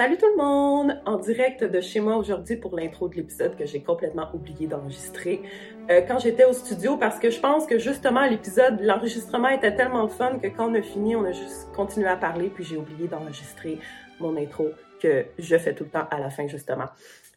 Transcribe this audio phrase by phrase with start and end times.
[0.00, 0.98] Salut tout le monde!
[1.04, 5.42] En direct de chez moi aujourd'hui pour l'intro de l'épisode que j'ai complètement oublié d'enregistrer
[5.90, 10.08] euh, quand j'étais au studio parce que je pense que justement l'épisode, l'enregistrement était tellement
[10.08, 13.08] fun que quand on a fini, on a juste continué à parler puis j'ai oublié
[13.08, 13.78] d'enregistrer
[14.20, 14.70] mon intro
[15.02, 16.86] que je fais tout le temps à la fin justement.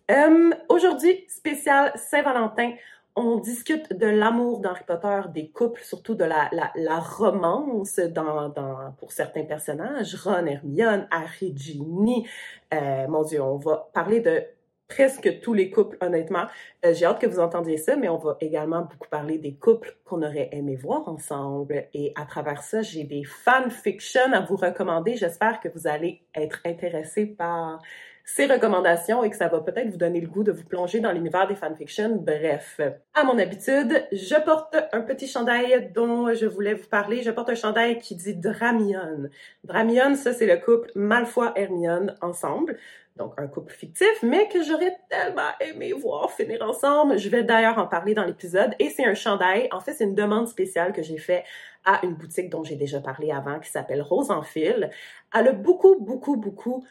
[0.09, 2.71] Euh, aujourd'hui, spécial Saint-Valentin
[3.15, 8.51] on discute de l'amour d'Harry Potter, des couples, surtout de la, romance dans,
[8.97, 12.27] pour certains personnages, Ron, Hermione, Harry, Ginny.
[12.73, 14.43] Euh, mon Dieu, on va parler de
[14.87, 16.45] presque tous les couples, honnêtement.
[16.85, 19.97] Euh, J'ai hâte que vous entendiez ça, mais on va également beaucoup parler des couples
[20.05, 21.87] qu'on aurait aimé voir ensemble.
[21.93, 25.15] Et à travers ça, j'ai des fanfictions à vous recommander.
[25.15, 27.81] J'espère que vous allez être intéressés par
[28.25, 31.11] ces recommandations et que ça va peut-être vous donner le goût de vous plonger dans
[31.11, 32.15] l'univers des fanfictions.
[32.15, 32.79] Bref,
[33.13, 37.21] à mon habitude, je porte un petit chandail dont je voulais vous parler.
[37.21, 39.29] Je porte un chandail qui dit Dramion.
[39.63, 42.77] Dramion, ça c'est le couple Malfoy-Hermione ensemble.
[43.17, 47.19] Donc un couple fictif, mais que j'aurais tellement aimé voir finir ensemble.
[47.19, 48.73] Je vais d'ailleurs en parler dans l'épisode.
[48.79, 49.67] Et c'est un chandail.
[49.71, 51.43] En fait, c'est une demande spéciale que j'ai fait
[51.85, 54.89] à une boutique dont j'ai déjà parlé avant, qui s'appelle Rose en fil.
[55.35, 56.83] Elle a beaucoup, beaucoup, beaucoup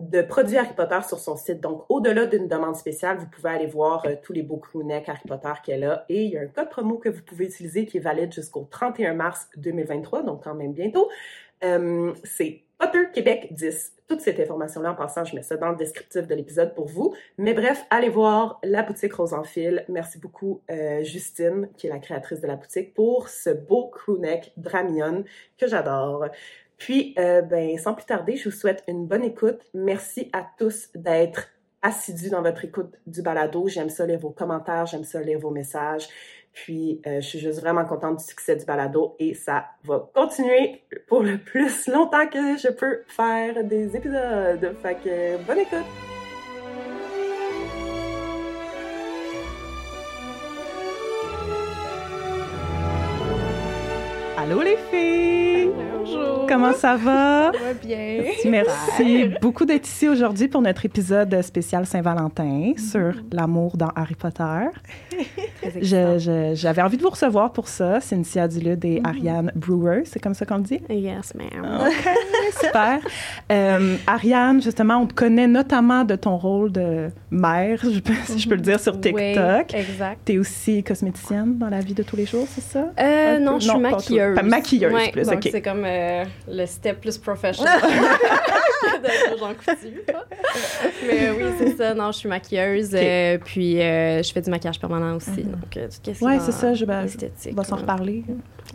[0.00, 1.60] de produits Harry Potter sur son site.
[1.60, 5.22] Donc, au-delà d'une demande spéciale, vous pouvez aller voir euh, tous les beaux crewnecks Harry
[5.26, 6.04] Potter qu'elle a.
[6.08, 8.66] Et il y a un code promo que vous pouvez utiliser qui est valide jusqu'au
[8.70, 11.08] 31 mars 2023, donc quand même bientôt.
[11.62, 13.92] Euh, c'est Potter Québec 10.
[14.08, 17.14] Toute cette information-là, en passant, je mets ça dans le descriptif de l'épisode pour vous.
[17.38, 19.84] Mais bref, allez voir la boutique Rose en fil.
[19.88, 24.52] Merci beaucoup, euh, Justine, qui est la créatrice de la boutique, pour ce beau crewneck
[24.56, 25.24] Dramion
[25.56, 26.26] que j'adore.
[26.84, 29.58] Puis, euh, ben, sans plus tarder, je vous souhaite une bonne écoute.
[29.72, 31.48] Merci à tous d'être
[31.80, 33.68] assidus dans votre écoute du balado.
[33.68, 36.06] J'aime ça lire vos commentaires, j'aime ça lire vos messages.
[36.52, 40.82] Puis, euh, je suis juste vraiment contente du succès du balado et ça va continuer
[41.06, 44.76] pour le plus longtemps que je peux faire des épisodes.
[44.82, 45.86] Fait que, bonne écoute!
[54.36, 55.43] Allô les filles!
[56.54, 57.50] Comment ça va?
[57.52, 58.22] Ça va bien.
[58.44, 64.68] Merci beaucoup d'être ici aujourd'hui pour notre épisode spécial Saint-Valentin sur l'amour dans Harry Potter.
[65.82, 70.46] J'avais envie de vous recevoir pour ça, Cynthia Dulude et Ariane Brewer, c'est comme ça
[70.46, 70.80] qu'on le dit?
[70.88, 71.80] Yes, ma'am.
[71.86, 73.00] OK, super.
[73.50, 78.38] Euh, Ariane, justement, on te connaît notamment de ton rôle de mère, je peux, si
[78.38, 79.16] je peux le dire, sur TikTok.
[79.16, 80.20] Oui, exact.
[80.24, 82.92] Tu es aussi cosméticienne dans la vie de tous les jours, c'est ça?
[83.00, 83.60] Euh, non, peu?
[83.60, 84.36] je suis maquilleuse.
[84.36, 87.80] Pas maquilleuse Ouais, plus, donc c'est comme euh, le step plus professionnel
[89.02, 90.02] d'être Jean Coutu.
[91.06, 91.94] Mais oui, c'est ça.
[91.94, 92.94] Non, je suis maquilleuse.
[92.94, 93.00] OK.
[93.00, 95.42] euh, puis euh, je fais du maquillage permanent aussi.
[95.42, 97.06] Donc, euh, tout ce est c'est ça, je- ben.
[97.50, 98.24] On va s'en reparler.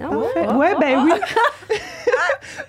[0.01, 0.17] Ah ouais?
[0.33, 0.45] Parfait.
[0.47, 1.05] Ah, ouais, ah, ben ah.
[1.05, 1.77] oui.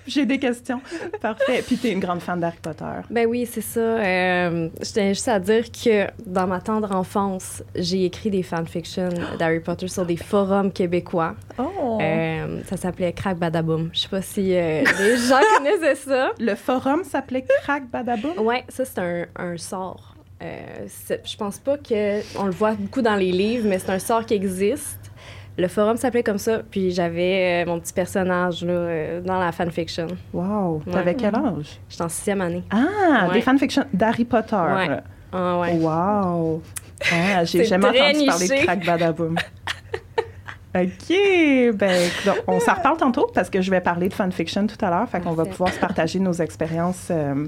[0.07, 0.81] J'ai des questions.
[1.21, 1.63] Parfait.
[1.67, 2.85] Puis tu es une grande fan d'Harry Potter.
[3.11, 3.81] Ben oui, c'est ça.
[3.81, 9.09] Euh, je tiens juste à dire que dans ma tendre enfance, j'ai écrit des fanfictions
[9.39, 11.35] d'Harry Potter sur des forums québécois.
[11.59, 11.99] Oh.
[12.69, 13.91] Ça s'appelait Crack Badaboom.
[13.93, 14.85] Je sais pas si les
[15.29, 16.31] gens connaissaient ça.
[16.39, 18.38] Le forum s'appelait Crack Badaboom.
[18.44, 20.14] Ouais, ça c'est un, un sort.
[20.42, 20.86] Euh,
[21.25, 24.25] je pense pas que on le voit beaucoup dans les livres, mais c'est un sort
[24.25, 24.98] qui existe.
[25.58, 29.53] Le forum s'appelait comme ça, puis j'avais euh, mon petit personnage là, euh, dans la
[29.53, 30.06] fanfiction.
[30.32, 30.81] Wow.
[30.91, 31.16] T'avais Ouais.
[31.16, 31.78] quel âge?
[31.91, 32.62] J'étais en sixième année.
[32.70, 33.34] Ah, Ouais.
[33.34, 34.56] des fanfictions d'Harry Potter.
[34.56, 34.88] Ouais.
[35.32, 35.72] Ah ouais.
[35.75, 36.62] Wow.
[37.12, 38.64] Ah, j'ai jamais entendu parler de.
[38.64, 39.37] Crack Badaboom.
[40.75, 41.75] OK.
[41.75, 44.91] Ben, donc, on s'en reparle tantôt parce que je vais parler de fanfiction tout à
[44.91, 45.08] l'heure.
[45.08, 47.08] Fait qu'on va pouvoir se partager nos expériences.
[47.10, 47.47] euh,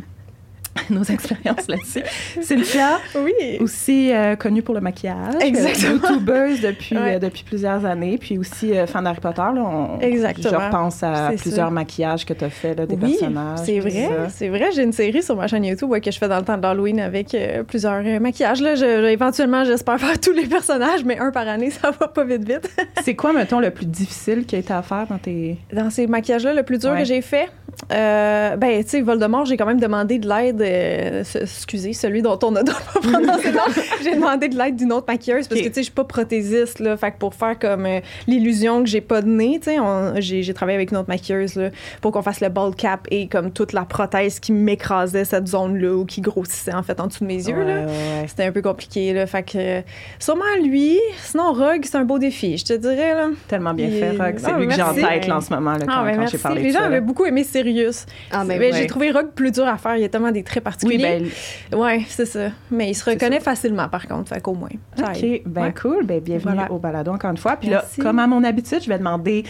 [0.90, 2.02] nos expériences là-dessus.
[2.40, 3.58] Cynthia, Oui.
[3.60, 5.34] aussi euh, connue pour le maquillage.
[5.40, 5.94] Exactement.
[6.04, 7.16] euh, YouTubeuse depuis, Ouais.
[7.16, 8.16] euh, depuis plusieurs années.
[8.18, 9.42] Puis aussi euh, fan d'Harry Potter.
[9.42, 10.48] Là, on- Exactement.
[10.50, 11.70] Je repense à plusieurs ça.
[11.70, 13.58] maquillages que tu as fait, là, des oui, personnages.
[13.64, 14.08] c'est vrai.
[14.30, 16.44] C'est vrai, j'ai une série sur ma chaîne YouTube ouais, que je fais dans le
[16.44, 17.36] temps de l'Halloween avec
[17.68, 18.60] plusieurs maquillages.
[18.62, 18.74] Là.
[18.74, 22.24] Je- je- éventuellement, j'espère faire tous les personnages, mais un par année, ça va pas
[22.24, 22.70] vite vite.
[23.04, 25.58] C'est quoi, mettons, le plus difficile qui a été à faire dans tes...
[25.72, 27.00] Dans ces maquillages-là, le plus dur Ouais.
[27.00, 27.48] que j'ai fait,
[27.90, 32.62] ben, tu sais, Voldemort, j'ai quand même demandé de l'aide, excusez, celui dont on a
[32.62, 33.62] doit pas prononcer le nom.
[34.02, 36.80] j'ai demandé de l'aide d'une autre maquilleuse parce que, tu sais, je suis pas prothésiste,
[36.80, 36.96] là.
[36.96, 40.54] Fait que pour faire comme euh, l'illusion que j'ai pas de nez, tu sais, j'ai
[40.54, 41.70] travaillé avec une autre maquilleuse, là,
[42.00, 45.92] pour qu'on fasse le bald cap et comme toute la prothèse qui m'écrasait cette zone-là
[45.94, 47.80] ou qui grossissait, en fait, en dessous de mes yeux, Ouais, là.
[47.80, 48.24] ouais, ouais.
[48.28, 49.26] C'était un peu compliqué, là.
[49.26, 49.80] Fait que, euh,
[50.18, 50.98] sûrement lui.
[51.22, 53.28] Sinon, Rogue, c'est un beau défi, je te dirais, là.
[53.48, 54.34] Tellement bien fait, Rogue.
[54.38, 56.12] C'est Ah, lui que j'ai en tête là, en ce moment, là, quand, Ah, ben
[56.12, 56.36] quand merci.
[56.36, 56.86] j'ai parlé Les de gens ça.
[56.86, 58.06] avaient beaucoup aimé Sirius.
[58.30, 58.78] Ah, ben Mais ouais.
[58.78, 59.96] J'ai trouvé Rogue plus dur à faire.
[59.96, 61.30] Il y a tellement des traits Oui, particuliers.
[61.70, 62.50] ben, Ouais, c'est ça.
[62.70, 64.28] Mais il se reconnaît facilement, par contre.
[64.34, 64.68] Fait qu'au moins.
[64.98, 65.42] OK, aide.
[65.46, 65.74] ben Ouais.
[65.74, 66.04] cool.
[66.06, 66.70] Ben, bienvenue Voilà.
[66.72, 67.56] au balado encore une fois.
[67.56, 68.00] Puis Merci.
[68.00, 69.44] là, comme à mon habitude, je vais demander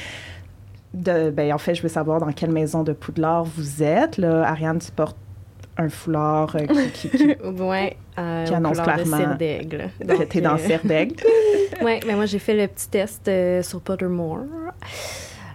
[0.95, 1.31] de...
[1.31, 4.17] Ben, en fait, je veux savoir dans quelle maison de Poudlard vous êtes.
[4.19, 5.17] Là, Ariane, tu portes
[5.79, 7.25] un foulard euh, qui, qui, qui,
[7.63, 9.89] Ouais, euh, Qui annonce de clairement d'aigle.
[10.07, 11.17] que t'es dans euh, Serre d'aigle.
[11.83, 14.41] Ouais, mais moi j'ai fait le petit test euh, sur Pottermore.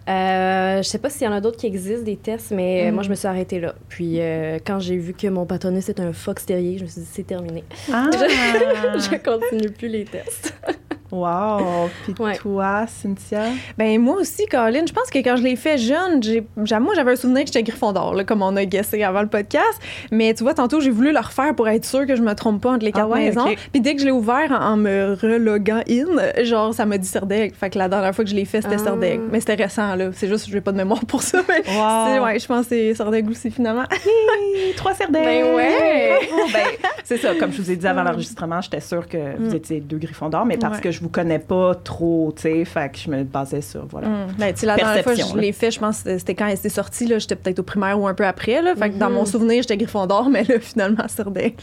[0.07, 2.91] Euh, je sais pas s'il y en a d'autres qui existent, des tests, mais euh,
[2.91, 2.93] Mm.
[2.93, 3.75] moi je me suis arrêtée là.
[3.89, 7.01] Puis euh, quand j'ai vu que mon patronus c'était un fox terrier, je me suis
[7.01, 7.63] dit c'est terminé.
[7.91, 8.09] Ah!
[8.13, 10.53] je continue plus les tests.
[11.11, 11.89] wow!
[12.03, 12.35] Puis Ouais.
[12.35, 13.43] toi, Cynthia?
[13.77, 17.11] Ben moi aussi, Colin, je pense que quand je l'ai fait jeune, j'ai, moi j'avais
[17.11, 19.79] un souvenir que j'étais Gryffondor, là, comme on a guessé avant le podcast.
[20.11, 22.61] Mais tu vois, tantôt j'ai voulu le refaire pour être sûre que je me trompe
[22.61, 23.45] pas entre les Ah quatre ouais, maisons.
[23.71, 27.07] Puis dès que je l'ai ouvert en, en me reloguant in, genre ça m'a dit
[27.07, 27.55] Serdaigle.
[27.55, 28.83] Fait que la dernière fois que je l'ai fait, c'était Ah.
[28.83, 29.23] Serdaigle.
[29.31, 30.09] Mais c'était récent, là.
[30.13, 31.39] C'est juste que j'ai pas de mémoire pour ça.
[31.47, 33.83] Mais ouais, je pense que c'est Serdaigle aussi, finalement.
[34.75, 35.11] Trois d'aigle!
[35.13, 36.19] Ben ouais.
[36.53, 36.65] Ben,
[37.03, 39.97] c'est ça, comme je vous ai dit avant l'enregistrement, j'étais sûre que vous étiez deux
[39.97, 40.81] Gryffondors, mais parce Ouais.
[40.83, 44.07] que je vous connais pas trop, tu sais, fait que je me basais sur, voilà.
[44.07, 44.27] Mm.
[44.37, 46.57] Ben, tu sais, la dernière fois je l'ai fait, je pense que c'était quand elle
[46.57, 47.07] s'est sortie.
[47.07, 48.61] là, J'étais peut-être au primaire ou un peu après.
[48.61, 49.15] Là, fait que dans Mhm.
[49.15, 51.57] mon souvenir, j'étais Gryffondor, mais là, finalement, Serdaigle.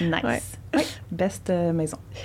[0.00, 0.12] Nice.
[0.74, 0.82] Ouais.
[1.10, 1.96] Best euh, maison.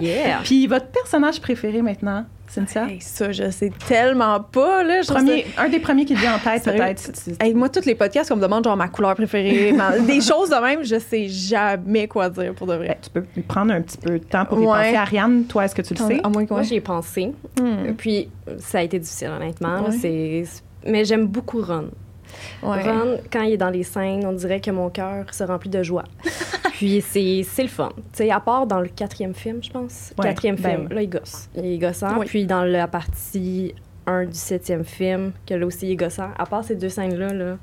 [0.00, 0.40] yeah.
[0.44, 2.86] Puis votre personnage préféré maintenant, Cynthia?
[2.88, 4.82] Hey, ça, je sais tellement pas.
[4.82, 5.12] Là, je
[5.58, 7.10] un des premiers qui te vient en tête, peut-être.
[7.40, 10.50] Hey, moi, tous les podcasts, on me demande genre ma couleur préférée, ma- des choses
[10.50, 12.98] de même, je sais jamais quoi dire pour de Ben, vrai.
[13.02, 14.72] tu peux prendre un petit peu de temps pour y Ouais.
[14.72, 14.96] penser.
[14.96, 16.20] Ariane, toi, est-ce que tu le sais?
[16.22, 17.32] À moins que Moi j'y ai pensé.
[17.60, 17.92] Hmm.
[17.96, 18.28] Puis
[18.58, 19.74] ça a été difficile honnêtement.
[19.82, 19.88] là.
[19.90, 19.96] Ouais.
[20.00, 20.44] C'est
[20.86, 21.88] mais j'aime beaucoup Ron.
[22.62, 22.82] Ouais.
[22.82, 25.82] Ron, quand il est dans les scènes, on dirait que mon cœur se remplit de
[25.82, 26.04] joie.
[26.72, 27.90] Puis c'est c'est le fun.
[27.96, 30.12] Tu sais, à part dans le quatrième film, je pense.
[30.18, 31.48] Ouais, Quatrième ben film, là, il gosse.
[31.56, 32.18] Il est gossant.
[32.18, 32.26] Oui.
[32.26, 33.74] Puis dans la partie
[34.06, 36.28] 1 du septième film, que là aussi, il est gossant.
[36.38, 37.56] À part ces deux scènes-là, là,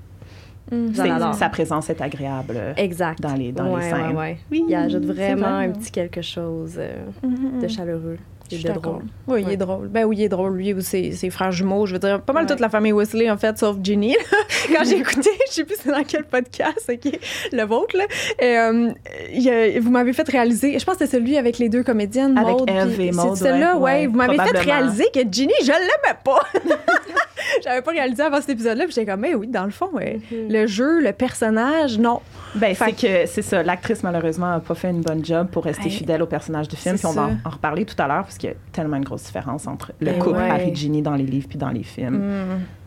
[0.72, 1.36] adore.
[1.36, 3.22] Sa présence est agréable euh, exact.
[3.22, 4.08] dans les, dans ouais, les scènes.
[4.08, 4.38] ouais, ouais.
[4.52, 5.66] Oui, Il ajoute vraiment vrai.
[5.66, 7.62] un petit quelque chose euh, Mhm.
[7.62, 8.18] de chaleureux
[8.62, 8.82] De d'accord.
[8.94, 9.04] drôle.
[9.28, 9.88] Oui, il est drôle.
[9.88, 11.86] Ben oui, il est drôle, lui ou ses, ses frères jumeaux.
[11.86, 12.50] Je veux dire, pas mal Ouais.
[12.50, 14.16] toute la famille Weasley, en fait, sauf Ginny.
[14.76, 17.20] Quand j'ai écouté, je sais plus c'est dans quel podcast, OK,
[17.52, 18.06] le vôtre, là.
[18.40, 18.92] Et, euh,
[19.34, 22.38] il a- vous m'avez fait réaliser, je pense que c'est celui avec les deux comédiennes,
[22.38, 23.92] Avec Eve et Maude, C'est celle-là, ouais, ouais.
[24.02, 26.42] ouais, Vous m'avez fait réaliser que Ginny, je l'aimais pas.
[27.63, 30.19] J'avais pas réalisé avant cet épisode-là, puis j'étais comme, mais oui, dans le fond, ouais.
[30.31, 30.51] Mhm.
[30.51, 32.19] le jeu, le personnage, non.
[32.56, 33.63] Ben, c'est que c'est ça.
[33.63, 36.98] L'actrice, malheureusement, n'a pas fait une bonne job pour rester fidèle au personnage du film.
[36.98, 39.04] Puis on va en, en reparler tout à l'heure, parce qu'il y a tellement une
[39.06, 40.50] grosse différence entre le Ben couple ouais.
[40.50, 42.18] Harry Ginny dans les livres puis dans les films.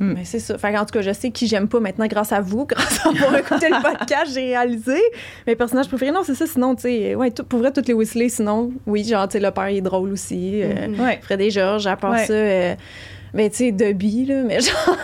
[0.01, 0.05] Mm.
[0.07, 0.13] Mm.
[0.15, 0.57] Mais c'est ça.
[0.59, 3.09] Fait en tout cas, je sais qui j'aime pas maintenant grâce à vous, grâce à
[3.09, 5.01] avoir écouté le podcast, j'ai réalisé.
[5.47, 6.47] Mes personnages préférés, non, c'est ça.
[6.47, 9.51] Sinon, tu sais, ouais, pour vrai, toutes les Weasley, sinon, oui, genre, tu sais, le
[9.51, 10.61] père il est drôle aussi.
[10.63, 11.01] euh, Mhm.
[11.01, 11.19] Ouais.
[11.23, 12.75] Fred et Georges, à part ça, euh,
[13.37, 14.97] ben, tu sais, Dobby, là, mais genre,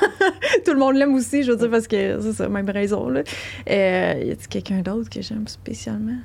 [0.65, 3.23] tout le monde l'aime aussi, je veux dire, parce que c'est ça, même raison, là.
[3.69, 6.19] Euh, y a-t-il quelqu'un d'autre que j'aime spécialement?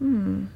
[0.00, 0.46] Hmm.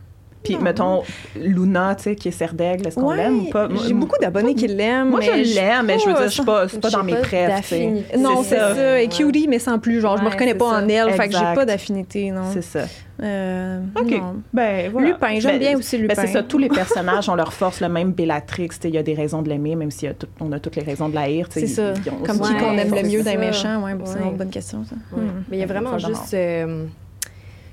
[0.47, 0.61] Puis, Non.
[0.63, 1.03] mettons,
[1.41, 3.69] Luna, tu sais, qui est serre d'aigle, est-ce qu'on Ouais, l'aime ou pas?
[3.87, 5.11] J'ai beaucoup d'abonnés qui l'aiment.
[5.11, 7.13] Moi, mais je l'aime, mais je veux dire, je suis pas, c'est pas dans mes
[7.13, 8.17] d'affinité.
[8.19, 8.75] Non, C'est ça.
[8.75, 9.01] ça.
[9.01, 9.09] Et Ouais.
[9.09, 10.01] cutie, mais sans plus.
[10.01, 11.11] Genre, je me reconnais pas en elle.
[11.13, 12.43] Fait que j'ai pas d'affinité, non.
[12.53, 12.85] C'est ça.
[13.23, 14.11] Euh, OK.
[14.11, 14.43] non.
[14.53, 15.09] Ben, voilà.
[15.09, 16.15] Lupin, j'aime Ben, bien aussi Lupin.
[16.15, 18.95] Ben, c'est ça, tous les personnages ont leur force, le même Bellatrix, tu sais, il
[18.95, 20.07] y a des raisons de l'aimer, même si
[20.41, 21.49] on a toutes les raisons de la haïr.
[21.49, 21.93] tu sais, C'est ça.
[21.97, 23.83] ils- ils ont Comme qui qu'on aime le mieux d'un méchant.
[23.83, 24.97] Ouais, c'est une bonne question, ça.
[25.17, 25.23] Ouais.
[25.23, 25.45] Hmm.
[25.51, 26.85] Mais il y a vraiment juste euh,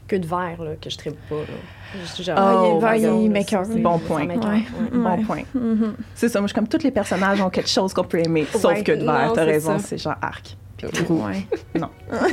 [0.07, 1.35] que de verre là, que je tripe pas.
[2.19, 2.79] Genre, Oh
[3.65, 4.25] c'est- Bon point.
[4.25, 4.63] m'écoeure, Ouais.
[4.93, 5.17] ouais.
[5.17, 5.41] Bon point.
[5.53, 5.93] Mhm.
[6.15, 8.45] C'est ça, moi, je suis comme tous les personnages ont quelque chose qu'on peut aimer,
[8.51, 10.57] sauf que de verre, t'as raison, c'est genre arc.
[10.77, 11.21] Puis roux.
[11.79, 11.89] Non.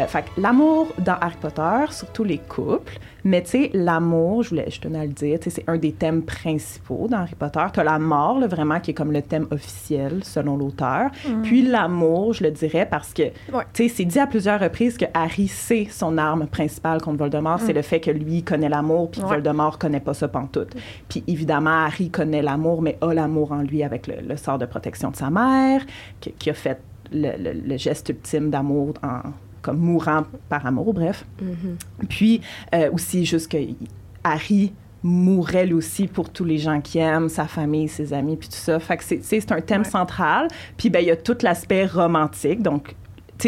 [0.00, 4.68] Euh, fait l'amour dans Harry Potter, surtout les couples, mais tu sais, l'amour, je voulais,
[4.68, 7.60] je tenais à le dire, tu c'est un des thèmes principaux dans Harry Potter.
[7.72, 11.10] T'as la mort, là, vraiment, qui est comme le thème officiel, selon l'auteur.
[11.44, 13.62] Puis l'amour, je le dirais, parce que, Ouais.
[13.72, 17.60] tu sais, c'est dit à plusieurs reprises que Harry, c'est son arme principale contre Voldemort,
[17.60, 19.28] c'est le fait que lui connaît l'amour, puis Ouais.
[19.28, 20.74] Voldemort connaît pas ça pantoute.
[21.08, 24.66] Puis évidemment, Harry connaît l'amour, mais a l'amour en lui avec le, le sort de
[24.66, 25.82] protection de sa mère,
[26.20, 26.80] qui, qui a fait
[27.12, 29.20] le, le- le geste ultime d'amour en
[29.64, 31.24] comme mourant par amour, bref.
[31.40, 31.76] Mhm.
[32.08, 32.40] Puis
[32.74, 33.58] euh, aussi juste que
[34.22, 38.48] Harry mourrait lui aussi pour tous les gens qui aiment, sa famille, ses amis, puis
[38.48, 38.78] tout ça.
[38.78, 39.88] Fait que c'est, un thème Ouais.
[39.88, 40.48] central.
[40.76, 42.94] Puis ben il y a tout l'aspect romantique, donc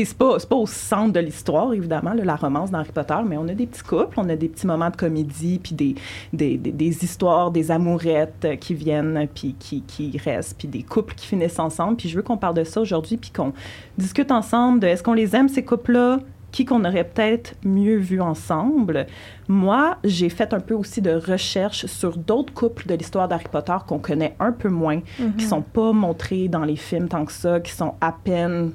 [0.05, 3.37] c'est pas, pas au centre de l'histoire, évidemment, là, la romance dans Harry Potter, mais
[3.37, 5.95] on a des petits couples, on a des petits moments de comédie, puis des,
[6.33, 10.83] des, des, des histoires, des amourettes euh, qui viennent, puis qui, qui restent, puis des
[10.83, 11.97] couples qui finissent ensemble.
[11.97, 13.53] Puis je veux qu'on parle de ça aujourd'hui, puis qu'on
[13.97, 16.21] discute ensemble de est-ce qu'on les aime, ces couples-là,
[16.53, 19.07] qui qu'on aurait peut-être mieux vu ensemble?
[19.47, 23.77] Moi, j'ai fait un peu aussi de recherche sur d'autres couples de l'histoire d'Harry Potter
[23.87, 25.01] qu'on connaît un peu moins,
[25.37, 28.73] qui sont pas montrés dans les films tant que ça, qui sont à peine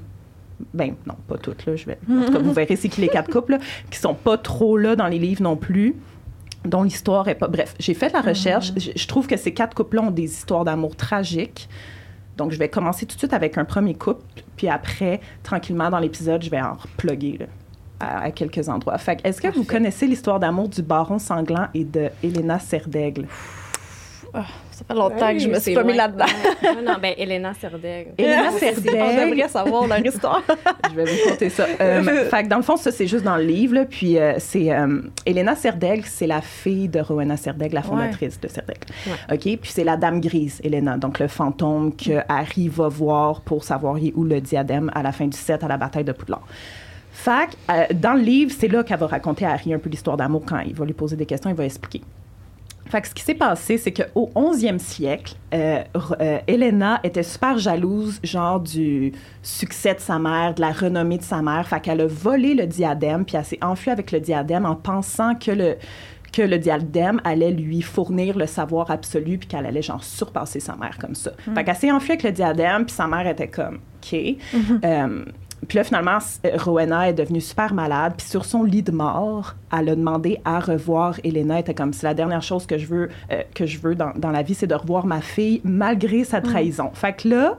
[0.73, 3.07] ben non, pas toutes là, je vais en tout cas, vous verrez c'est qui les
[3.09, 5.95] quatre couples là, qui sont pas trop là dans les livres non plus.
[6.65, 7.47] dont l'histoire est pas.
[7.47, 8.71] Bref, j'ai fait la recherche.
[8.77, 11.67] Je, je trouve que ces quatre couples-là ont des histoires d'amour tragiques.
[12.37, 14.23] Donc, je vais commencer tout de suite avec un premier couple,
[14.55, 17.45] puis après, tranquillement, dans l'épisode, je vais en reploguer là,
[17.99, 18.97] à, à quelques endroits.
[18.99, 23.27] Fait est-ce que vous connaissez l'histoire d'amour du baron sanglant et de Helena Serdaigle?
[24.87, 26.25] Ça fait longtemps que je me suis pas mis là-dedans.
[26.61, 28.11] Ouais, non, ben, Elena Serdaigle.
[28.17, 29.29] Helena On Serdaigle.
[29.29, 30.41] devrait savoir leur histoire.
[30.89, 31.65] Je vais vous conter ça.
[31.79, 33.75] Euh, fait que dans le fond, ça, c'est juste dans le livre.
[33.75, 38.39] là, puis euh, c'est euh, Helena Serdaigle, c'est la fille de Rowena Serdaigle, la fondatrice
[38.39, 38.47] de.
[38.47, 39.13] Ouais.
[39.31, 39.59] OK?
[39.61, 43.95] Puis c'est la dame grise, Helena, donc le fantôme que Harry va voir pour savoir
[44.15, 46.43] où le diadème à la fin du set à la bataille de Poudlard.
[47.11, 49.89] Fait que, euh, dans le livre, c'est là qu'elle va raconter à Harry un peu
[49.89, 52.01] l'histoire d'amour quand il va lui poser des questions, il va expliquer.
[52.91, 55.81] Fait que ce qui s'est passé, c'est qu'au 11e siècle, euh,
[56.19, 61.23] euh, Helena était super jalouse, genre du succès de sa mère, de la renommée de
[61.23, 61.65] sa mère.
[61.69, 65.35] Fait qu'elle a volé le diadème, puis elle s'est enfuie avec le diadème en pensant
[65.35, 65.77] que le
[66.33, 70.75] que le diadème allait lui fournir le savoir absolu, puis qu'elle allait genre surpasser sa
[70.75, 71.31] mère comme ça.
[71.53, 74.15] Fait qu'elle s'est enfuie avec le diadème, puis sa mère était comme OK.
[74.83, 75.25] Euh,
[75.67, 78.13] puis là, finalement, euh, Rowena est devenue super malade.
[78.17, 81.55] Puis sur son lit de mort, elle a demandé à revoir Elena.
[81.55, 84.11] Elle était comme, c'est la dernière chose que je veux, euh, que je veux dans,
[84.15, 86.89] dans la vie, c'est de revoir ma fille malgré sa trahison.
[86.93, 87.57] Fait que là,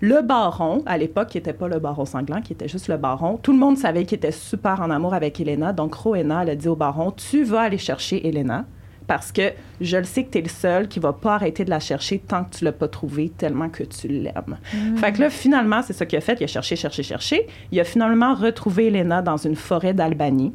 [0.00, 3.36] le baron, à l'époque, qui n'était pas le baron sanglant, qui était juste le baron,
[3.36, 5.72] tout le monde savait qu'il était super en amour avec Elena.
[5.72, 8.64] Donc Rowena, elle a dit au baron, tu vas aller chercher Elena
[9.10, 11.70] parce que je le sais que tu es le seul qui va pas arrêter de
[11.70, 14.56] la chercher tant que tu l'as pas trouvée tellement que tu l'aimes.
[14.98, 16.38] Fait que là, finalement, c'est ça qu'il a fait.
[16.38, 17.48] Il a cherché, cherché, cherché.
[17.72, 20.52] Il a finalement retrouvé Elena dans une forêt d'Albanie,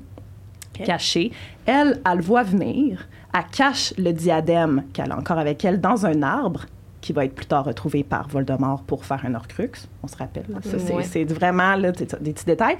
[0.71, 1.33] cachée.
[1.65, 3.09] Elle, elle le voit venir.
[3.33, 6.65] Elle cache le diadème qu'elle a encore avec elle dans un arbre
[7.05, 9.69] qui va être plus tard retrouvé par Voldemort pour faire un Horcrux.
[10.01, 10.45] On se rappelle.
[10.49, 10.57] là.
[10.63, 11.03] Ça, c'est- Ouais.
[11.03, 12.77] c'est vraiment là, des petits détails.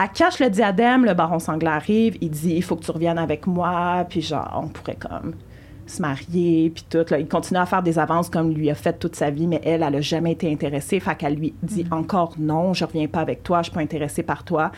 [0.00, 1.04] Elle cache le diadème.
[1.06, 2.18] Le baron sanglant arrive.
[2.20, 4.04] Il dit, il faut que tu reviennes avec moi.
[4.08, 5.34] Puis genre, on pourrait comme
[5.86, 7.04] se marier, puis tout.
[7.10, 7.18] Là.
[7.18, 9.82] Il continue à faire des avances comme lui a fait toute sa vie, mais elle,
[9.82, 11.00] elle a jamais été intéressée.
[11.00, 14.22] Fait qu'elle lui dit encore non, je reviens pas avec toi, je suis pas intéressée
[14.22, 14.72] par toi.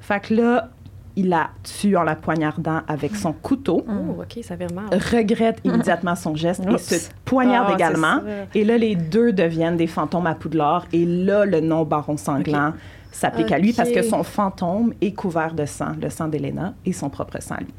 [0.00, 0.68] Fait que là,
[1.16, 4.84] il la tue en la poignardant avec son couteau, Oh, OK, ça fait mal.
[5.12, 8.20] regrette immédiatement son geste et se poignarde Ah, également.
[8.54, 10.84] Et là, les deux deviennent des fantômes à Poudlard.
[10.92, 12.72] Et là, le nom Baron Sanglant
[13.10, 16.92] s'applique à lui parce que son fantôme est couvert de sang, le sang d'Elena et
[16.92, 17.72] son propre sang à lui.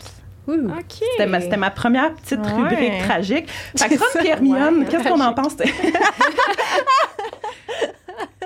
[0.47, 0.69] Ouh.
[0.69, 0.83] OK.
[1.11, 2.51] C'était ma, c'était ma première petite Ouais.
[2.69, 3.49] rubrique tragique.
[3.77, 5.57] Fait que Ron Hermione, Ouais, qu'est-ce qu'on en pense?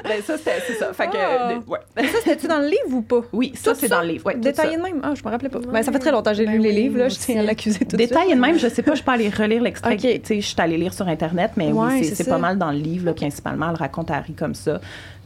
[0.04, 0.94] ben, ça, c'était, c'est ça.
[0.94, 1.54] Fait que, Ah.
[1.54, 1.80] de- ouais.
[1.98, 3.22] Ça, c'était-tu dans le livre ou pas?
[3.34, 4.26] Oui, ça, c'est dans le livre.
[4.26, 5.00] Ouais, Détaillé de même?
[5.04, 5.60] Ah, je me rappelais pas.
[5.60, 5.66] Ouais.
[5.72, 7.10] Ben, ça fait très longtemps que j'ai Ben lu les livres, là.
[7.10, 8.10] Je tiens à l'accuser tout de suite.
[8.10, 9.94] Détaillé de même, je sais pas, je peux aller relire l'extrait.
[9.94, 10.00] Ok.
[10.02, 12.72] Tu sais, je suis allée lire sur Internet, mais Ouais, oui, c'est, pas mal dans
[12.72, 13.70] le livre, là, principalement.
[13.70, 14.80] Elle raconte à Harry comme ça.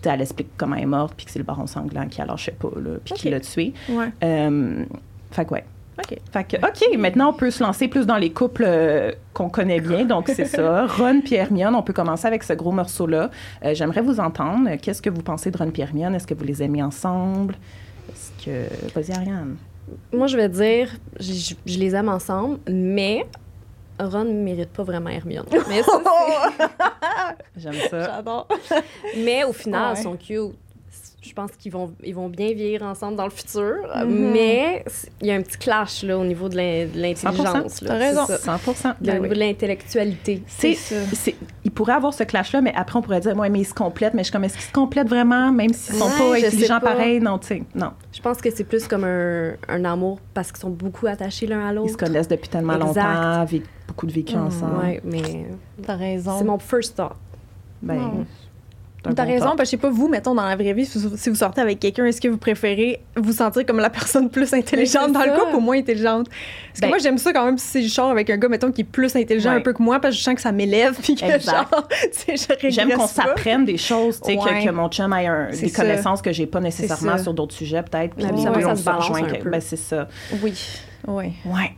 [0.08, 2.52] Elle explique comment elle est morte, puis que c'est le baron sanglant qui a lâché
[2.52, 3.74] pas, là, puis qui l'a tué.
[3.90, 4.06] Ouais.
[4.24, 4.84] Euh,
[5.32, 5.64] fait que, ouais.
[5.98, 6.18] OK.
[6.32, 9.80] Fait que, OK, maintenant, on peut se lancer plus dans les couples euh, qu'on connaît
[9.80, 10.04] bien.
[10.06, 10.86] Donc, c'est ça.
[10.98, 13.30] Ron et Hermione, on peut commencer avec ce gros morceau-là.
[13.64, 14.76] Euh, J'aimerais vous entendre.
[14.82, 16.14] Qu'est-ce que vous pensez de Ron et Hermione?
[16.16, 17.56] Est-ce que vous les aimez ensemble?
[18.10, 18.94] Est-ce que...
[18.94, 19.56] Vas-y, Ariane.
[20.12, 23.26] Moi, je vais dire, je, je- je les aime ensemble, mais
[24.00, 25.46] Ron ne mérite pas vraiment Hermione.
[25.70, 25.82] Mais,
[27.58, 28.16] J'aime ça.
[28.16, 28.48] J'adore.
[29.18, 30.00] mais au final, Ouais.
[30.00, 30.56] ils sont cute.
[31.28, 34.32] Je pense qu'ils vont, ils vont bien vieillir ensemble dans le futur, Mhm.
[34.32, 34.86] mais
[35.22, 37.82] il y a un petit clash là, au niveau de l'in- de l'intelligence.
[37.82, 38.26] là, T'as raison.
[38.28, 38.38] ça.
[38.38, 39.30] 100 Au Ben niveau oui.
[39.30, 40.44] de l'intellectualité.
[40.48, 40.78] C'est,
[41.64, 44.14] il pourrait avoir ce clash-là, mais après, on pourrait dire, ouais, mais ils se complètent.
[44.14, 46.80] Mais je suis comme, est-ce qu'ils se complètent vraiment, même s'ils sont Ouais, pas intelligents
[46.80, 46.92] pas.
[46.92, 47.20] pareil?
[47.20, 47.92] Non, tu sais, non.
[48.14, 51.60] Je pense que c'est plus comme un, un amour parce qu'ils sont beaucoup attachés l'un
[51.66, 51.98] à Ils se l'autre.
[51.98, 52.86] connaissent depuis tellement Exact.
[53.04, 54.78] longtemps, avec beaucoup de vécu Mm, ensemble.
[54.84, 55.48] Ouais, mais
[55.86, 56.38] T'as raison.
[56.38, 57.16] c'est mon first thought.
[57.82, 58.26] Ben, Mm.
[59.14, 60.98] T'as bon raison, parce que je sais pas, vous, mettons, dans la vraie vie, si
[61.30, 65.08] vous, sortez avec quelqu'un, est-ce que vous préférez vous sentir comme la personne plus intelligente
[65.08, 66.28] c'est dans le couple ou moins intelligente?
[66.30, 68.72] Parce que Ben- moi, j'aime ça quand même si je sors avec un gars, mettons,
[68.72, 69.58] qui est plus intelligent Ouais.
[69.58, 71.52] un peu que moi, parce que je sens que ça m'élève, puis que Exact.
[71.72, 74.62] genre, tu sais, je régresse J'aime qu'on s'apprenne des choses, tu sais, Ouais.
[74.64, 75.82] que, que mon chum ait un- des ça.
[75.82, 78.16] connaissances que j'ai pas nécessairement sur d'autres sujets, peut-être.
[78.16, 79.24] Puis ça ça se rejoint.
[79.24, 79.50] un que- peu.
[79.50, 80.08] Ben, c'est ça.
[80.42, 80.54] Oui,
[81.08, 81.34] oui.
[81.46, 81.72] Ouais.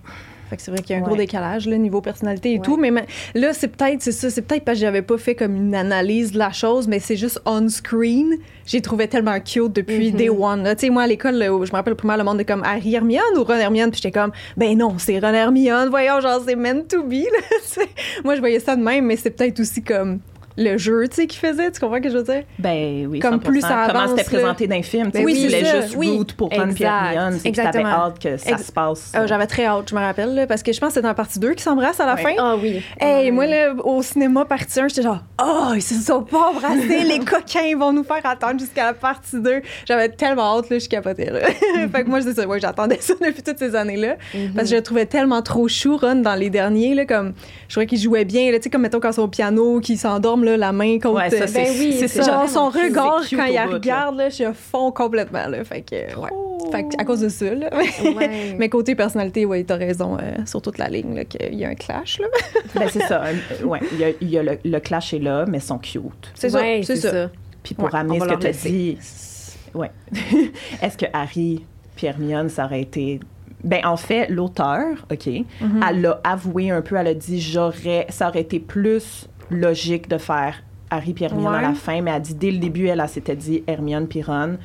[0.50, 1.08] Fait que c'est vrai qu'il y a un Ouais.
[1.10, 2.62] gros décalage, là, niveau personnalité et Ouais.
[2.62, 2.77] tout.
[2.77, 3.01] Mais ma-
[3.36, 6.32] là, c'est peut-être, c'est ça, c'est peut-être parce que j'avais pas fait comme une analyse
[6.32, 8.36] de la chose, mais c'est juste on-screen.
[8.66, 10.18] J'ai trouvé tellement cute depuis Mhm.
[10.18, 10.63] day one.
[10.63, 10.75] là.
[10.75, 12.96] Tu sais, moi, à l'école, je me rappelle, le primaire, le monde est comme Harry
[12.96, 13.92] Hermione ou Ron Hermione?
[13.92, 15.89] Puis j'étais comme, ben non, c'est Ron Hermione.
[15.89, 17.13] Voyons, genre, c'est meant to be.
[17.13, 17.39] Là,
[18.24, 20.20] moi, je voyais ça de même, mais c'est peut-être aussi comme
[20.58, 21.72] le jeu, tu sais, qu'il faisait.
[21.72, 22.44] Tu comprends ce que je veux dire?
[22.60, 23.40] Ben oui, Comme 100%.
[23.40, 24.30] plus ça Comment avance, c'était là.
[24.42, 25.10] présenté dans le film.
[25.12, 26.10] Ben tu oui, sais, tu voulais juste oui.
[26.18, 27.40] root pour puis Hermione.
[27.40, 27.90] c'est que t'avais Exactement.
[27.90, 29.12] hâte que ça Ex- se passe.
[29.16, 31.08] Euh, J'avais très hâte, je me rappelle, là, parce que je pense que c'est dans
[31.10, 32.24] la partie 2 qui s'embrassent à la Ouais.
[32.24, 32.34] fin.
[32.40, 32.82] Ah oui.
[33.00, 37.04] Hey, moi, là, au cinéma, partie 1, j'étais genre, oh, ils se sont pas embrassés,
[37.08, 39.62] les coquins, ils vont nous faire attendre jusqu'à la partie 2.
[39.86, 41.40] J'avais tellement hâte, là, je capotais, là.
[41.92, 44.16] fait que moi, c'est ça, ouais, j'attendais ça depuis toutes ces années-là.
[44.56, 47.34] Parce que je le trouvais tellement trop chou, Ron, dans les derniers, là, comme,
[47.68, 50.44] je trouvais qu'il jouait bien, là, tu sais, comme, mettons, quand au piano, qu'ils s'endorment,
[50.51, 51.16] là, la main contre.
[51.16, 52.32] Ouais, ça, c'est Ben oui, c'est c'est ça.
[52.32, 55.63] Genre, son regard, quand il regarde, là, je fonds complètement, là.
[55.63, 56.30] Fait que, ouais.
[56.32, 56.70] Oh.
[56.72, 57.70] Fait que, à cause de ça, là.
[58.16, 58.56] Ouais.
[58.58, 61.70] Mais côté personnalité, ouais, t'as raison, euh, sur toute la ligne, là, qu'il y a
[61.70, 62.27] un clash, là.
[62.75, 63.24] Ben, c'est ça.
[63.25, 65.62] euh, ouais, il y a, il y a le, le clash est là, mais ils
[65.62, 66.32] sont cute.
[66.34, 67.30] C'est Ouais, ça, c'est ça.
[67.63, 68.70] Puis pour ramener on ce que leur tu as laisser.
[68.70, 68.98] dit,
[69.74, 69.92] ouais.
[70.82, 71.63] Est-ce que Harry
[71.96, 73.20] puis Hermione, ça aurait été.
[73.63, 75.84] Ben, en fait, l'auteur, OK, Mhm.
[75.89, 78.06] elle l'a avoué un peu, elle a dit j'aurais.
[78.10, 82.18] Ça aurait été plus logique de faire Harry puis Hermione à la fin, mais elle
[82.18, 84.58] a dit dès le début, elle, elle s'était dit Hermione puis Ron.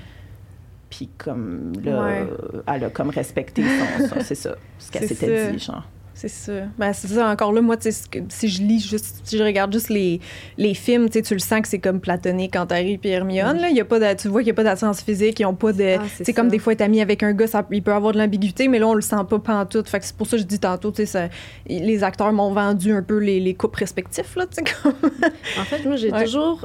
[0.91, 2.27] Puis comme là, Ouais.
[2.67, 3.63] elle a comme respecté
[3.99, 5.85] son, son- c'est ça, ce qu'elle s'était dit, genre.
[6.23, 6.53] C'est ça.
[6.79, 10.21] Ben, c'est ça, encore là, moi, si je lis juste, si je regarde juste les,
[10.57, 13.71] les films, tu le sens que c'est comme platonique entre Harry et Hermione, là.
[13.71, 15.73] Y a pas de, tu vois qu'il n'y a pas d'attirance physique, ils ont pas
[15.73, 18.13] de, Ah, c'est comme des fois être ami avec un gars, ça, il peut avoir
[18.13, 19.89] de l'ambiguïté, mais là, on le sent pas pantoute.
[19.89, 21.29] Fait que c'est pour ça que je dis tantôt, ça-
[21.67, 24.93] les acteurs m'ont vendu un peu les, les couples respectifs, là, comme-
[25.61, 26.23] En fait, moi, j'ai Ouais.
[26.25, 26.65] toujours.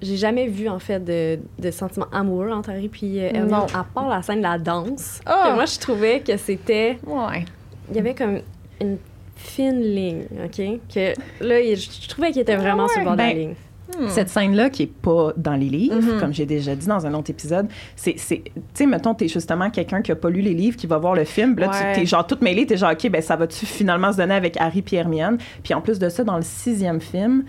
[0.00, 3.66] J'ai jamais vu, en fait, de, de sentiment amoureux entre Harry et Hermione, Non.
[3.74, 5.20] à part la scène de la danse.
[5.26, 5.48] Ah!
[5.50, 6.98] Que moi, je trouvais que c'était.
[7.06, 7.44] Ouais.
[7.90, 8.40] Il y avait comme
[8.80, 8.98] une
[9.36, 10.80] fine ligne, OK?
[10.92, 11.12] Que
[11.44, 13.54] là, il- je trouvais qu'il était vraiment sur le bord de la Ben, ligne.
[14.00, 14.08] Hmm.
[14.08, 16.18] Cette scène-là, qui est pas dans les livres, Mhm.
[16.20, 19.70] comme j'ai déjà dit dans un autre épisode, c'est, c'est- tu sais, mettons, t'es justement
[19.70, 21.92] quelqu'un qui a pas lu les livres, qui va voir le film, là, Ouais.
[21.94, 24.56] tu t'es genre toute mêlée, t'es genre, OK, ben ça va-tu finalement se donner avec
[24.58, 25.38] Harry puis Hermione?
[25.62, 27.44] Puis en plus de ça, dans le sixième film,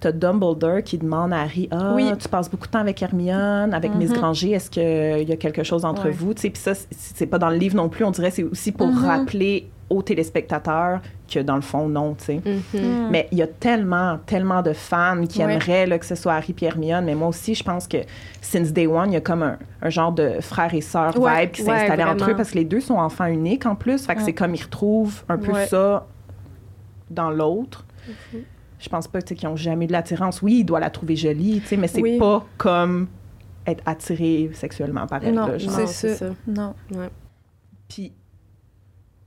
[0.00, 2.10] t'as Dumbledore qui demande à Harry, ah, Oui.
[2.18, 4.16] tu passes beaucoup de temps avec Hermione, avec Miss Mhm.
[4.16, 6.10] Granger, est-ce qu'il y a quelque chose entre Ouais.
[6.10, 6.34] vous?
[6.34, 8.44] Tu sais, puis ça, c'est, c'est pas dans le livre non plus, on dirait, c'est
[8.44, 9.04] aussi pour Mhm.
[9.04, 11.00] rappeler aux téléspectateurs
[11.32, 12.40] que dans le fond, non, tu sais.
[12.44, 12.80] Mhm.
[12.80, 13.08] Hmm.
[13.10, 15.52] Mais il y a tellement, tellement de fans qui Ouais.
[15.52, 17.04] aimeraient là, que ce soit Harry et Hermione.
[17.04, 17.98] Mais moi aussi, je pense que
[18.40, 21.40] since day one, il y a comme un, un genre de frère et sœur Ouais,
[21.42, 23.74] vibe qui s'est ouais, installé entre eux parce que les deux sont enfants uniques en
[23.74, 24.06] plus.
[24.06, 25.66] Fait que c'est comme ils retrouvent un peu Ouais.
[25.66, 26.06] ça
[27.10, 27.84] dans l'autre.
[28.78, 30.40] Je pense pas tu sais, qu'ils ont jamais eu de l'attirance.
[30.40, 32.18] Oui, il doit la trouver jolie, tu sais, mais c'est Oui.
[32.18, 33.08] pas comme
[33.66, 35.34] être attiré sexuellement par elle.
[35.34, 35.48] Non,
[35.86, 36.26] c'est ça.
[36.46, 36.74] Non.
[37.88, 38.12] Puis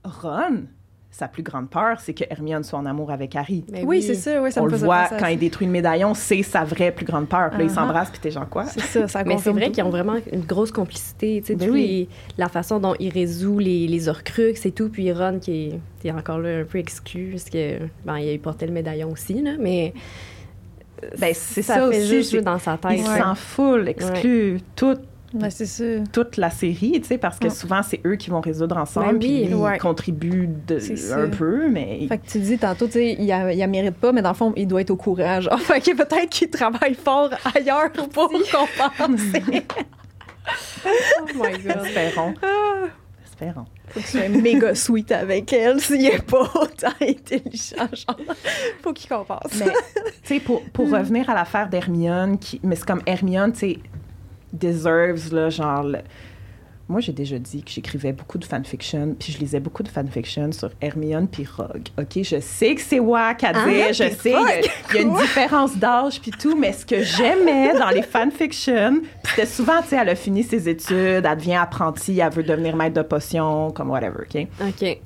[0.04, 0.64] Ron,
[1.10, 3.64] sa plus grande peur, c'est que Hermione soit en amour avec Harry.
[3.70, 6.12] Ben Oui, c'est ça, oui, ça on me le voit quand il détruit le médaillon,
[6.12, 7.50] c'est sa vraie plus grande peur.
[7.50, 7.74] Puis là, ils Uh-huh.
[7.74, 8.64] s'embrassent, puis t'es genre quoi?
[8.66, 9.72] C'est ça, ça Mais c'est vrai tout.
[9.72, 11.86] qu'ils ont vraiment une grosse complicité, tu sais, Ben tous oui.
[11.86, 15.80] les- la façon dont il résout les, les Horcruxes et tout, puis Ron qui est,
[16.00, 19.40] qui est encore là un peu exclu, parce que, ben, il portait le médaillon aussi,
[19.40, 19.94] là, mais
[21.18, 22.06] Ben, c'est ça, ça, fait aussi.
[22.08, 22.98] juste dans sa tête.
[22.98, 23.18] Ils là.
[23.18, 25.04] s'en fout, Ouais, c'est
[25.50, 25.84] ça.
[26.12, 27.50] toute la série, tu sais, parce que Ouais.
[27.50, 29.76] souvent, c'est eux qui vont résoudre ensemble, Ben puis oui, lui, ouais.
[29.76, 31.16] il contribue de, C'est ça.
[31.18, 32.06] un peu, mais...
[32.08, 34.30] Fait que tu dis tantôt, tu sais, il, a- il a mérite pas, mais dans
[34.30, 35.40] le fond, il doit être au courant.
[35.40, 39.42] Genre, fait que peut-être qu'il travaille fort ailleurs pour compenser.
[40.86, 41.86] Oh my God.
[41.86, 42.34] Espérons.
[42.42, 42.84] Ah.
[43.24, 43.64] Espérons.
[43.88, 47.88] Faut que tu sois méga sweet avec elle s'il est pas autant intelligent.
[47.92, 48.18] Genre,
[48.82, 49.40] faut qu'il compense.
[49.58, 49.72] Mais,
[50.22, 53.78] tu sais, pour, pour revenir à l'affaire d'Hermione, qui, mais c'est comme Hermione, tu sais,
[54.54, 55.82] deserves, là, genre.
[55.82, 55.98] le-
[56.86, 60.52] moi, j'ai déjà dit que j'écrivais beaucoup de fanfiction, puis je lisais beaucoup de fanfiction
[60.52, 61.88] sur Hermione puis Rogue.
[61.98, 63.68] OK, je sais que c'est wack à Hein?
[63.70, 64.34] dire, je sais,
[64.92, 69.00] il y a- une différence d'âge puis tout, mais ce que j'aimais dans les fanfictions,
[69.00, 72.42] puis c'était souvent, tu sais, elle a fini ses études, elle devient apprentie, elle veut
[72.42, 74.46] devenir maître de potion, comme whatever, OK?
[74.60, 74.98] OK.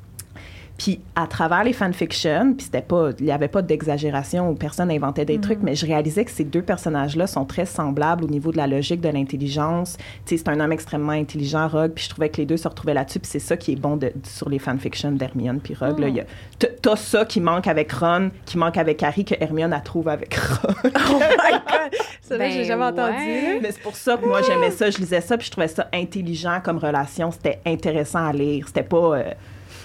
[0.78, 4.90] Puis à travers les fanfictions, puis c'était pas, il y avait pas d'exagération où personne
[4.92, 8.52] inventait des trucs, mais je réalisais que ces deux personnages-là sont très semblables au niveau
[8.52, 9.96] de la logique, de l'intelligence.
[10.24, 12.68] Tu sais, c'est un homme extrêmement intelligent, Rogue, puis je trouvais que les deux se
[12.68, 15.98] retrouvaient là-dessus, puis c'est ça qui est bon de- sur les fanfictions d'Hermione puis Rogue.
[15.98, 16.06] là.
[16.06, 20.08] A- t'as- ça qui manque avec Ron, qui manque avec Harry, que Hermione a trouve
[20.08, 20.74] avec Rogue.
[21.10, 22.00] oh my god!
[22.22, 23.58] Ça, là, Ben j'ai jamais entendu.
[23.62, 25.88] Mais c'est pour ça que moi, j'aimais ça, je lisais ça, puis je trouvais ça
[25.92, 27.30] intelligent comme relation.
[27.32, 28.66] C'était intéressant à lire.
[28.68, 28.96] C'était pas.
[29.18, 29.22] euh,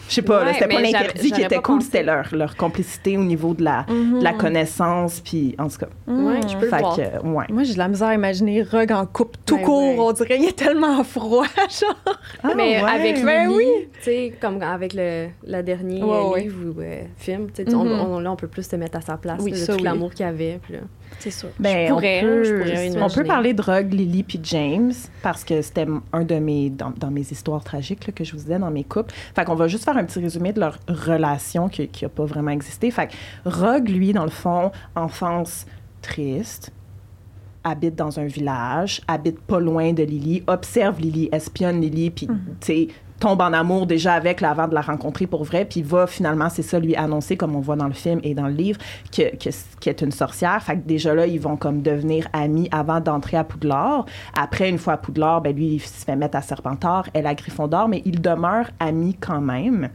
[0.10, 3.24] je sais pas, Ouais, c'était pas l'interdit qui était cool, c'était leur, leur complicité au
[3.24, 4.20] niveau de la, Mhm.
[4.20, 5.88] de la connaissance, puis en tout cas.
[6.08, 6.96] Ouais, je peux le voir.
[6.96, 7.46] que, euh, ouais.
[7.50, 9.82] Moi, j'ai de la misère à imaginer Rogue en couple tout Ben court.
[9.98, 10.00] ouais.
[10.00, 11.96] On dirait qu'il est tellement froid, genre.
[12.44, 12.90] Ah, mais ouais.
[12.90, 13.88] avec Ben Lily, oui.
[13.98, 16.42] tu sais, comme avec le, le dernier Ouais, ouais.
[16.44, 17.92] livre ou euh, film, tu sais, on, Mhm.
[18.00, 19.80] on- là, on peut plus se mettre à sa place, Oui, là, de ça, tout
[19.80, 19.84] oui.
[19.86, 20.60] l'amour qu'il y avait.
[20.64, 20.80] Puis là.
[21.20, 21.50] C'est sûr.
[21.60, 24.94] Ben, Je pourrais, on, peut, je pourrais on peut parler de Rogue, Lily puis James
[25.22, 28.40] parce que c'était un de mes dans, dans mes histoires tragiques là, que je vous
[28.40, 29.14] disais dans mes couples.
[29.36, 32.26] Fait qu'on va juste faire un petit résumé de leur relation qui qui a pas
[32.26, 32.92] vraiment existé.
[32.92, 33.14] Fait que
[33.50, 35.66] Rogue lui dans le fond enfance
[36.02, 36.72] triste,
[37.64, 42.34] habite dans un village, habite pas loin de Lily, observe Lily, espionne Lily, puis tu
[42.60, 42.88] sais,
[43.20, 46.50] tombe en amour déjà avec là, avant de la rencontrer pour vrai, puis va finalement,
[46.50, 48.80] c'est ça, lui annoncer, comme on voit dans le film et dans le livre,
[49.12, 49.50] que, que,
[49.80, 50.62] qu'elle est une sorcière.
[50.62, 54.06] Fait que déjà là, ils vont comme devenir amis avant d'entrer à Poudlard.
[54.38, 57.36] Après, une fois à Poudlard, ben lui, il se fait mettre à Serpentard, elle à
[57.36, 59.90] Gryffondor, mais ils demeurent amis quand même.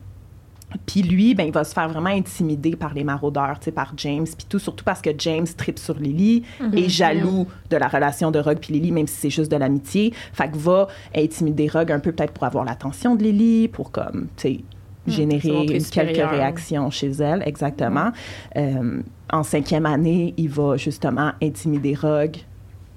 [0.86, 4.46] Puis lui, ben, il va se faire vraiment intimider par les maraudeurs, par James, puis
[4.48, 6.42] tout, surtout parce que James tripe sur Lily,
[6.74, 10.12] est jaloux de la relation de Rogue puis Lily, même si c'est juste de l'amitié.
[10.32, 14.28] Fait que va intimider Rogue un peu peut-être pour avoir l'attention de Lily, pour comme,
[14.36, 14.60] tu sais,
[15.06, 16.30] se générer quelques supérieur.
[16.30, 18.10] réactions chez elle, exactement.
[18.56, 19.00] Euh,
[19.30, 22.36] en cinquième année, il va justement intimider Rogue.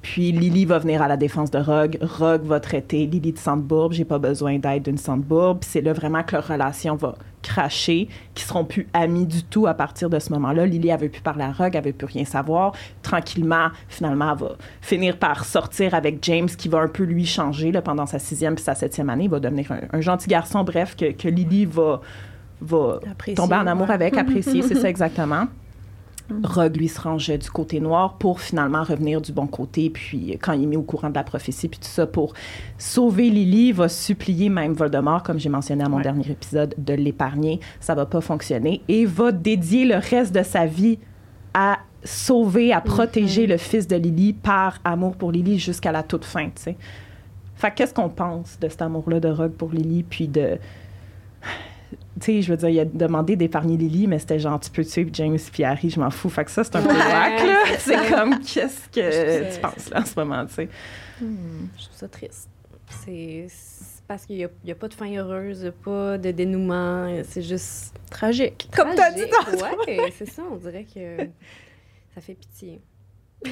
[0.02, 1.98] Puis Lily va venir à la défense de Rogue.
[2.02, 3.94] Rogue va traiter Lily de Sandbourbe.
[3.94, 5.60] J'ai pas besoin d'aide d'une Sandbourbe.
[5.60, 9.68] Puis c'est là vraiment que leur relation va cracher, qu'ils seront plus amis du tout
[9.68, 10.66] à partir de ce moment-là.
[10.66, 12.74] Lily, veut plus parler à Rogue, elle veut plus rien savoir.
[13.02, 17.72] Tranquillement, finalement, elle va finir par sortir avec James, qui va un peu lui changer
[17.72, 19.26] là, pendant sa sixième puis sa septième année.
[19.26, 22.02] Il va devenir un, un gentil garçon, bref, que, que Lily va,
[22.62, 23.96] va Apprécier, tomber en amour ouais.
[23.96, 25.48] avec, apprécier, c'est ça exactement.
[26.44, 29.89] Rogue, lui, se range du côté noir pour finalement revenir du bon côté.
[29.89, 32.34] Puis, quand il est mis au courant de la prophétie, puis tout ça, pour
[32.78, 36.04] sauver Lily, il va supplier même Voldemort, comme j'ai mentionné à mon Ouais.
[36.04, 37.60] dernier épisode, de l'épargner.
[37.80, 38.82] Ça va pas fonctionner.
[38.88, 40.98] Et va dédier le reste de sa vie
[41.54, 46.26] à sauver, à protéger le fils de Lily par amour pour Lily jusqu'à la toute
[46.26, 46.78] fin, tu sais.
[47.56, 50.58] Fait que qu'est-ce qu'on pense de cet amour-là de Rogue pour Lily, puis de
[51.92, 54.84] tu sais, je veux dire, il a demandé d'épargner Lily, mais c'était genre, tu peux
[54.84, 56.30] suivre James puis Harry, je m'en fous.
[56.30, 57.64] Fait que ça, c'est un peu whack, là.
[57.80, 60.70] c'est comme, qu'est-ce que tu penses, là, en ce moment, tu sais?
[61.20, 62.50] Je trouve ça triste.
[63.04, 66.32] C'est c'est parce qu'il n'y a, pas de fin heureuse, il n'y a pas de
[66.32, 67.22] dénouement.
[67.24, 67.94] C'est juste.
[68.10, 68.68] Tragique.
[68.76, 69.60] Comme t'as dit tragique.
[69.62, 69.86] tantôt.
[69.88, 71.18] Ouais, c'est ça, on dirait que
[72.14, 72.82] ça fait pitié.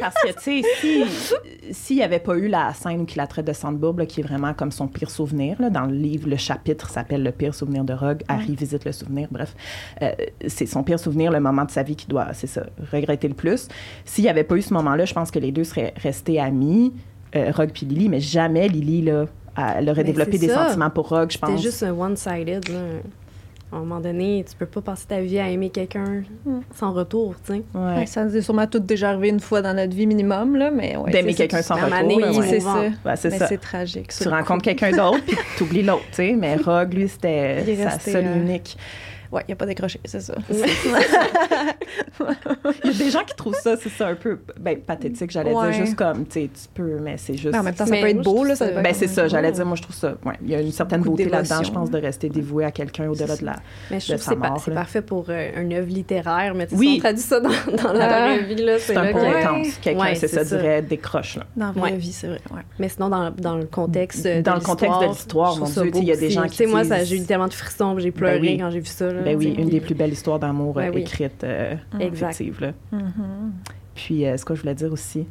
[0.00, 3.26] Parce que, tu sais, si- s'il n'y avait pas eu la scène où il la
[3.26, 6.28] traite de Sandbourbe, là, qui est vraiment comme son pire souvenir, là, dans le livre,
[6.28, 9.54] le chapitre s'appelle Le pire souvenir de Rogue, Harry visite le souvenir, bref,
[10.00, 10.12] euh,
[10.48, 13.34] c'est son pire souvenir, le moment de sa vie qui doit, c'est ça, regretter le
[13.34, 13.68] plus.
[14.04, 16.92] S'il n'y avait pas eu ce moment-là, je pense que les deux seraient restés amis,
[17.36, 19.26] euh, Rogue puis Lily, mais jamais Lily, là,
[19.56, 20.66] elle aurait Mais développé des ça.
[20.68, 21.62] sentiments pour Rogue, je C'était pense.
[21.62, 22.68] juste un one-sided.
[22.70, 22.80] là.
[23.72, 26.22] À un moment donné, tu peux pas passer ta vie à aimer quelqu'un
[26.74, 27.62] sans retour, tu sais.
[27.74, 27.94] Ouais.
[28.00, 30.70] Ouais, ça nous est sûrement tout déjà arrivé une fois dans notre vie minimum, là,
[30.70, 31.10] mais ouais.
[31.10, 32.42] D'aimer quelqu'un sans retour.
[32.44, 33.16] C'est ça.
[33.16, 33.46] C'est Mais ça.
[33.46, 34.12] c'est tragique.
[34.12, 36.32] Tu rencontres quelqu'un d'autre, puis tu oublies l'autre, tu sais.
[36.38, 38.76] Mais Rogue, lui, c'était sa seule euh, unique.
[39.32, 40.34] Ouais, il a pas décroché, c'est ça.
[42.84, 45.52] Il y a des gens qui trouvent ça, c'est ça, un peu ben, pathétique, j'allais
[45.52, 45.70] Ouais.
[45.70, 47.52] dire, juste comme, tu sais, tu peux, mais c'est juste...
[47.52, 48.54] Mais en même temps, ça peut être beau, là.
[48.54, 50.70] Ça ben, c'est ça, j'allais dire, moi, je trouve ça, ouais, il y a une
[50.72, 53.56] certaine beauté là-dedans, je pense, de rester dévoué à quelqu'un au-delà de la...
[53.90, 56.74] Mais je de trouve que sa c'est parfait pour euh, une œuvre littéraire, mais tu
[56.74, 56.88] sais, Oui.
[56.92, 57.48] si on traduit ça dans,
[57.82, 58.28] dans la Ah.
[58.34, 59.78] vraie vie, là, c'est C'est un peu intense.
[59.80, 61.44] Quelqu'un, c'est ça, dirait, décroche, là.
[61.56, 62.40] Dans la vraie vie, c'est vrai.
[62.78, 65.98] Mais sinon, dans, dans le contexte de Dans le contexte de l'histoire, mon Dieu, tu
[65.98, 67.98] il y a beau des gens Tu qui sais, moi, j'ai eu tellement de frissons,
[67.98, 68.58] j'ai pleuré oui.
[68.58, 69.06] quand j'ai vu ça.
[69.12, 71.00] Là, Ben oui, une des plus belles histoires d'amour euh, Ben oui.
[71.02, 72.72] écrites, euh, là.
[72.92, 73.52] Mhm.
[73.94, 75.26] Puis, euh, ce que je voulais dire aussi,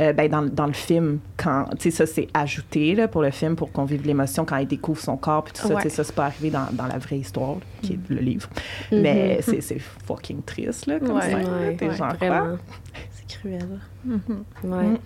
[0.00, 3.30] euh, ben, dans, dans le film, quand, tu sais, ça, c'est ajouté là, pour le
[3.32, 5.82] film, pour qu'on vive l'émotion quand il découvre son corps, puis tout ça, Ouais.
[5.82, 8.20] tu sais, ça, c'est pas arrivé dans, dans la vraie histoire, là, qui est le
[8.20, 8.48] livre.
[8.92, 11.30] Mais c'est c'est fucking triste, là, comme Ouais.
[11.30, 11.36] ça.
[11.38, 12.56] Ouais, T'es ouais, genre, vraiment.
[13.10, 13.80] C'est cruel.
[14.04, 14.20] Mhm.
[14.64, 14.84] Ouais.
[14.84, 14.98] Mm.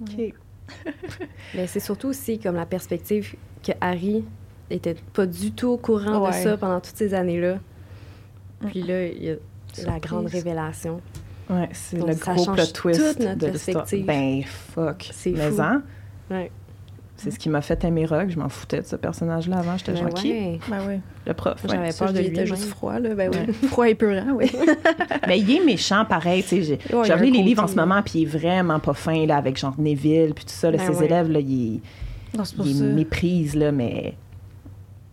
[0.00, 0.34] OK.
[1.54, 4.24] Mais c'est surtout aussi comme la perspective que Harry
[4.70, 6.32] était pas du tout au courant de Ouais.
[6.42, 7.58] ça pendant toutes ces années-là.
[8.68, 9.34] Puis là, il y a
[9.86, 11.00] la grande révélation.
[11.50, 13.84] Ouais, c'est le ça gros plot twist toute notre de l'histoire.
[14.06, 15.08] Ben, fuck.
[15.12, 15.60] C'est Mais fou.
[15.60, 15.82] hein,
[16.30, 16.50] Ouais.
[17.16, 18.30] c'est ce qui m'a fait aimer Rogue.
[18.30, 19.76] Je m'en foutais de ce personnage-là avant.
[19.76, 20.32] J'étais Mais genre, qui?
[20.32, 20.58] ouais.
[20.70, 21.00] Ben oui.
[21.26, 21.62] Le prof.
[21.64, 21.70] ouais.
[21.70, 22.36] J'avais Ça, peur de dis, il lui.
[22.38, 23.14] était juste froid, là.
[23.14, 23.52] Ben oui.
[23.68, 24.50] Froid et peurant, oui.
[25.26, 26.42] Mais il est méchant, pareil.
[26.42, 28.94] Tu sais, j'ai Ouais, les côté- livres en ce moment, puis il est vraiment pas
[28.94, 30.70] fin, là, avec genre Neville, puis tout ça.
[30.70, 31.04] Là, Ben ses ouais.
[31.04, 31.82] élèves, là, il,
[32.34, 32.84] Non, pour il ça.
[32.84, 34.14] méprise, là, mais...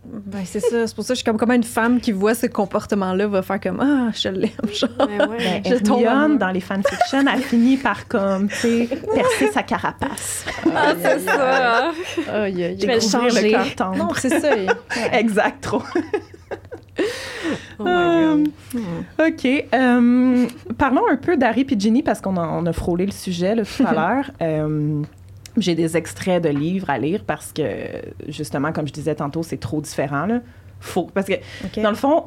[0.04, 0.86] Ben, c'est ça.
[0.86, 3.40] C'est pour ça que je suis comme comment une femme qui voit ce comportement-là va
[3.42, 4.90] faire comme Ah, je l'aime, genre.
[4.98, 5.60] Ouais.
[5.62, 9.62] Ben, Je tombe Hermione, dans les fanfictions, a fini par, comme, tu sais, percer sa
[9.62, 10.44] carapace.
[10.74, 11.86] Ah, c'est ça.
[11.88, 11.92] hein.
[12.32, 13.52] Aïe, aïe, Je vais le changer.
[13.52, 13.96] le tendre.
[13.96, 14.50] Non, c'est ça.
[15.12, 15.82] Exact, trop.
[17.78, 17.84] Oh.
[17.86, 18.44] Euh,
[19.18, 19.46] OK.
[19.74, 20.46] euh,
[20.78, 23.62] parlons un peu d'Harry et Ginny parce qu'on a, on a frôlé le sujet là,
[23.64, 24.30] tout à l'heure.
[24.42, 25.02] Euh,
[25.56, 27.62] J'ai des extraits de livres à lire parce que,
[28.28, 30.26] justement, comme je disais tantôt, c'est trop différent.
[30.26, 30.40] Là.
[30.80, 31.34] Faut, parce que,
[31.80, 32.24] dans le fond,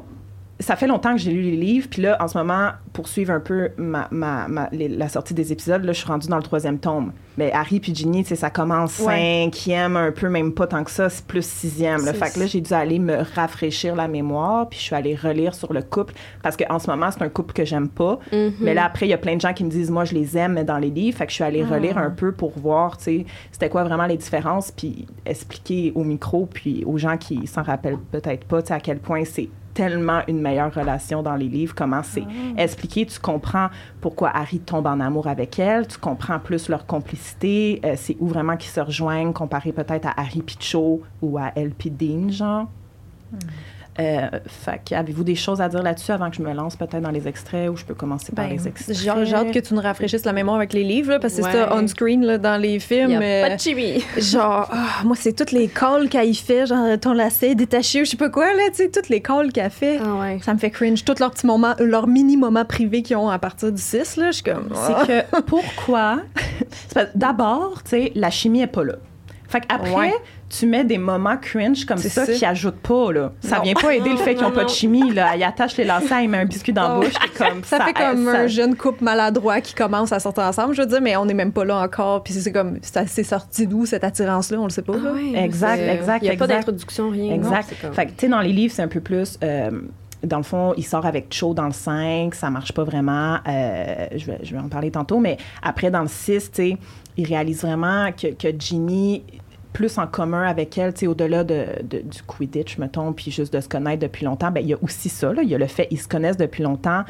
[0.58, 3.30] ça fait longtemps que j'ai lu les livres, puis là, en ce moment, pour suivre
[3.32, 6.36] un peu ma, ma, ma- les- la sortie des épisodes, là, je suis rendue dans
[6.38, 7.12] le troisième tome.
[7.36, 9.42] Mais Harry puis Ginny, tu sais, ça commence Ouais.
[9.44, 12.06] cinquième, un peu, même pas tant que ça, c'est plus sixième.
[12.06, 12.14] Là.
[12.14, 15.54] Fait que là, j'ai dû aller me rafraîchir la mémoire, puis je suis allée relire
[15.54, 18.18] sur le couple, parce qu'en ce moment, c'est un couple que j'aime pas.
[18.32, 18.52] Mhm.
[18.60, 20.38] Mais là, après, il y a plein de gens qui me disent, moi, je les
[20.38, 21.18] aime mais dans les livres.
[21.18, 24.06] Fait que je suis allée relire un peu pour voir, tu sais, c'était quoi vraiment
[24.06, 28.68] les différences, puis expliquer au micro, puis aux gens qui s'en rappellent peut-être pas, tu
[28.68, 32.24] sais, à quel point c'est tellement une meilleure relation dans les livres, comment c'est
[32.56, 33.68] expliqué, tu comprends
[34.00, 38.26] pourquoi Harry tombe en amour avec elle, tu comprends plus leur complicité, euh, c'est où
[38.26, 42.68] vraiment qu'ils se rejoignent, comparé peut-être à Harry puis Cho ou à Elle Dean, genre.
[43.98, 44.28] Euh,
[44.92, 47.70] avez-vous des choses à dire là-dessus avant que je me lance peut-être dans les extraits
[47.70, 48.96] ou je peux commencer par Ben, les extraits?
[48.96, 51.50] j'ai hâte- que tu nous rafraîchisses la mémoire avec les livres, là, parce que c'est
[51.52, 51.82] ça, Ouais.
[51.82, 53.10] on-screen, dans les Il films.
[53.10, 54.04] y a euh, pas de chibi.
[54.18, 58.04] Genre, ah, moi, c'est toutes les calls qu'elle y fait, genre ton lacet détaché ou
[58.04, 59.98] je sais pas quoi, là, tu sais, toutes les calls qu'elle fait.
[60.04, 60.38] Ah ouais.
[60.42, 61.04] Ça me fait cringe.
[61.04, 64.26] Tous leurs petits moments, leurs mini moments privés qu'ils ont à partir du 6, là,
[64.30, 64.68] je suis comme.
[64.74, 65.04] ah.
[65.06, 65.06] C'est
[65.36, 66.18] que pourquoi?
[67.14, 68.94] D'abord, tu sais, la chimie est pas là.
[69.48, 70.12] Fait qu'après, Ouais.
[70.48, 72.32] Tu mets des moments cringe comme C'est ça, ça.
[72.32, 73.32] qui ajoutent pas, là.
[73.40, 73.62] Ça Non.
[73.62, 74.72] vient pas aider le fait qu'ils ont Non, pas de non.
[74.72, 75.34] chimie, là.
[75.36, 77.00] Il attache les lacets, il met un biscuit dans la Oh.
[77.00, 80.44] bouche, c'est comme Ça, fait comme ça- un jeune couple maladroit qui commence à sortir
[80.44, 82.22] ensemble, je veux dire, mais on n'est même pas là encore.
[82.22, 84.96] Puis c'est comme, ça- c'est sorti d'où cette attirance-là, on le sait pas.
[84.96, 85.12] là.
[85.14, 87.30] Ah Exact, exact, Il n'y a pas d'introduction, rien.
[87.30, 87.66] non, Exact.
[87.68, 89.38] c'est comme- Fait que, tu sais, dans les livres, c'est un peu plus.
[89.42, 89.70] euh,
[90.22, 93.38] dans le fond, il sort avec Cho dans le 5, ça marche pas vraiment.
[93.48, 96.76] euh, je, vais, je vais en parler tantôt, mais après, dans le 6, tu sais,
[97.16, 99.22] il réalise vraiment que, que Ginny,
[99.76, 103.52] plus en commun avec elle, tu sais, au-delà de, de- du Quidditch, mettons, puis juste
[103.52, 105.32] de se connaître depuis longtemps, ben il y a aussi ça.
[105.42, 107.04] Il y a le fait ils se connaissent depuis longtemps.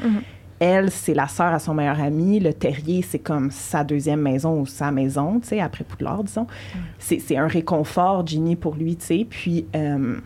[0.59, 2.39] Elle, c'est la sœur à son meilleur ami.
[2.41, 6.47] Le terrier, c'est comme sa deuxième maison ou sa maison, tu sais, après Poudlard, disons.
[6.99, 9.27] C'est c'est un réconfort, Ginny, pour lui, tu sais.
[9.29, 10.17] Puis, euh,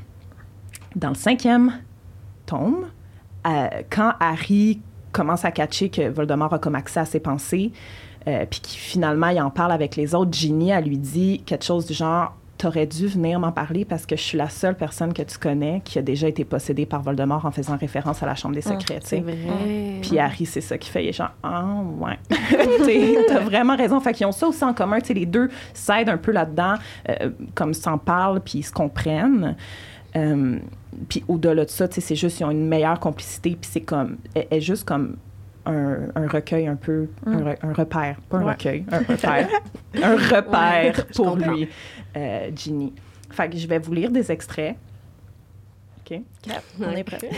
[0.96, 1.74] dans le cinquième
[2.48, 2.86] tome,
[3.46, 4.80] euh, quand Harry
[5.12, 7.72] commence à catcher que Voldemort a comme accès à ses pensées,
[8.28, 11.66] euh, puis qui finalement il en parle avec les autres, Ginny, elle lui dit quelque
[11.66, 15.14] chose du genre T'aurais dû venir m'en parler parce que je suis la seule personne
[15.14, 18.36] que tu connais qui a déjà été possédée par Voldemort en faisant référence à la
[18.36, 19.00] Chambre des secrets.
[19.00, 19.16] tu sais.
[19.16, 20.00] C'est vrai.
[20.04, 21.04] Puis Harry, c'est ça qui fait.
[21.06, 22.20] Il est genre, ah, ouais.
[22.84, 24.00] T'sais, T'as vraiment raison.
[24.00, 25.00] Fait qu'ils ont ça aussi en commun.
[25.00, 26.76] T'sais, les deux s'aident un peu là-dedans,
[27.10, 29.56] euh, comme s'en parlent, puis ils se comprennent.
[30.16, 30.60] Euh,
[31.10, 34.46] puis au-delà de ça, c'est juste, ils ont une meilleure complicité, puis c'est comme, elle
[34.52, 35.16] est juste comme
[35.66, 38.52] un, un recueil un peu, un, re- un repère, pas un Ouais.
[38.54, 39.48] recueil, un repère.
[40.02, 41.68] un repère Ouais, pour lui,
[42.18, 42.94] euh, Ginny.
[43.30, 44.76] Fait que je vais vous lire des extraits.
[46.12, 46.20] OK?
[46.82, 47.20] On est prêt.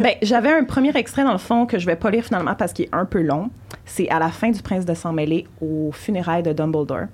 [0.00, 2.72] Ben, j'avais un premier extrait dans le fond que je vais pas lire finalement parce
[2.72, 3.50] qu'il est un peu long.
[3.84, 7.06] C'est à la fin du Prince de sang mêlé aux funérailles de Dumbledore.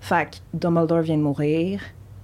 [0.00, 1.80] Fait que Dumbledore vient de mourir,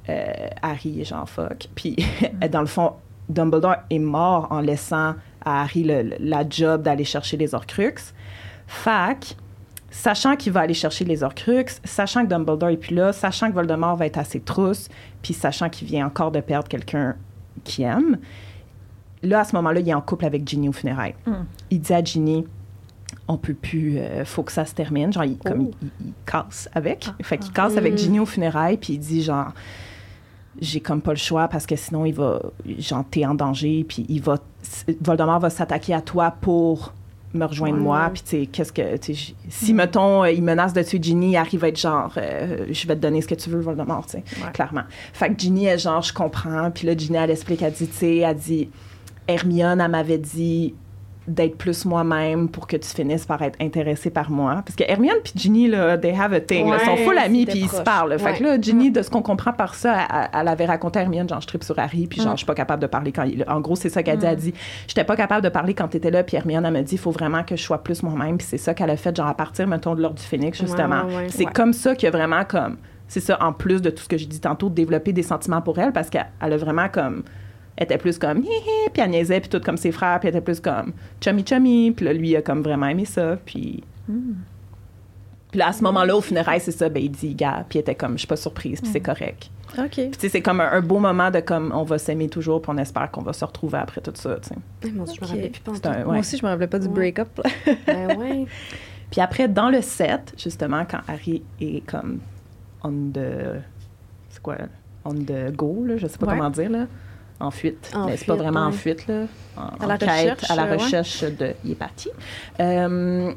[0.09, 0.25] euh,
[0.63, 1.69] Harry est genre fuck.
[1.75, 1.97] Puis
[2.51, 2.93] dans le fond,
[3.29, 8.15] Dumbledore est mort en laissant à Harry le- le- la job d'aller chercher les Horcruxes.
[8.85, 9.27] Que,
[9.91, 13.55] sachant qu'il va aller chercher les Horcruxes, sachant que Dumbledore est plus là, sachant que
[13.55, 14.89] Voldemort va être à ses trousses,
[15.23, 17.15] puis sachant qu'il vient encore de perdre quelqu'un
[17.63, 18.19] qu'il aime,
[19.23, 21.15] là, à ce moment-là, il est en couple avec Ginny aux funérailles.
[21.27, 21.33] Mm.
[21.71, 22.47] Il dit à Ginny,
[23.29, 25.13] on peut plus, euh, faut que ça se termine.
[25.13, 25.75] Genre, il, comme Oh.
[25.83, 27.07] il, il- il casse avec.
[27.09, 27.99] Ah, fait qu'il casse avec Mm.
[27.99, 29.53] Ginny aux funérailles, puis il dit genre,
[30.61, 32.41] j'ai comme pas le choix parce que sinon, il va,
[32.79, 34.39] genre, t'es en danger, puis il va,
[35.01, 36.93] Voldemort va s'attaquer à toi pour
[37.35, 37.81] me rejoindre Ouais.
[37.83, 41.01] moi, puis tu sais, qu'est-ce que, tu sais, j- si, mettons, il menace de tuer
[41.03, 44.07] Ginny, Harry va être genre, euh, je vais te donner ce que tu veux, Voldemort,
[44.07, 44.53] tu sais, Ouais.
[44.53, 44.85] clairement.
[45.13, 47.93] Fait que Ginny est genre, je comprends, puis là, Ginny, elle explique, elle dit, tu
[47.95, 48.71] sais, elle dit,
[49.27, 50.75] Hermione, elle m'avait dit
[51.27, 54.63] d'être plus moi-même pour que tu finisses par être intéressée par moi.
[54.65, 56.69] Parce que Hermione puis Ginny, là, they have a thing.
[56.69, 56.77] là.
[56.81, 58.19] Ils sont Ouais, full amis puis ils se parlent.
[58.19, 58.39] Fait Ouais.
[58.39, 61.29] que là, Ginny, de ce qu'on comprend par ça, elle, elle avait raconté à Hermione,
[61.29, 63.45] genre, je tripe sur Harry, puis genre, je suis pas capable de parler quand il...
[63.49, 64.27] En gros, c'est ça qu'elle dit.
[64.27, 64.55] Elle dit,
[64.87, 67.11] j'étais pas capable de parler quand t'étais là, puis Hermione, elle m'a dit, il faut
[67.11, 68.37] vraiment que je sois plus moi-même.
[68.39, 71.05] Puis c'est ça qu'elle a fait, genre, à partir, mettons, de l'ordre du Phénix, justement.
[71.05, 71.27] Ouais, ouais, ouais.
[71.31, 71.53] C'est Ouais.
[71.53, 72.77] comme ça qu'il y a vraiment comme...
[73.07, 75.79] C'est ça, en plus de tout ce que j'ai dit tantôt, développer des sentiments pour
[75.79, 77.23] elle, parce qu'elle elle a vraiment comme
[77.77, 80.29] elle était plus comme hi hi, puis elle niaisait, puis tout comme ses frères, puis
[80.29, 83.37] elle était plus comme chummy chummy, puis là, lui, il a comme vraiment aimé ça,
[83.45, 83.83] puis...
[85.51, 87.83] Puis là, à ce moment-là, au funérailles, c'est ça, ben, il dit, gars, puis il
[87.83, 89.51] était comme, je suis pas surprise, puis c'est correct.
[89.79, 89.89] OK.
[89.91, 92.61] Puis tu sais, c'est comme un, un beau moment de comme, on va s'aimer toujours,
[92.61, 94.55] puis on espère qu'on va se retrouver après tout ça, tu sais.
[94.83, 96.93] Eh, rappelais plus Moi aussi, je me rappelais pas du Ouais.
[96.95, 97.41] break-up.
[97.87, 98.47] Ben ouais.
[99.13, 102.19] Puis après, dans le set, justement, quand Harry est comme
[102.83, 103.61] on the...
[104.31, 104.57] C'est quoi?
[105.05, 106.37] On the go, là, je sais pas Ouais.
[106.37, 106.87] comment dire, là.
[107.41, 107.93] En fuite.
[108.07, 109.27] Mais c'est pas vraiment en fuite, là.
[109.57, 110.83] En, À la quête, recherche, à la euh, ouais.
[110.83, 111.55] recherche de...
[111.65, 112.09] Il est parti.
[112.61, 113.35] Euh,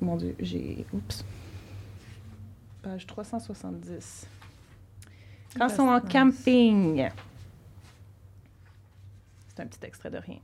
[0.00, 0.84] mon Dieu, j'ai...
[0.92, 1.24] Oups.
[2.82, 4.26] Page 370.
[5.56, 7.08] Quand ils sont en camping.
[9.48, 10.38] C'est un petit extrait de rien.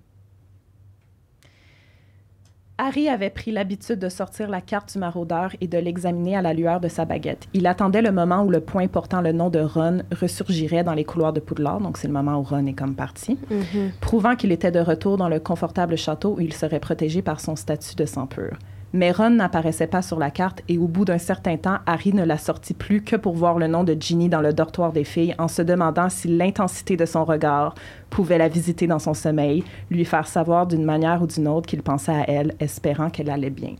[2.83, 6.55] Harry avait pris l'habitude de sortir la carte du maraudeur et de l'examiner à la
[6.55, 7.47] lueur de sa baguette.
[7.53, 11.05] Il attendait le moment où le point portant le nom de Ron ressurgirait dans les
[11.05, 13.91] couloirs de Poudlard, donc c'est le moment où Ron est comme parti, Mhm.
[14.01, 17.55] prouvant qu'il était de retour dans le confortable château où il serait protégé par son
[17.55, 18.57] statut de sang pur.
[18.93, 22.25] Mais Ron n'apparaissait pas sur la carte et au bout d'un certain temps, Harry ne
[22.25, 25.35] la sortit plus que pour voir le nom de Ginny dans le dortoir des filles
[25.39, 27.75] en se demandant si l'intensité de son regard
[28.11, 31.83] pouvait la visiter dans son sommeil, lui faire savoir d'une manière ou d'une autre qu'il
[31.83, 33.75] pensait à elle, espérant qu'elle allait bien.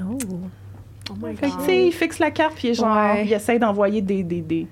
[0.00, 0.18] Oh.
[1.10, 1.58] Oh my Fait que, God.
[1.60, 3.24] tu sais, il fixe la carte puis genre, Ouais.
[3.26, 4.66] il essaie d'envoyer des, des, des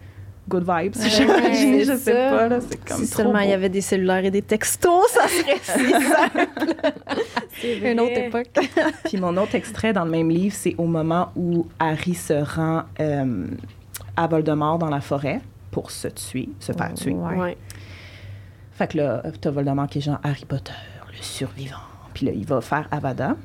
[0.48, 0.96] good vibes.
[0.96, 2.30] Ouais, J'imagine, je sais ça.
[2.30, 5.10] pas, là, c'est comme Si trop seulement il y avait des cellulaires et des textos,
[5.10, 6.48] ça serait si simple.
[7.60, 8.48] C'est Une autre époque.
[9.04, 12.82] Puis mon autre extrait dans le même livre, c'est au moment où Harry se rend
[13.00, 13.46] euh,
[14.16, 17.12] à Voldemort dans la forêt pour se tuer, se faire tuer.
[17.12, 17.36] Ouais.
[17.36, 17.56] Ouais.
[18.72, 20.72] Fait que là, t'as Voldemort qui est genre Harry Potter,
[21.10, 21.76] le survivant.
[22.14, 23.36] Puis là, il va faire Avada.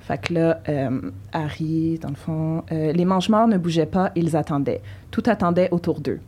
[0.00, 4.36] Fait que là, euh, Harry, dans le fond, euh, les mange-morts ne bougeaient pas, ils
[4.36, 4.80] attendaient.
[5.10, 6.20] Tout attendait autour d'eux.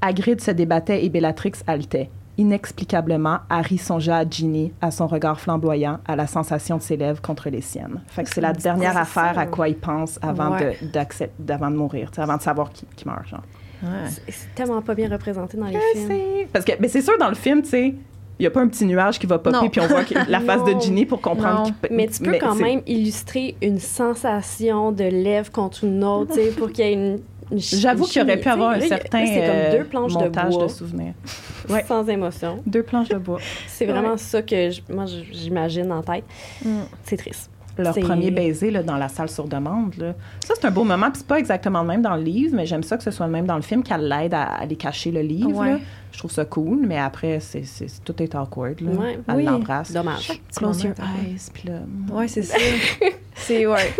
[0.00, 2.10] Hagrid se débattait et Bellatrix haletait.
[2.38, 7.20] Inexplicablement, Harry songeait à Ginny, à son regard flamboyant, à la sensation de ses lèvres
[7.20, 8.00] contre les siennes.
[8.08, 9.40] Fait que c'est la dernière affaire ça.
[9.42, 10.76] à quoi il pense avant, Ouais.
[10.80, 13.26] de, mourir, avant de savoir qui, qui meurt.
[13.28, 13.42] Genre.
[13.82, 13.88] Ouais.
[14.28, 16.08] C'est- tellement pas bien représenté dans les Je films.
[16.08, 16.48] sais.
[16.52, 18.68] Parce que, mais c'est sûr, dans le film, tu sais, il n'y a pas un
[18.68, 19.68] petit nuage qui va popper, Non.
[19.68, 20.80] puis on voit la face de.
[20.80, 21.62] Ginny pour comprendre Non.
[21.64, 26.34] qu'il peut- Mais tu peux quand même illustrer une sensation de lèvres contre une autre,
[26.34, 27.20] tu sais, pour qu'il y ait une.
[27.56, 30.52] J'avoue qu'il aurait pu avoir un certain là, c'est comme euh, deux planches de montage
[30.54, 31.14] bois, de souvenirs.
[31.68, 31.84] Ouais.
[31.86, 32.62] sans émotion.
[32.66, 33.38] Deux planches de bois.
[33.68, 36.24] C'est vraiment ça que je- moi j'imagine en tête.
[36.64, 36.80] Mm.
[37.04, 37.50] C'est triste.
[37.78, 39.94] Leur premier baiser là, dans la salle sur demande.
[39.96, 40.14] Là.
[40.44, 41.06] Ça, c'est un beau moment.
[41.10, 43.24] Puis c'est pas exactement le même dans le livre, mais j'aime ça que ce soit
[43.26, 45.54] le même dans le film, qu'elle l'aide à aller cacher le livre.
[45.60, 45.72] Ouais.
[45.74, 45.78] là.
[46.12, 47.62] Je trouve ça cool, mais après, c'est,
[48.04, 48.80] tout est awkward.
[48.80, 48.90] Là.
[48.90, 49.18] Ouais.
[49.28, 49.44] Elle Oui.
[49.44, 49.92] l'embrasse.
[49.92, 50.42] Dommage.
[50.56, 51.78] Close your eyes, puis là,
[52.12, 52.58] Ouais, c'est ça.
[53.36, 53.94] c'est, ouais.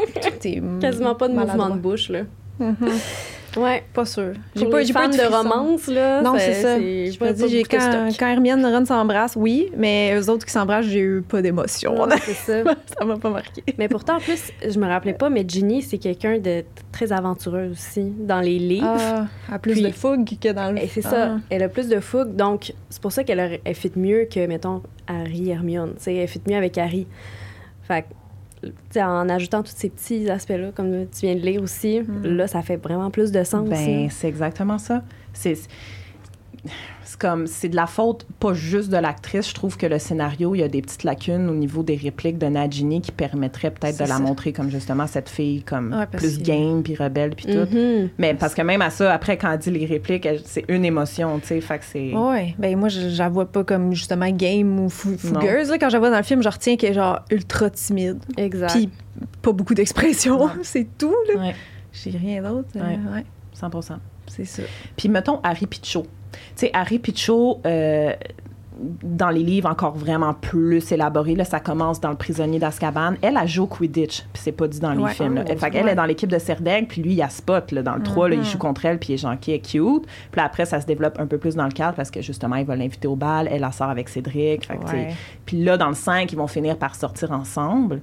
[0.80, 2.22] Quasiment pas de mouvement de bouche, là.
[2.58, 2.76] Mhm.
[3.56, 3.82] Ouais.
[3.92, 4.32] Pas sûr.
[4.54, 5.30] J'ai pas, pas eu de frisson.
[5.36, 6.22] romance, là.
[6.22, 6.78] Non, c'est ça.
[6.78, 10.52] Je me dis, j'ai quand, quand Hermione et Ron s'embrassent, oui, mais eux autres qui
[10.52, 11.96] s'embrassent, j'ai eu pas d'émotion.
[12.22, 12.74] c'est ça.
[12.98, 13.62] ça m'a pas marqué.
[13.78, 17.70] Mais pourtant, en plus, je me rappelais pas, mais Ginny, c'est quelqu'un de très aventureux
[17.72, 18.96] aussi dans les livres.
[18.98, 21.10] Ah, à plus Puis- de fougue que dans le Et c'est Ah.
[21.10, 24.26] ça, elle a plus de fougue, donc c'est pour ça qu'elle a- elle fit mieux
[24.32, 25.94] que, mettons, Harry et Hermione.
[25.96, 27.06] Tu sais, elle fit mieux avec Harry.
[27.82, 28.04] Fait
[28.96, 32.76] en ajoutant tous ces petits aspects-là, comme tu viens de lire aussi, là, ça fait
[32.76, 33.68] vraiment plus de sens.
[33.68, 35.02] Ben, c'est exactement ça.
[35.32, 35.56] C'est
[37.10, 39.48] c'est comme c'est de la faute pas juste de l'actrice.
[39.48, 42.38] Je trouve que le scénario, il y a des petites lacunes au niveau des répliques
[42.38, 46.38] de Nagini qui permettraient peut-être de la montrer comme justement cette fille comme Ouais, plus
[46.38, 47.74] que- game puis rebelle puis tout.
[47.74, 48.10] Mhm.
[48.18, 51.38] Mais parce que même à ça, après quand elle dit les répliques, c'est une émotion,
[51.40, 54.30] tu sais, fait que c'est Ouais, ben moi je, je la vois pas comme justement
[54.30, 55.70] game ou fou- fougueuse.
[55.70, 55.78] là.
[55.78, 58.18] Quand je la vois dans le film, je retiens qu'elle est genre ultra timide.
[58.36, 58.72] Exact.
[58.72, 58.88] Puis
[59.42, 61.40] pas beaucoup d'expression, c'est tout là.
[61.40, 61.54] Ouais,
[61.92, 62.68] J'ai rien d'autre.
[62.76, 62.98] euh, Ouais.
[63.14, 63.24] ouais,
[63.60, 63.96] 100%.
[64.28, 64.62] c'est ça.
[64.96, 66.06] Puis mettons Harry Pichot.
[66.32, 68.12] Tu sais, Harry Pichot, euh,
[69.02, 73.12] dans les livres encore vraiment plus élaborés, là, ça commence dans Le prisonnier d'Azkaban.
[73.20, 75.10] Elle, a joue au Quidditch, puis c'est pas dit dans les Ouais.
[75.12, 75.34] films.
[75.34, 75.44] là.
[75.46, 75.92] Oh, fait qu'elle ouais.
[75.92, 78.36] est dans l'équipe de Serdaigle, puis lui, il a Spot là, dans le 3, là,
[78.36, 78.44] il Mhm.
[78.46, 80.06] joue contre elle, puis il est qui est cute.
[80.32, 82.64] Puis après, ça se développe un peu plus dans le cadre parce que justement, il
[82.64, 84.66] va l'inviter au bal, elle la sort avec Cédric.
[84.66, 85.14] Fait Ouais.
[85.44, 88.00] puis là, dans le 5, ils vont finir par sortir ensemble.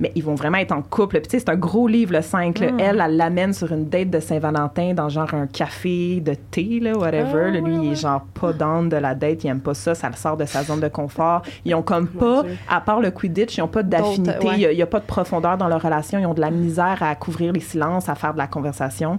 [0.00, 1.20] Mais ils vont vraiment être en couple.
[1.20, 2.58] Puis tu sais, c'est un gros livre, le 5.
[2.58, 2.72] là.
[2.72, 2.80] Mm.
[2.80, 6.96] Elle, elle l'amène sur une date de Saint-Valentin dans genre un café de thé, là,
[6.96, 7.44] whatever.
[7.48, 7.60] Ah, là.
[7.60, 9.44] lui, ouais, il est genre pas down de la date.
[9.44, 9.94] Il aime pas ça.
[9.94, 11.42] Ça le sort de sa zone de confort.
[11.66, 14.48] Ils ont comme pas, à part le Quidditch, ils ont pas d'affinité.
[14.48, 14.60] Ouais.
[14.72, 16.18] Il y a- pas de profondeur dans leur relation.
[16.18, 19.18] Ils ont de la misère à couvrir les silences, à faire de la conversation.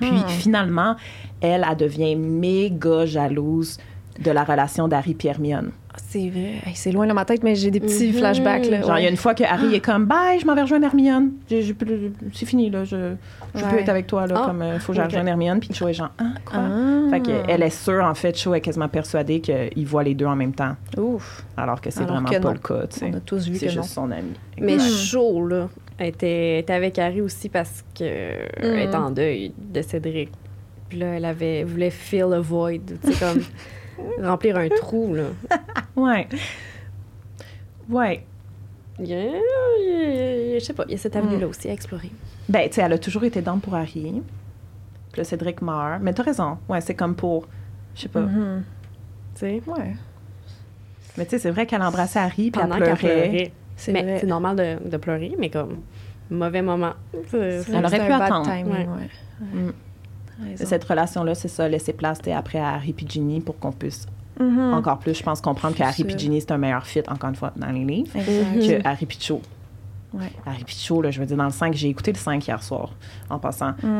[0.00, 0.28] Puis Mhm.
[0.28, 0.96] finalement,
[1.42, 3.76] elle, elle devient méga jalouse
[4.18, 5.70] de la relation d'Harry et Hermione.
[5.98, 6.54] Ah, C'est vrai.
[6.64, 8.12] Hey, c'est loin dans ma tête, mais j'ai des petits Mhm.
[8.14, 8.66] flashbacks.
[8.70, 8.82] Là.
[8.82, 10.86] Genre, il y a une fois que Harry est comme, bye, je m'en vais rejoindre
[10.86, 11.32] Hermione.
[11.50, 12.84] J'ai- j'ai plus- C'est fini, là.
[12.84, 13.14] Je,
[13.54, 14.34] je peux être avec toi, là.
[14.38, 15.60] Ah, comme, il faut que je rejoigne Hermione.
[15.60, 16.58] Puis Cho est genre, ah, quoi?
[16.60, 17.10] Ah.
[17.10, 20.36] Fait qu'elle est sûre, en fait, Cho est quasiment persuadée qu'ils voient les deux en
[20.36, 20.76] même temps.
[20.96, 21.44] Ouf.
[21.56, 22.52] Alors que c'est vraiment que pas non.
[22.52, 23.10] le cas, tu sais.
[23.12, 23.72] On a tous vu C'est non.
[23.82, 24.32] juste son ami.
[24.60, 24.80] Mais Mm.
[24.80, 25.68] chaud, là.
[25.98, 30.30] Elle était, était avec Harry aussi parce que elle est en deuil de Cédric.
[30.88, 33.42] Puis là, elle avait voulait fill a void, tu sais, comme
[34.22, 35.24] remplir un trou, là.
[35.96, 36.28] Ouais.
[37.88, 38.24] Ouais.
[38.98, 41.68] Il y a- il y a- je sais pas, il y a cette avenue-là aussi
[41.68, 42.10] à explorer.
[42.48, 44.22] Ben, tu sais, elle a toujours été dans pour Harry.
[45.12, 46.00] Puis là, Cédric meurt.
[46.02, 46.58] Mais t'as raison.
[46.68, 47.46] Ouais, c'est comme pour.
[47.94, 48.20] Je sais pas.
[48.20, 48.64] Mhm.
[49.34, 49.94] Tu sais, Ouais.
[51.16, 53.52] Mais tu sais, c'est vrai qu'elle embrassait Harry, puis elle pendant qu'elle pleurait.
[53.76, 54.18] C'est Mais vrai.
[54.20, 55.78] c'est normal de, de pleurer, mais comme
[56.30, 56.92] mauvais moment.
[57.32, 58.44] Elle aurait pu attendre.
[58.50, 58.86] timing, Ouais.
[58.86, 59.46] ouais.
[59.60, 59.72] Mm.
[60.56, 64.06] Cette relation-là, c'est ça, laisser place après à Harry et Ginny pour qu'on puisse
[64.40, 64.72] Mhm.
[64.74, 66.06] encore plus, je pense, comprendre que Harry sûr.
[66.10, 68.82] et Ginny, c'est un meilleur fit, encore une fois, dans les livres, Exact.
[68.82, 69.42] que Harry et Cho.
[70.14, 70.30] Ouais.
[70.46, 72.62] Harry et Cho, là, je veux dire, dans le 5, j'ai écouté le 5 hier
[72.62, 72.92] soir,
[73.30, 73.72] en passant.
[73.82, 73.98] Mm.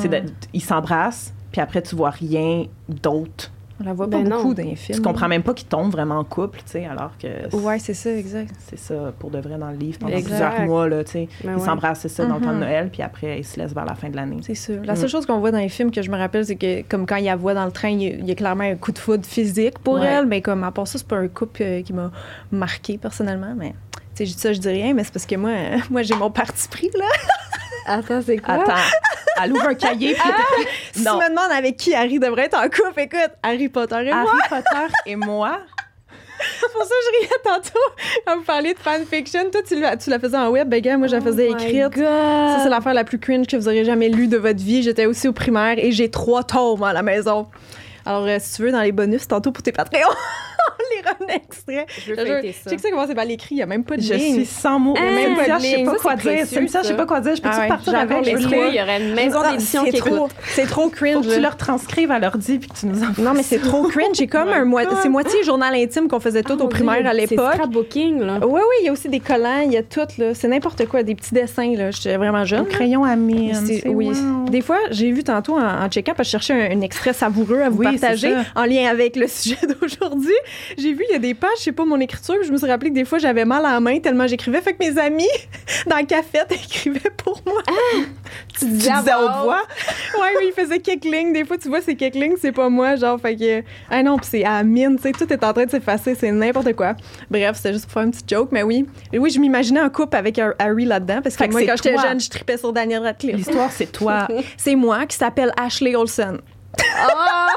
[0.54, 3.50] Ils s'embrassent, puis après, tu vois rien d'autre.
[3.80, 4.36] On la voit Ben pas non.
[4.42, 4.98] beaucoup dans les films.
[4.98, 7.94] Tu comprends même pas qu'ils tombent vraiment en couple, tu sais, alors que Ouais, c'est
[7.94, 8.52] ça, exact.
[8.66, 10.28] c'est ça pour de vrai dans le livre pendant Exact.
[10.30, 11.28] plusieurs mois, là, tu sais.
[11.44, 11.64] Ben ils ouais.
[11.64, 12.60] s'embrassent, c'est ça, dans le temps de Mhm.
[12.60, 14.38] Noël, puis après, ils se laissent vers la fin de l'année.
[14.42, 14.80] C'est sûr.
[14.84, 14.96] La Mm.
[14.96, 17.16] seule chose qu'on voit dans les films que je me rappelle, c'est que, comme quand
[17.16, 18.90] il la voit dans le train, il y a, il y a clairement un coup
[18.92, 20.06] de foudre physique pour Ouais.
[20.06, 22.10] elle, mais comme à part ça, c'est pas un couple euh, qui m'a
[22.50, 23.74] marqué personnellement, mais.
[24.16, 26.02] Tu sais, je dis ça, je dis rien, mais c'est parce que moi, euh, moi
[26.02, 27.04] j'ai mon parti pris, là.
[27.88, 28.54] Attends, c'est quoi?
[28.54, 28.74] Attends,
[29.42, 31.18] elle ouvre un cahier, puis Si non.
[31.18, 34.20] tu me demandes avec qui Harry devrait être en couple, écoute, Harry Potter et moi.
[34.30, 35.58] Harry Potter et moi,
[36.60, 37.80] C'est pour ça que je riais tantôt
[38.26, 39.50] à vous parler de fanfiction.
[39.50, 41.96] Toi, tu la, tu la faisais en web, ben moi, je la faisais Oh écrite.
[41.98, 44.82] Ça, c'est l'affaire la plus cringe que vous auriez jamais lue de votre vie.
[44.82, 47.48] J'étais aussi au primaire et j'ai trois tomes à la maison.
[48.06, 50.00] Alors, euh, si tu veux, dans les bonus, tantôt pour tes Patreons,
[50.92, 51.86] on lira un extrait.
[52.06, 52.16] Je veux
[52.52, 52.70] ça.
[52.70, 54.34] sais que ça comment c'est mal écrit, il n'y a même pas de je ligne.
[54.34, 54.94] suis sans mots.
[54.98, 55.34] Hein?
[55.36, 56.46] Cynthia, Pas de je sais pas Ça, quoi dire.
[56.46, 56.94] Cynthia, je sais ça.
[56.94, 57.36] pas quoi dire.
[57.36, 58.24] Je peux-tu Ah ouais, partir avec?
[58.26, 60.30] les Je qu'il y aurait une maison Ah, d'édition c'est qui trop, écoute?
[60.46, 61.16] c'est trop Faut cringe.
[61.26, 61.38] que tu là.
[61.40, 63.24] leur transcrives à l'ordi puis que tu nous envoies.
[63.24, 64.16] Non, mais c'est trop cringe.
[64.16, 64.96] J'ai comme un my mo- God.
[65.02, 67.38] c'est moitié journal intime qu'on faisait tout Oh au primaire à l'époque.
[67.50, 68.38] C'est scrapbooking, là.
[68.42, 70.34] Oui, oui, il y a aussi des collants, il y a tout, là.
[70.34, 71.90] C'est n'importe quoi, des petits dessins, là.
[71.90, 72.60] J'étais vraiment jeune.
[72.60, 73.56] Un crayon à mine.
[73.86, 74.10] Oui.
[74.50, 77.82] Des fois, j'ai vu tantôt en, en check-up, je cherchais un, extrait savoureux à vous
[77.82, 78.44] partager ça.
[78.56, 80.34] en lien avec le sujet d'aujourd'hui.
[80.76, 82.66] J'ai vu, il y a des pages, je sais pas, mon écriture, je me suis
[82.66, 84.60] rappelé que des fois, j'avais mal à la main tellement j'écrivais.
[84.60, 85.26] Fait que mes amis,
[85.86, 87.62] dans la cafette, écrivaient pour moi.
[88.58, 89.62] Tu Tu disais au bois.
[90.20, 91.32] Ouais, oui, ils faisaient quelques lignes.
[91.32, 93.62] Des fois, tu vois, c'est quelques lignes, c'est pas moi, genre, fait que.
[93.90, 96.14] Ah non, puis c'est à la mine, tu sais, tout est en train de s'effacer,
[96.14, 96.94] c'est n'importe quoi.
[97.30, 98.86] Bref, c'était juste pour faire une petite joke, mais oui.
[99.12, 101.76] Et oui, je m'imaginais en couple avec Har- Harry là-dedans, parce que, Fait moi, quand
[101.76, 103.36] j'étais jeune, je tripais sur Daniel Radcliffe.
[103.36, 104.28] L'histoire, c'est toi.
[104.56, 106.38] C'est moi qui s'appelle Ashley Olsen.
[106.96, 107.48] Ah!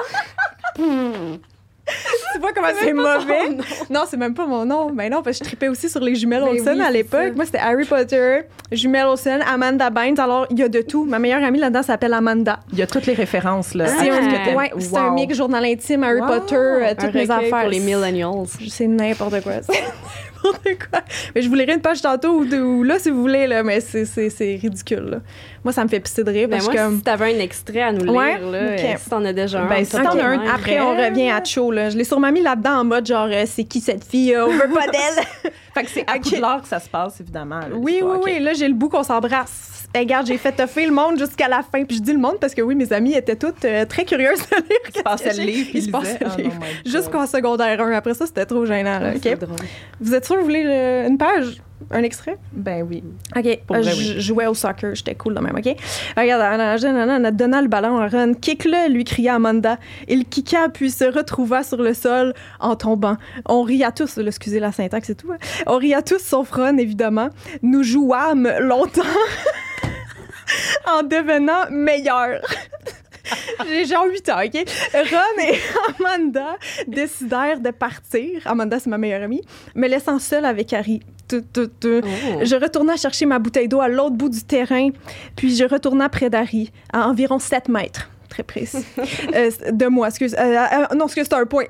[2.34, 3.58] Tu vois comment c'est mauvais?
[3.90, 4.90] Non, c'est même pas mon nom.
[4.94, 7.20] Mais non, parce que je tripais aussi sur les jumelles Ben Olsen oui, à l'époque.
[7.30, 7.32] ça.
[7.36, 8.40] Moi, c'était Harry Potter,
[8.72, 10.20] jumelles Olsen, Amanda Bynes.
[10.20, 11.04] Alors, il y a de tout.
[11.06, 12.60] Ma meilleure amie là-dedans s'appelle Amanda.
[12.72, 13.88] Il y a toutes les références, là.
[13.88, 14.14] C'est Ah.
[14.16, 15.14] un, ouais, c'est un Wow.
[15.14, 16.28] mix journal intime, Harry Wow.
[16.28, 17.62] Potter, euh, Un toutes mes affaires.
[17.62, 18.46] pour les millennials.
[18.70, 19.54] C'est n'importe quoi.
[19.70, 19.74] C'est
[20.44, 21.02] n'importe quoi.
[21.36, 24.06] Mais je vous lirai une page tantôt ou, là, si vous voulez, là, mais c'est,
[24.06, 25.04] c'est, c'est ridicule.
[25.10, 25.18] là.
[25.64, 26.98] Moi, ça me fait pisser de rire Ben parce moi, que comme...
[26.98, 28.80] si t'avais un extrait à nous lire, Ouais, là, ok.
[28.84, 30.40] euh, si t'en as déjà un, Ben, si t'en as un.
[30.48, 31.72] Après, on revient à chaud.
[31.72, 31.90] Là.
[31.90, 34.34] Je l'ai sûrement mis là-dedans en mode genre, euh, c'est qui cette fille?
[34.34, 35.52] euh, on veut pas d'elle?
[35.74, 36.24] Fait que c'est à Ok.
[36.24, 37.60] Poudlard que ça se passe, évidemment.
[37.60, 38.40] là, oui, oui, oui.
[38.40, 39.81] Là, j'ai le bout qu'on s'embrasse.
[39.94, 41.84] Eh, regarde, j'ai fait toffer le monde jusqu'à la fin.
[41.84, 44.40] Puis je dis le monde parce que oui, mes amies étaient toutes euh, très curieuses
[44.50, 44.80] de lire.
[44.90, 46.18] Il se passait le livre, puis Il se lisait.
[46.22, 46.54] le Oh, livre.
[46.86, 47.92] Jusqu'en secondaire 1.
[47.92, 49.00] Après ça, c'était trop gênant.
[49.00, 49.58] Là, drôle.
[50.00, 51.62] Vous êtes sûr que vous voulez euh, une page?
[51.90, 52.38] Un extrait?
[52.54, 53.04] Ben oui.
[53.36, 53.60] OK.
[53.66, 55.76] Pour Euh, je jouais au soccer, j'étais cool de même, OK?
[56.16, 56.60] Regarde,
[57.20, 58.34] on a donné le ballon à Ron.
[58.36, 59.78] Kick-le, lui cria Amanda.
[60.08, 63.18] Il kicka puis se retrouva sur le sol en tombant.
[63.48, 65.32] On rit à tous, excusez la syntaxe et tout.
[65.34, 65.38] hein.
[65.66, 67.30] On rit à tous sauf Ron, évidemment.
[67.64, 69.02] Nous jouâmes longtemps
[70.88, 72.42] en devenant meilleurs.
[73.68, 74.66] J'ai genre 8 ans, OK?
[74.94, 75.60] Ron et
[76.00, 76.58] Amanda
[76.88, 78.42] décidèrent de partir.
[78.46, 79.42] Amanda, c'est ma meilleure amie,
[79.76, 81.02] me laissant seule avec Harry.
[81.34, 81.38] Oh.
[82.44, 84.90] Je retourna chercher ma bouteille d'eau à l'autre bout du terrain,
[85.38, 88.86] puis je retourna près d'Harry, à environ 7 mètres, très précis,
[89.34, 90.36] Euh, de moi, excuse.
[90.38, 90.40] euh,
[90.92, 91.66] euh, non, excuse, c'est un point.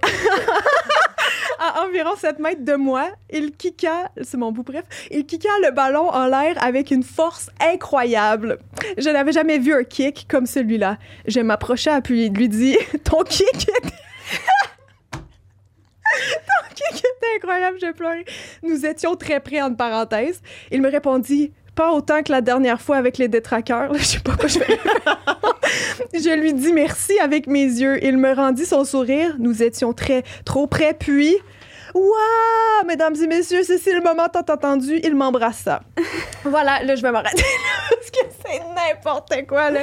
[1.61, 5.71] À environ 7 mètres de moi, il kicka, c'est mon bout bref, il kicka le
[5.71, 8.57] ballon en l'air avec une force incroyable.
[8.97, 10.97] Je n'avais jamais vu un kick comme celui-là.
[11.27, 13.69] Je m'approcha puis lui dis Ton kick était...
[16.11, 18.25] Ton kick était incroyable, j'ai pleuré.
[18.63, 20.41] Nous étions très près, entre parenthèses.
[20.71, 23.93] Il me répondit pas autant que la dernière fois avec les détraqueurs.
[23.97, 24.59] Je sais pas quoi je
[26.13, 28.03] je lui dis merci avec mes yeux.
[28.03, 29.35] Il me rendit son sourire.
[29.39, 31.35] Nous étions très, trop près, puis.
[31.93, 34.99] Waouh, mesdames et messieurs, ceci est le moment tant attendu.
[35.03, 35.81] Il m'embrassa.
[36.45, 39.81] voilà, là, je vais m'arrêter là, parce que c'est n'importe quoi, là.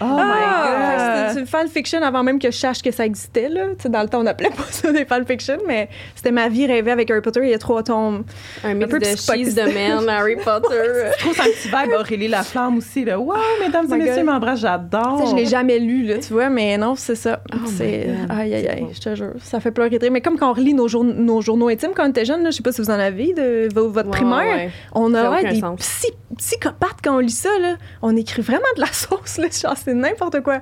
[0.00, 1.34] Oh Ah, my God.
[1.34, 3.48] C'est une fanfiction avant même que je sache que ça existait.
[3.48, 3.66] Là.
[3.76, 6.66] Tu sais, dans le temps, on n'appelait pas ça des fanfictions, mais c'était ma vie
[6.66, 7.40] rêvée avec Harry Potter.
[7.42, 8.24] Il y a trois tomes.
[8.64, 11.10] Un mix peu de cheese de merde, Harry Potter.
[11.16, 13.04] Je trouve ça un petit vibe Aurélie Laflamme aussi.
[13.04, 13.18] Là.
[13.18, 15.18] Wow, mesdames Oh my et messieurs, m'embrasse, j'adore.
[15.20, 17.40] Tu sais, je l'ai jamais lu, là, tu vois, mais non, c'est ça.
[17.52, 18.08] Oh c'est.
[18.30, 19.32] Aïe, aïe, aïe, je te jure.
[19.42, 20.12] Ça fait pleurer de rire.
[20.12, 22.50] Mais comme quand on relit nos, jour- nos journaux intimes quand on était jeune, je
[22.50, 24.70] sais pas si vous en avez de vo- votre Ouais, primaire, ouais.
[24.94, 27.76] on a des psy- psychopathes quand on lit ça, là.
[28.02, 29.46] On écrit vraiment de la sauce, là.
[29.50, 30.60] Genre, c'est n'importe quoi.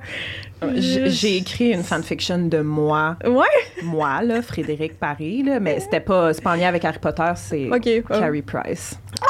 [0.74, 3.45] J- J'ai écrit une fanfiction de moi, Ouais?
[3.82, 7.32] moi, là, Frédéric Paris, là, mais c'était pas, c'est pas en lien avec Harry Potter,
[7.34, 7.84] c'est OK.
[7.84, 8.03] ouais.
[8.09, 8.99] Carrie Price.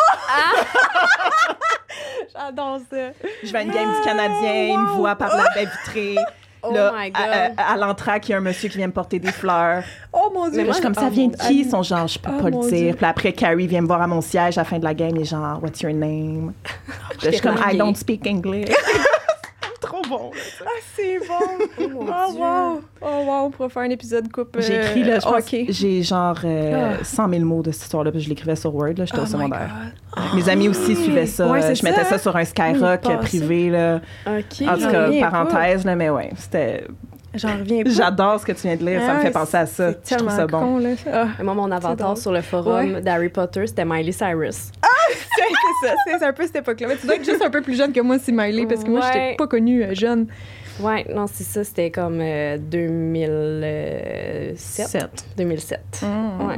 [2.32, 2.96] J'adore ça.
[3.42, 6.16] Je vais à une game du Canadien, il me voit par la baie vitrée.
[6.68, 7.54] Oh Là, my à, God.
[7.56, 9.82] à- à l'entraque, il y a un monsieur qui vient me porter des fleurs.
[10.18, 10.58] Oh mon Dieu!
[10.58, 11.62] Mais Là, je suis comme oh ça vient de qui?
[11.62, 11.70] Dieu.
[11.70, 12.96] Son genre, je peux Oh pas le dire.
[12.96, 15.14] Puis après, Carrie vient me voir à mon siège à la fin de la game
[15.16, 16.52] et genre, What's your name?
[17.22, 18.68] Je suis comme, I don't speak English.
[20.08, 20.30] Bon.
[20.32, 20.66] là.
[20.66, 21.64] Ah, c'est bon!
[21.78, 22.40] Oh mon Oh Dieu.
[22.40, 22.80] wow!
[23.02, 24.56] Oh wow, on pourrait faire un épisode coupe.
[24.60, 27.04] J'ai euh, écrit, là, je j'ai genre euh, Ah.
[27.04, 29.24] 100 000 mots de cette histoire-là, puis je l'écrivais sur Word, là, j'étais Oh au
[29.24, 29.70] my secondaire.
[30.34, 31.46] Mes amis aussi suivaient ça.
[31.48, 32.10] Ouais, euh, je mettais ça.
[32.10, 34.00] ça sur un Skyrock euh, privé, là.
[34.26, 34.66] OK.
[34.68, 36.84] En tout cas, parenthèse, là, mais ouais, c'était...
[37.34, 37.90] J'en reviens pas.
[37.90, 39.92] J'adore ce que tu viens de lire, ça me Ah, fait penser à ça.
[40.02, 40.58] C'est Je trouve ça bon.
[40.58, 40.90] con, là.
[41.12, 43.00] Ah, Moi, mon avatar sur le forum Ouais.
[43.02, 44.70] d'Harry Potter, c'était Miley Cyrus.
[44.72, 46.88] c'est c'est ça, c'est un peu cette époque-là.
[46.88, 48.90] Mais tu dois être juste un peu plus jeune que moi, c'est Miley, parce que
[48.90, 49.06] moi, Ouais.
[49.12, 50.26] j'étais pas connue euh, jeune.
[50.80, 54.56] Ouais, non, c'est ça, c'était comme euh, 2007.
[54.88, 55.24] Sept.
[55.36, 55.80] 2007.
[56.02, 56.56] Ouais.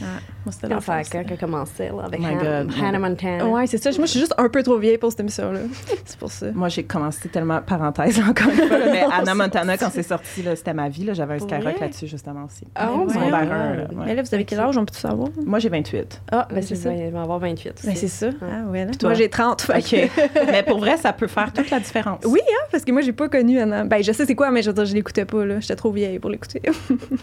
[0.00, 2.72] Moi, c'était ça- quand elle commençait, là, avec Oh my Han- God.
[2.82, 3.46] Hannah Montana.
[3.46, 3.90] Ouais, c'est ça.
[3.90, 5.60] Moi, je suis juste un peu trop vieille pour cette émission-là.
[6.04, 6.46] C'est pour ça.
[6.54, 10.42] Moi, j'ai commencé tellement, parenthèse encore une fois, là, mais Anna Montana, quand c'est sorti,
[10.42, 11.04] là, c'était ma vie.
[11.04, 12.64] là, J'avais un Skyrock là-dessus, justement, aussi.
[12.74, 13.30] Ah, Oh ouais.
[13.30, 13.86] là, ouais.
[14.06, 15.28] Mais là, vous avez quel âge, on peut tout savoir?
[15.44, 16.20] Moi, j'ai 28.
[16.30, 16.90] Ah, Ben, ben c'est ça.
[16.96, 17.86] Je vais avoir 28 aussi.
[17.86, 18.28] Ben, c'est ça.
[18.42, 18.92] Ah, ouais, là.
[18.92, 19.10] toi?
[19.10, 19.62] Moi, j'ai 30.
[19.62, 20.10] fait OK.
[20.50, 22.20] mais pour vrai, ça peut faire toute la différence.
[22.24, 23.84] Oui, hein, parce que moi, j'ai pas connu Anna.
[23.84, 25.60] Ben, je sais c'est quoi, mais je veux dire, je l'écoutais pas, là.
[25.60, 26.62] J'étais trop vieille pour l'écouter.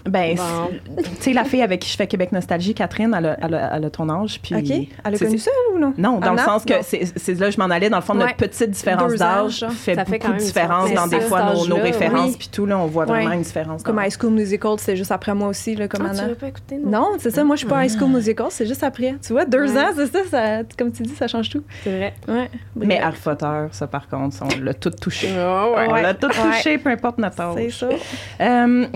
[0.05, 4.09] Ben, tu sais, la fille avec qui je fais Québec Nostalgie, Catherine, elle a, ton
[4.09, 4.39] âge.
[4.41, 4.89] Puis, OK?
[5.03, 5.93] Elle a connu ça, ou non?
[5.97, 7.89] Non, dans le sens que c'est là je m'en allais.
[7.89, 8.23] Dans le fond, Ouais.
[8.25, 12.31] notre petite différence d'âge fait beaucoup fait quand de différence dans des fois nos, références.
[12.31, 12.35] oui.
[12.39, 13.83] Puis tout, là, on voit vraiment une différence.
[13.83, 16.27] Comme High School Musical, c'est juste après moi aussi, là, comme Ah, tu Anna.
[16.29, 16.89] l'as pas écouté, non?
[16.91, 17.43] Non, c'est ça.
[17.43, 19.15] Moi, je suis pas High School Musical, c'est juste après.
[19.25, 20.63] Tu vois, deux ans, c'est ça.
[20.77, 21.63] Comme tu dis, ça change tout.
[21.83, 22.13] C'est vrai.
[22.27, 22.49] Ouais.
[22.75, 22.99] Mais.
[22.99, 25.29] Harry Potter, ça, par contre, on l'a tout touché.
[25.37, 27.55] On l'a tout touché, peu importe notre âge.
[27.57, 27.89] C'est ça.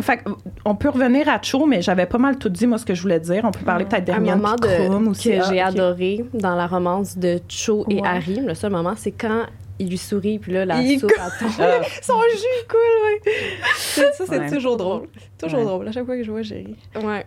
[0.02, 0.24] Fait
[0.66, 3.02] on peut revenir à Cho, mais j'avais pas mal tout dit, moi, ce que je
[3.02, 3.46] voulais dire.
[3.60, 5.30] On peut parler peut-être Un d'Hermione moment de, aussi.
[5.32, 8.02] que Ah, j'ai adoré dans la romance de Cho et Ouais.
[8.08, 9.44] Harry, le seul moment, c'est quand
[9.80, 11.52] il lui sourit, puis là, la Il soupe, elle tombe.
[11.60, 13.34] Ah, Son jus est cool, ouais.
[13.78, 14.50] Ça, c'est Ouais.
[14.50, 15.08] toujours drôle.
[15.38, 15.66] Toujours Ouais.
[15.66, 15.88] drôle.
[15.88, 16.76] À chaque fois que je vois, j'ai ri.
[17.04, 17.26] Ouais.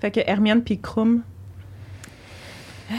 [0.00, 1.22] Fait que Hermione puis Krum.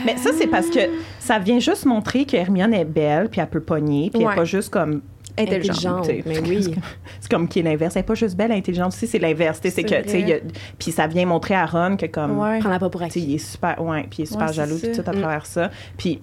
[0.06, 0.80] Mais ça, c'est parce que
[1.20, 4.34] ça vient juste montrer que Hermione est belle, puis elle peut pogner, puis elle Ouais.
[4.34, 5.02] est pas juste comme.
[5.38, 6.76] Intelligente, mais oui.
[7.20, 7.96] C'est comme qui est l'inverse.
[7.96, 9.60] Elle est pas juste belle, intelligente aussi, c'est l'inverse.
[9.64, 10.44] C'est que, tu sais,
[10.80, 12.38] puis ça vient montrer à Ron que comme.
[12.40, 12.60] Ouais.
[12.60, 13.22] Prends-la pas pour acquis.
[13.22, 15.20] il est super, ouais, puis il est super Ouais, jaloux, tout à Mm.
[15.22, 15.70] travers ça.
[15.98, 16.20] Puis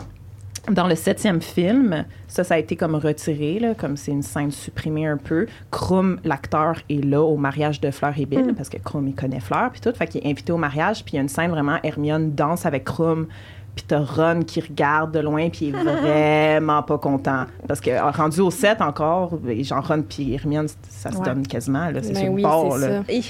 [0.70, 4.50] dans le septième film, ça, ça a été comme retiré, là, comme c'est une scène
[4.52, 5.46] supprimée un peu.
[5.72, 8.54] Krum, l'acteur, est là au mariage de Fleur et Bill, Mm.
[8.54, 9.92] parce que Krum, il connaît Fleur, puis tout.
[9.92, 12.64] Fait qu'il est invité au mariage, puis il y a une scène vraiment, Hermione danse
[12.64, 13.26] avec Krum,
[13.74, 17.46] puis t'as Ron qui regarde de loin, puis il est vraiment pas content.
[17.66, 21.24] Parce que euh, rendu au 7 encore, et genre Ron puis Hermione, ça se Ouais.
[21.24, 23.02] donne quasiment, là, c'est Ben sur le oui, bord, c'est là.
[23.08, 23.28] ça.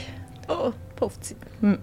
[0.51, 1.36] Oh, pauvre petit.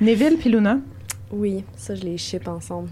[0.00, 0.78] Neville puis Luna?
[1.30, 2.88] Oui, ça, je les ship ensemble.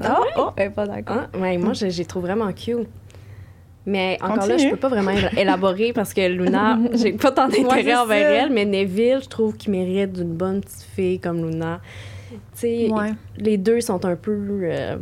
[0.00, 1.22] Ah, oh, elle est pas d'accord.
[1.34, 2.88] Ah, ouais, moi, je, je les trouve vraiment cute.
[3.90, 7.48] Mais encore là, je peux pas vraiment éla- élaborer parce que Luna, j'ai pas tant
[7.48, 8.34] d'intérêt envers ça.
[8.44, 11.80] elle, mais Neville, je trouve qu'il mérite d'une bonne petite fille comme Luna.
[12.30, 13.12] Tu sais, Ouais.
[13.38, 14.96] les deux sont un peu, euh,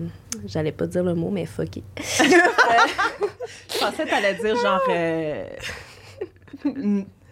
[0.47, 1.82] j'allais pas dire le mot, mais fucky.
[1.99, 4.80] Je pensais que t'allais dire genre.
[4.91, 5.45] euh,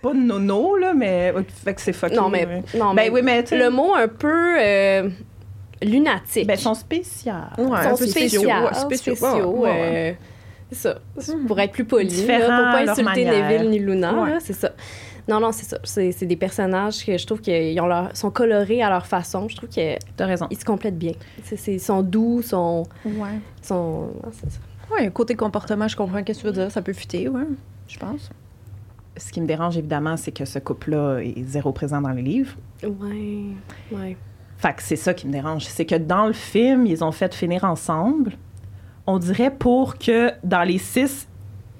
[0.03, 1.33] pas nono, là, mais.
[1.65, 2.17] Fait que c'est fucké.
[2.17, 2.63] Non, mais, ouais.
[2.77, 3.43] non, Ben mais oui, mais.
[3.43, 5.09] tu sais, le mot un peu euh,
[5.83, 6.47] lunatique.
[6.47, 7.33] Ben, ils sont spéciaux.
[7.59, 9.81] Ouais, sont spéciaux, spéciaux, spéciaux, spéciaux, ouais, ouais,
[10.11, 10.13] euh,
[10.71, 10.99] c'est ça.
[11.47, 13.25] Pour être plus poli, là, pour pas insulter.
[13.25, 14.39] Neville ni Luna, Ouais.
[14.41, 14.71] c'est ça.
[15.27, 15.79] Non, non, c'est ça.
[15.85, 19.49] C'est c'est des personnages que je trouve qu'ils ont leur, sont colorés à leur façon.
[19.49, 20.47] Je trouve qu'ils T'as raison.
[20.51, 21.13] se complètent bien.
[21.45, 22.83] C'est- c'est- Ils sont doux, sont...
[23.07, 23.39] Ouais.
[23.63, 24.59] sont ah, c'est ça.
[24.93, 26.71] Ouais, côté comportement, je comprends ce que tu veux dire.
[26.71, 27.47] Ça peut fuiter, ouais.
[27.89, 28.29] Je pense.
[29.17, 32.57] Ce qui me dérange, évidemment, c'est que ce couple-là est zéro présent dans les livres.
[32.83, 33.45] Ouais,
[33.93, 34.17] ouais.
[34.59, 35.65] Fait que c'est ça qui me dérange.
[35.65, 38.33] C'est que dans le film, ils ont fait finir ensemble.
[39.07, 41.29] On dirait pour que dans les six,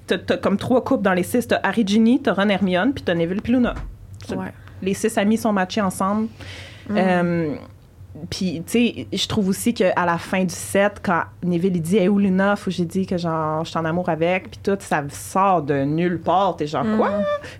[0.07, 1.47] t'as t'as comme trois couples dans les six.
[1.47, 3.73] T'as Harry Ginny, t'as Ron Hermione, puis t'as Neville puis Luna.
[4.27, 4.53] C'est- Ouais.
[4.81, 6.27] Les six amis sont matchés ensemble.
[6.89, 6.97] Mm.
[6.97, 7.55] Euh,
[8.29, 11.97] puis, tu sais, je trouve aussi qu'à la fin du set, quand Neville il dit
[11.97, 12.55] Hey, où Luna?
[12.55, 15.63] Faut que j'ai dit que genre, je suis en amour avec, puis tout, ça sort
[15.63, 16.55] de nulle part.
[16.55, 17.11] T'es genre, quoi?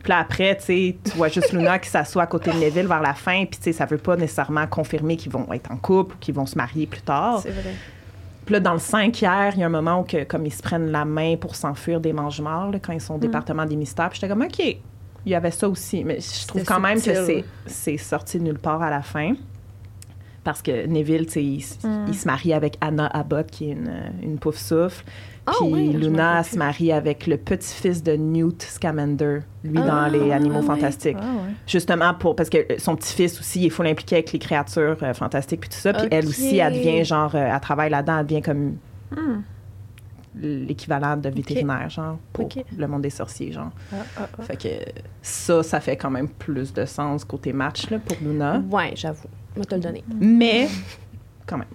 [0.04, 2.88] Puis là, après, tu sais, tu vois juste Luna qui s'assoit à côté de Neville
[2.88, 5.78] vers la fin, puis tu sais, ça veut pas nécessairement confirmer qu'ils vont être en
[5.78, 7.40] couple ou qu'ils vont se marier plus tard.
[7.42, 7.74] C'est vrai.
[8.46, 10.54] Puis là, dans le 5 hier, il y a un moment où, que, comme ils
[10.54, 14.10] se prennent la main pour s'enfuir des mange-morts, quand ils sont au département des mystères,
[14.10, 14.78] puis j'étais comme, OK, il
[15.32, 16.04] y avait ça aussi.
[16.04, 19.34] Mais je trouve quand même que c'est, sorti de nulle part à la fin.
[20.44, 22.06] parce que Neville, tu sais, il, s- Mm.
[22.08, 25.04] il se marie avec Anna Abbott, qui est une, une pauvre souffle.
[25.08, 25.12] Ah
[25.48, 29.88] Puis ouais, je me Luna se marie avec le petit-fils de Newt Scamander, lui, Ah,
[29.88, 30.62] dans Les Animaux.
[30.64, 31.18] Fantastiques.
[31.20, 31.54] Ah ouais.
[31.68, 35.62] Justement, pour, parce que son petit-fils aussi, il faut l'impliquer avec les créatures euh, fantastiques,
[35.62, 35.94] puis tout ça.
[35.94, 38.78] Puis elle aussi, elle devient genre, euh, elle travaille là-dedans, elle devient comme
[39.12, 39.42] Hmm.
[40.42, 43.70] l'équivalent de vétérinaire, genre, pour le monde des sorciers, genre.
[43.94, 44.42] Ah, ah, ah.
[44.42, 44.68] Fait que
[45.22, 48.62] ça, ça fait quand même plus de sens côté match, là, pour Luna.
[48.72, 49.28] Ouais, j'avoue.
[49.56, 50.04] On va te le donner.
[50.20, 50.68] Mais,
[51.46, 51.68] quand même.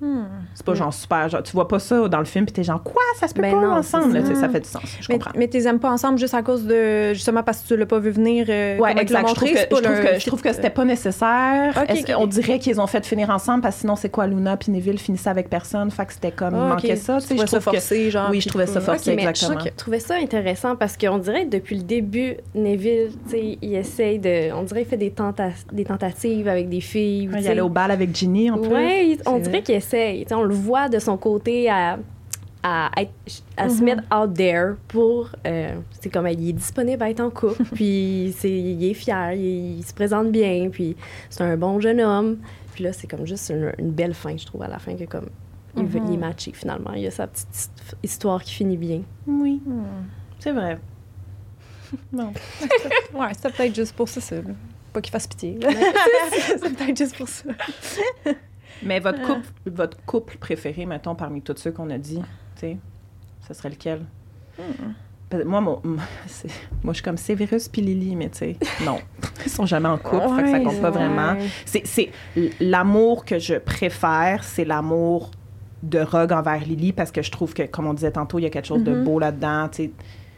[0.00, 0.24] Hmm.
[0.54, 2.82] C'est pas genre super, genre, tu vois pas ça dans le film, puis t'es genre,
[2.82, 4.48] quoi, ça se peut Ben pas non, ensemble, là, ça.
[4.48, 5.32] fait du sens, je Mais, comprends.
[5.36, 7.12] mais t'es aimes pas ensemble juste à cause de.
[7.14, 8.46] Justement parce que tu l'as pas vu venir.
[8.48, 9.28] euh, Ouais, exact.
[9.28, 11.84] Je trouve que, je pas trouve que, je fit, trouve que c'était pas nécessaire.
[12.18, 14.98] On dirait qu'ils ont fait finir ensemble parce que sinon, c'est quoi, Luna puis Neville
[14.98, 15.90] finissaient avec personne.
[15.90, 16.68] Fait que c'était comme, il ok.
[16.68, 17.14] manquait ça.
[17.16, 18.28] Tu sais, trouvais je ça que- forcé, genre.
[18.30, 19.10] Oui, je trouvais ça forcé.
[19.12, 19.58] Exactement.
[19.64, 23.74] je trouvais ça intéressant parce qu'on dirait que depuis le début, Neville, tu sais, il
[23.74, 24.52] essaye de.
[24.52, 27.28] On dirait qu'il fait des, tenta- des tentatives avec des filles.
[27.36, 28.68] il allait au bal avec Ginny en plus.
[28.72, 30.26] Ouais, on dirait qu'il essaye.
[30.30, 31.98] On le voit de son côté à,
[32.62, 33.12] à, être-
[33.56, 33.84] à se Mhm.
[33.84, 35.30] mettre out there pour.
[35.46, 39.32] euh, c'est comme il est disponible à être en couple, puis c'est, il est fier,
[39.34, 40.96] il, il se présente bien, puis
[41.30, 42.38] c'est un bon jeune homme.
[42.74, 45.04] Puis là, c'est comme juste une, une belle fin, je trouve, à la fin, que
[45.04, 45.28] comme.
[45.76, 46.92] Il, veut- il est matché finalement.
[46.94, 49.02] Il y a sa petite hist- histoire qui finit bien.
[49.26, 49.82] Oui, Hmm.
[50.40, 50.78] c'est vrai.
[52.12, 52.32] Non.
[53.14, 54.36] ouais, c'était peut-être juste pour ça, ça.
[54.92, 55.58] Pas qu'il fasse pitié.
[55.60, 57.44] c'est peut-être juste pour ça.
[58.82, 59.26] Mais votre Ah.
[59.26, 62.20] couple, votre couple préféré, mettons, parmi tous ceux qu'on a dit,
[62.56, 62.76] tu sais,
[63.46, 64.02] ce serait lequel?
[64.58, 65.42] Hmm.
[65.44, 65.98] Moi, mon- moi,
[66.88, 68.98] je suis comme Severus puis Lily, mais tu sais, non.
[69.44, 71.36] Ils sont jamais en couple, fait que ça Ouais, compte pas vraiment.
[71.66, 72.10] C'est,
[72.60, 75.30] l'amour que je préfère, c'est l'amour
[75.82, 78.46] de Rogue envers Lily parce que je trouve que, comme on disait tantôt, il y
[78.46, 79.04] a quelque chose de Mhm.
[79.04, 79.90] beau là-dedans, tu sais,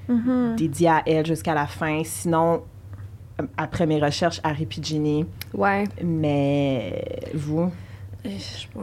[0.09, 0.57] Mhm.
[0.57, 2.03] dédié à elle jusqu'à la fin.
[2.05, 2.63] Sinon,
[3.41, 5.25] euh, après mes recherches, Harry puis Ginny.
[5.55, 5.85] Ouais.
[6.03, 7.71] Mais vous?
[8.23, 8.39] Puis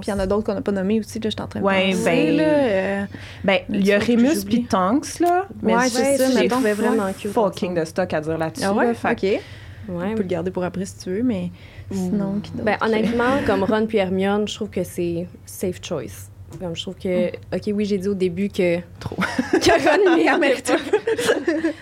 [0.05, 1.59] il y en a d'autres qu'on n'a pas nommés aussi, là, je suis en train
[1.59, 2.43] de Ouais, penser, ben, là.
[2.43, 3.05] euh,
[3.43, 5.47] Ben, il y a Remus puis Tonks, là.
[5.61, 6.73] Mais Ouais, c'est ça, j'ai ouais.
[6.73, 7.31] vraiment cute.
[7.31, 8.65] fucking de stock à dire là-dessus.
[8.65, 8.87] Ah ouais?
[8.87, 8.93] là.
[8.93, 9.41] Fait que- OK.
[9.89, 10.05] Ouais.
[10.11, 11.49] On peut le garder pour après si tu veux, mais
[11.91, 12.63] sinon, qui d'autre?
[12.65, 16.29] Ben, honnêtement, comme Ron puis Hermione, je trouve que c'est safe choice.
[16.59, 19.15] Comme je trouve que, OK, oui, j'ai dit au début que, Trop.
[19.51, 20.17] que Ron.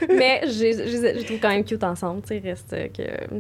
[0.10, 2.22] Mais j'ai- je les trouve quand même cute ensemble.
[2.24, 3.36] Tu sais, reste euh, que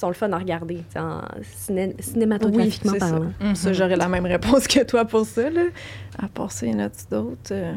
[0.00, 1.20] sont le fun à regarder, tu sais, en
[1.56, 3.12] ciné- cinématographiquement Oui, c'est ça.
[3.12, 3.32] parlant.
[3.40, 3.54] Mhm.
[3.54, 5.62] Ça, j'aurais la même réponse que toi pour ça, là.
[6.22, 7.52] À part ça, il y en a d'autres?
[7.52, 7.72] euh?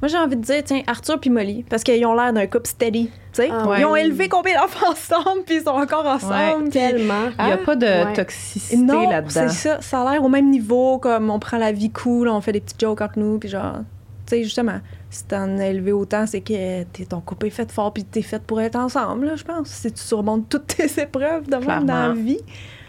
[0.00, 2.68] Moi, j'ai envie de dire, tiens, Arthur puis Molly, parce qu'ils ont l'air d'un couple
[2.68, 3.48] steady, tu sais.
[3.50, 4.04] Ah Ils ont ouais.
[4.04, 6.68] élevé combien d'enfants ensemble, puis ils sont encore ensemble.
[6.70, 7.30] Tellement.
[7.36, 8.12] Il n'y a pas de Ouais.
[8.12, 9.28] toxicité Non, là-dedans.
[9.30, 9.80] c'est ça.
[9.80, 12.60] Ça a l'air au même niveau, comme on prend la vie cool, on fait des
[12.60, 13.78] petits jokes entre nous, puis genre,
[14.26, 14.78] tu sais, justement,
[15.10, 18.22] si t'en as élevé autant, c'est que t'es, ton couple est fait fort, puis t'es
[18.22, 19.68] fait pour être ensemble, là, je pense.
[19.68, 22.38] Si tu surmontes toutes tes épreuves de même dans la vie.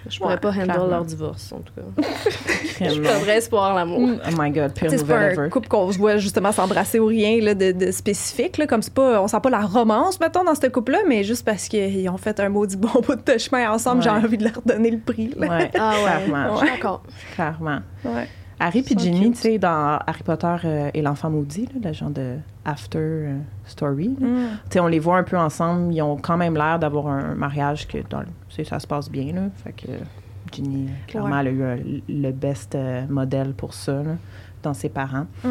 [0.09, 0.87] Je pourrais Ouais, pas handle clairement.
[0.87, 2.03] leur divorce, en tout cas.
[2.89, 3.99] Je vrai espoir l'amour.
[4.25, 5.49] Oh my God, pire c'est pas un ever.
[5.49, 8.57] couple qu'on se voit justement s'embrasser ou rien là, de, de spécifique.
[8.57, 11.45] Là, comme c'est pas, on sent pas la romance, mettons, dans ce couple-là, mais juste
[11.45, 14.61] parce qu'ils ont fait un maudit bon bout de chemin ensemble, j'ai envie de leur
[14.65, 15.33] donner le prix.
[15.37, 15.47] Là.
[15.47, 16.25] Ouais, Ah ouais.
[16.25, 16.53] clairement.
[16.55, 17.03] Je suis d'accord.
[17.35, 17.79] clairement.
[18.05, 18.27] Ouais.
[18.59, 22.09] Harry puis Ginny, tu sais, dans Harry Potter euh, et l'enfant maudit, là, le genre
[22.09, 22.35] de
[22.65, 24.09] after euh, story.
[24.09, 24.17] Mm.
[24.17, 25.93] Tu sais, on les voit un peu ensemble.
[25.93, 29.33] Ils ont quand même l'air d'avoir un mariage que dans le- ça se passe bien.
[29.33, 29.41] Là.
[29.63, 29.87] Fait que
[30.51, 31.41] Ginny, clairement, Ouais.
[31.41, 31.77] elle a eu un-
[32.09, 34.15] le best euh, modèle pour ça là,
[34.63, 35.25] dans ses parents.
[35.43, 35.49] Mm.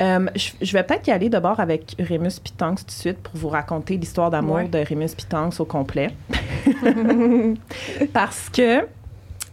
[0.00, 3.48] Euh, je, vais peut-être y aller d'abord avec Remus Pitanks tout de suite pour vous
[3.50, 4.68] raconter l'histoire d'amour Ouais.
[4.68, 6.10] de Remus Pitanks au complet.
[8.12, 8.80] Parce que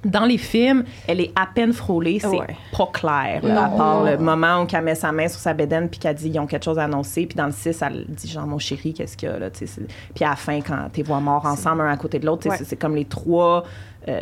[0.05, 2.55] dans les films, elle est à peine frôlée, c'est Ouais.
[2.77, 3.41] pas clair.
[3.43, 6.15] là, à part le moment où elle met sa main sur sa bédaine puis qu'elle
[6.15, 7.25] dit ils ont quelque chose à annoncer.
[7.25, 9.49] Puis dans le 6, elle dit genre mon chéri, qu'est-ce qu'il y a là?
[9.49, 12.57] Puis à la fin, quand t'es vois morts ensemble un à côté de l'autre, Ouais.
[12.63, 13.65] c'est comme les trois
[14.07, 14.21] euh,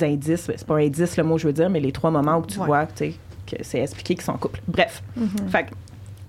[0.00, 2.46] indices, c'est pas un indice le mot je veux dire, mais les trois moments où
[2.46, 2.66] tu Ouais.
[2.66, 3.04] vois que
[3.60, 4.60] c'est expliqué qu'ils sont en couple.
[4.66, 5.02] Bref.
[5.48, 5.70] Fait que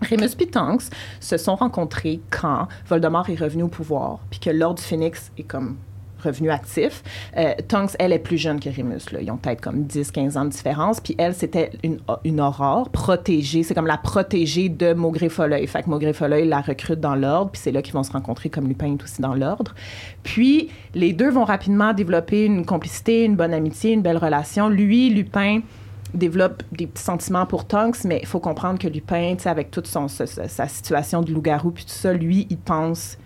[0.10, 0.84] Remus et Tonks
[1.20, 5.78] se sont rencontrés quand Voldemort est revenu au pouvoir, puis que Lord Phoenix est comme
[6.24, 7.04] revenu actif.
[7.38, 9.02] Euh, Tonks, elle, est plus jeune que Remus.
[9.22, 11.00] Ils ont peut-être comme 10-15 ans de différence.
[11.00, 13.64] Puis elle, c'était une, une aurore protégée.
[13.64, 15.68] C'est comme la protégée de Maugré Folleuil.
[15.68, 17.52] Fait que Maugré Folleuil la recrute dans l'ordre.
[17.52, 19.74] Puis c'est là qu'ils vont se rencontrer comme Lupin est aussi dans l'ordre.
[20.24, 24.70] Puis les deux vont rapidement développer une complicité, une bonne amitié, une belle relation.
[24.70, 25.62] Lui, Lupin
[26.14, 30.08] développe des petits sentiments pour Tonks, mais il faut comprendre que Lupin, avec toute son,
[30.08, 33.18] sa- sa situation de loup-garou puis tout ça, lui, il pense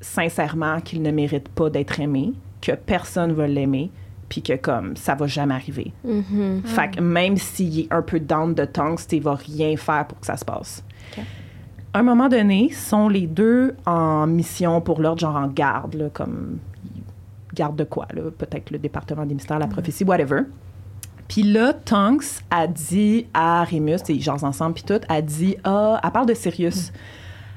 [0.00, 3.90] sincèrement qu'il ne mérite pas d'être aimé, que personne va l'aimer,
[4.28, 5.92] puis que comme ça va jamais arriver.
[6.04, 6.62] Mhm.
[6.64, 10.20] Fait que même s'il est un peu down de Tonks, il va rien faire pour
[10.20, 10.84] que ça se passe.
[11.92, 16.08] À un moment donné, sont les deux en mission pour l'ordre, genre en garde, là,
[16.12, 16.58] comme
[17.52, 18.06] garde de quoi?
[18.38, 20.42] Peut-être le département des mystères, la prophétie, whatever.
[21.26, 26.00] Puis là, Tonks a dit à Remus, ils jasent ensemble, puis tout, a dit, ah,
[26.02, 26.92] elle parle de Sirius.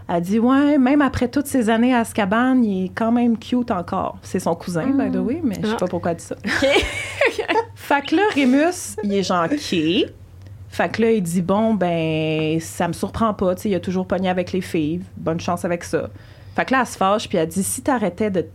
[0.10, 3.72] Elle dit, ouais, même après toutes ces années à Azkaban, il est quand même cute
[3.72, 4.18] encore.
[4.22, 5.78] C'est son cousin, by the way, mais je sais Ah.
[5.80, 6.36] pas pourquoi elle dit ça.
[7.76, 9.76] fait que là, Remus, il est genre, OK.
[10.70, 13.80] Fait que là, il dit, bon, ben, ça me surprend pas, tu sais, il a
[13.80, 15.02] toujours pogné avec les filles.
[15.18, 16.10] Bonne chance avec ça.
[16.56, 18.46] Fait que là, elle se fâche, puis elle dit, si t'arrêtais de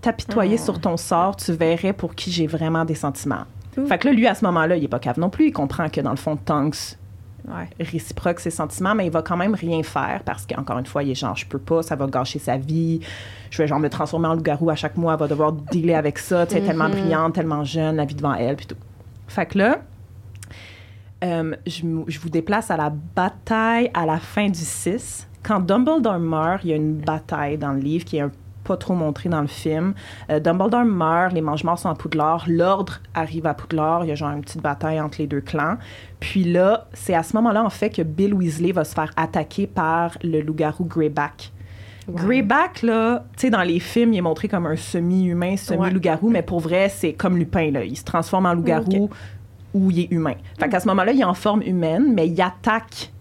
[0.00, 3.44] t'apitoyer sur ton sort, tu verrais pour qui j'ai vraiment des sentiments.
[3.76, 3.86] Ouh.
[3.86, 5.48] Fait que là, lui, à ce moment-là, il est pas cave non plus.
[5.48, 6.96] Il comprend que, dans le fond, Tonks
[7.48, 7.68] Ouais.
[7.84, 11.10] réciproque ses sentiments, mais il va quand même rien faire parce qu'encore une fois, il
[11.10, 13.00] est genre, je peux pas, ça va gâcher sa vie.
[13.50, 16.18] Je vais genre me transformer en loup-garou à chaque mois, elle va devoir dealer avec
[16.18, 16.46] ça.
[16.46, 18.76] Tu sais, tellement brillante, tellement jeune, la vie devant elle, puis tout.
[19.28, 19.78] Fait que là,
[21.24, 25.28] euh, je, je vous déplace à la bataille à la fin du 6.
[25.42, 28.32] Quand Dumbledore meurt, il y a une bataille dans le livre qui est un
[28.66, 29.94] pas trop montrée dans le film.
[30.30, 34.14] Euh, Dumbledore meurt, les mange-morts sont à Poudlard, l'ordre arrive à Poudlard, il y a
[34.14, 35.76] genre une petite bataille entre les deux clans.
[36.20, 39.66] Puis là, c'est à ce moment-là, en fait, que Bill Weasley va se faire attaquer
[39.66, 41.52] par le loup-garou Greyback.
[42.08, 46.42] Greyback, là, tu sais, dans les films, il est montré comme un semi-humain, semi-loup-garou, mais
[46.42, 47.84] pour vrai, c'est comme Lupin, là.
[47.84, 49.10] Il se transforme en loup-garou
[49.74, 50.34] ou il est humain.
[50.58, 53.12] Fait qu'à ce moment-là, il est en forme humaine, mais il attaque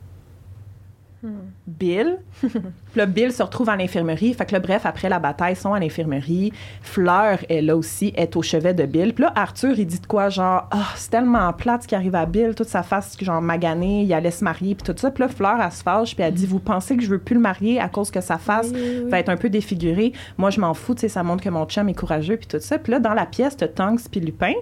[1.68, 2.18] Bill.
[2.42, 2.52] Puis
[2.96, 4.34] là, Bill se retrouve à l'infirmerie.
[4.34, 6.52] Fait que là, bref, après la bataille, ils sont à l'infirmerie.
[6.82, 9.14] Fleur est là aussi, est au chevet de Bill.
[9.14, 12.16] Puis là, Arthur, il dit de quoi, genre, ah, c'est tellement plate ce qui arrive
[12.16, 15.12] à Bill, toute sa face, genre, maganée, il allait se marier, puis tout ça.
[15.12, 17.36] Puis là, Fleur, elle se fâche, puis elle dit, vous pensez que je veux plus
[17.36, 20.14] le marier à cause que sa face va être un peu défigurée?
[20.38, 22.60] Moi, je m'en fous, tu sais, ça montre que mon chum est courageux, puis tout
[22.60, 22.78] ça.
[22.78, 24.54] Puis là, dans la pièce, t'as Tonks puis Lupin.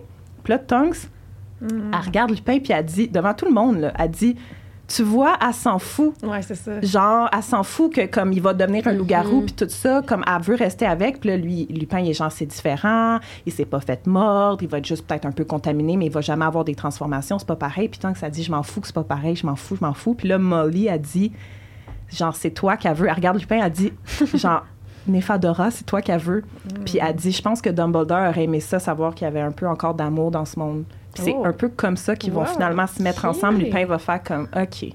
[0.44, 1.10] Puis là, Tonks,
[1.62, 4.36] elle regarde Lupin, puis elle dit, devant tout le monde, là, elle dit,
[4.94, 6.14] tu vois, elle s'en fout.
[6.24, 6.80] Ouais, c'est ça.
[6.82, 9.46] Genre, elle s'en fout que comme il va devenir un loup-garou Mhm.
[9.46, 11.20] puis tout ça, comme elle veut rester avec.
[11.20, 13.20] Puis là, lui, Lupin, il est genre, c'est différent.
[13.46, 14.62] Il s'est pas fait mordre.
[14.62, 17.40] Il va être juste peut-être un peu contaminé, mais il va jamais avoir des transformations.
[17.40, 17.90] C'est pas pareil.
[17.90, 19.76] Puis tant que ça dit, je m'en fous que c'est pas pareil, je m'en fous,
[19.80, 20.14] je m'en fous.
[20.14, 21.32] Puis là, Molly a dit,
[22.12, 23.08] genre, c'est toi qu'elle veut.
[23.08, 23.92] Elle regarde Lupin, elle dit,
[24.36, 24.64] genre,
[25.08, 26.44] Nefadora, c'est toi qu'elle veut.
[26.86, 29.52] Puis elle dit, je pense que Dumbledore aurait aimé ça, savoir qu'il y avait un
[29.52, 30.84] peu encore d'amour dans ce monde.
[31.16, 31.46] C'est Oh.
[31.46, 32.48] un peu comme ça qu'ils vont Wow.
[32.48, 33.60] finalement se mettre ensemble.
[33.60, 34.86] Lupin va faire comme, OK,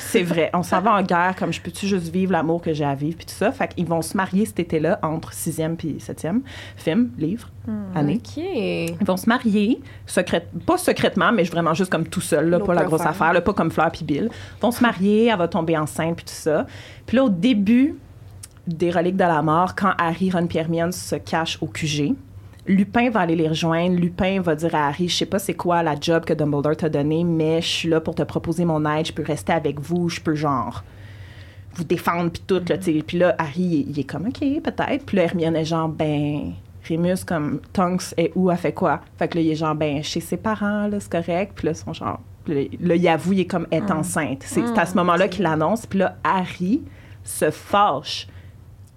[0.00, 2.84] c'est vrai, on s'en va en guerre, comme je peux-tu juste vivre l'amour que j'ai
[2.84, 3.52] à vivre, puis tout ça.
[3.52, 6.42] Fait qu'ils vont se marier cet été-là entre sixième puis septième
[6.76, 7.48] film, livre,
[7.94, 8.20] année.
[8.24, 8.36] OK.
[8.38, 12.74] Ils vont se marier, secrète, pas secrètement, mais vraiment juste comme tout seul, là, pas
[12.74, 14.30] la grosse affaire, là, pas comme Fleur puis Bill.
[14.32, 16.66] Ils vont se marier, elle va tomber enceinte puis tout ça.
[17.06, 17.94] Puis là, au début
[18.66, 22.14] des Reliques de la mort, quand Harry, Ron et Hermione se cachent au QG,
[22.68, 23.98] Lupin va aller les rejoindre.
[23.98, 26.88] Lupin va dire à Harry, je sais pas c'est quoi la job que Dumbledore t'a
[26.90, 30.08] donné, mais je suis là pour te proposer mon aide, je peux rester avec vous,
[30.10, 30.84] je peux genre
[31.74, 32.76] vous défendre puis tout là.
[32.76, 35.06] Puis là Harry il, il est comme OK, peut-être.
[35.06, 36.52] Puis là Hermione est genre ben
[36.88, 39.00] Remus comme Tonks est où, elle fait quoi?
[39.18, 41.52] Fait que là il est genre ben chez ses parents là, c'est correct.
[41.54, 44.42] Puis là sont genre là, là, il avoue il est comme est enceinte.
[44.44, 45.86] C'est à ce moment-là qu'il l'annonce.
[45.86, 46.82] Puis là Harry
[47.24, 48.28] se fâche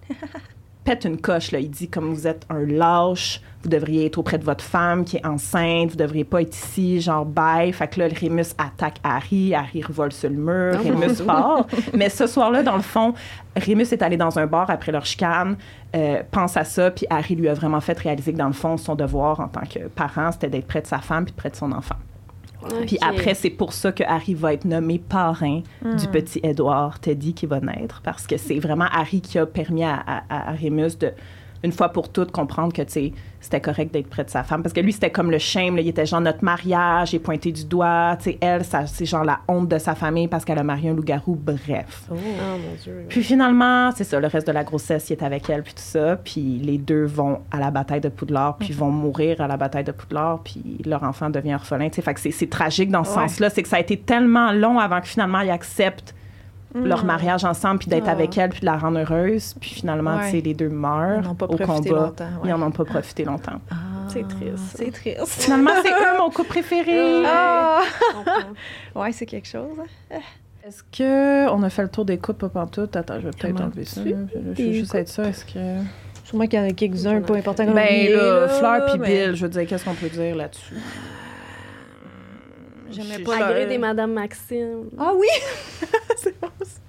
[0.84, 1.52] pète une coche.
[1.52, 1.60] Là.
[1.60, 5.18] Il dit comme vous êtes un lâche, vous devriez être auprès de votre femme qui
[5.18, 7.72] est enceinte, vous devriez pas être ici, genre bye.
[7.72, 11.68] Fait que là, le Rémus attaque Harry, Harry revole sur le mur, Oh, Rémus part.
[11.94, 13.14] Mais ce soir-là, dans le fond,
[13.56, 15.58] Rémus est allé dans un bar après leur chicane,
[15.96, 18.78] euh, pense à ça, puis Harry lui a vraiment fait réaliser que dans le fond,
[18.78, 21.56] son devoir en tant que parent, c'était d'être près de sa femme puis près de
[21.56, 21.96] son enfant.
[22.86, 27.34] Puis après, c'est pour ça que Harry va être nommé parrain du petit Édouard Teddy
[27.34, 30.98] qui va naître, parce que c'est vraiment Harry qui a permis à, à, à Remus
[31.00, 31.12] de,
[31.64, 34.62] une fois pour toutes, comprendre que, tu sais, c'était correct d'être près de sa femme.
[34.64, 37.20] Parce que lui, c'était comme le shame, là, il était genre notre mariage, il est
[37.20, 40.46] pointé du doigt, tu sais, elle, ça, c'est genre la honte de sa famille parce
[40.46, 42.04] qu'elle a marié un loup-garou, bref.
[42.12, 43.06] Oh mon Dieu.
[43.10, 45.82] Puis finalement, c'est ça, le reste de la grossesse, il est avec elle, puis tout
[45.84, 46.16] ça.
[46.18, 49.84] Puis les deux vont à la bataille de Poudlard, puis vont mourir à la bataille
[49.84, 51.90] de Poudlard, puis leur enfant devient orphelin.
[51.90, 53.28] Tu sais, fait que c'est, tragique dans ce Ouais.
[53.28, 53.50] sens-là.
[53.50, 55.52] C'est que ça a été tellement long avant que finalement ils
[56.74, 58.12] leur mariage ensemble, puis d'être Ah.
[58.12, 59.54] avec elle, puis de la rendre heureuse.
[59.60, 60.26] Puis finalement, Ouais.
[60.32, 62.14] tu sais, les deux meurent Ils pas au combat.
[62.20, 62.26] ouais.
[62.46, 63.60] Ils n'en ont pas profité longtemps.
[64.08, 64.76] C'est triste.
[64.76, 65.26] C'est triste.
[65.28, 67.24] Finalement, c'est eux mon couple préféré.
[67.26, 67.82] Ah!
[68.96, 69.78] Ouais, c'est quelque chose.
[70.12, 70.18] hein.
[70.68, 72.96] Est-ce que on a fait le tour des couples pas pantoute?
[72.96, 74.02] Attends, je vais peut-être enlever ça.
[74.04, 75.24] Je veux juste être ça.
[75.24, 75.60] Est-ce que...
[76.24, 79.08] Sûrement qu'il y en a quelques-uns un peu importants comme Ben là, Fleur puis mais
[79.28, 80.76] Bill, je veux dire, qu'est-ce qu'on peut dire là-dessus?
[82.92, 84.90] J'aimais pas À leur- gré des Madame Maxime.
[84.98, 85.28] Ah oui!
[86.18, 86.80] c'est bon, ça.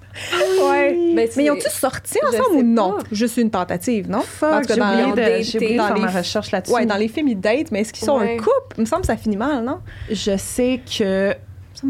[0.63, 0.91] Ouais.
[0.91, 2.97] Ben, Mais ils ont-ils sorti ensemble ou non?
[2.97, 3.03] pas.
[3.11, 4.21] Juste une tentative, non?
[4.21, 6.73] Fuck, Parce que j'ai dans- oublié de, oublié ma recherche là-dessus.
[6.73, 8.35] Ouais, dans les films, ils datent, mais est-ce qu'ils sont Ouais.
[8.35, 8.75] un couple?
[8.77, 9.79] Il me semble que ça finit mal, non?
[10.11, 11.33] Je sais que,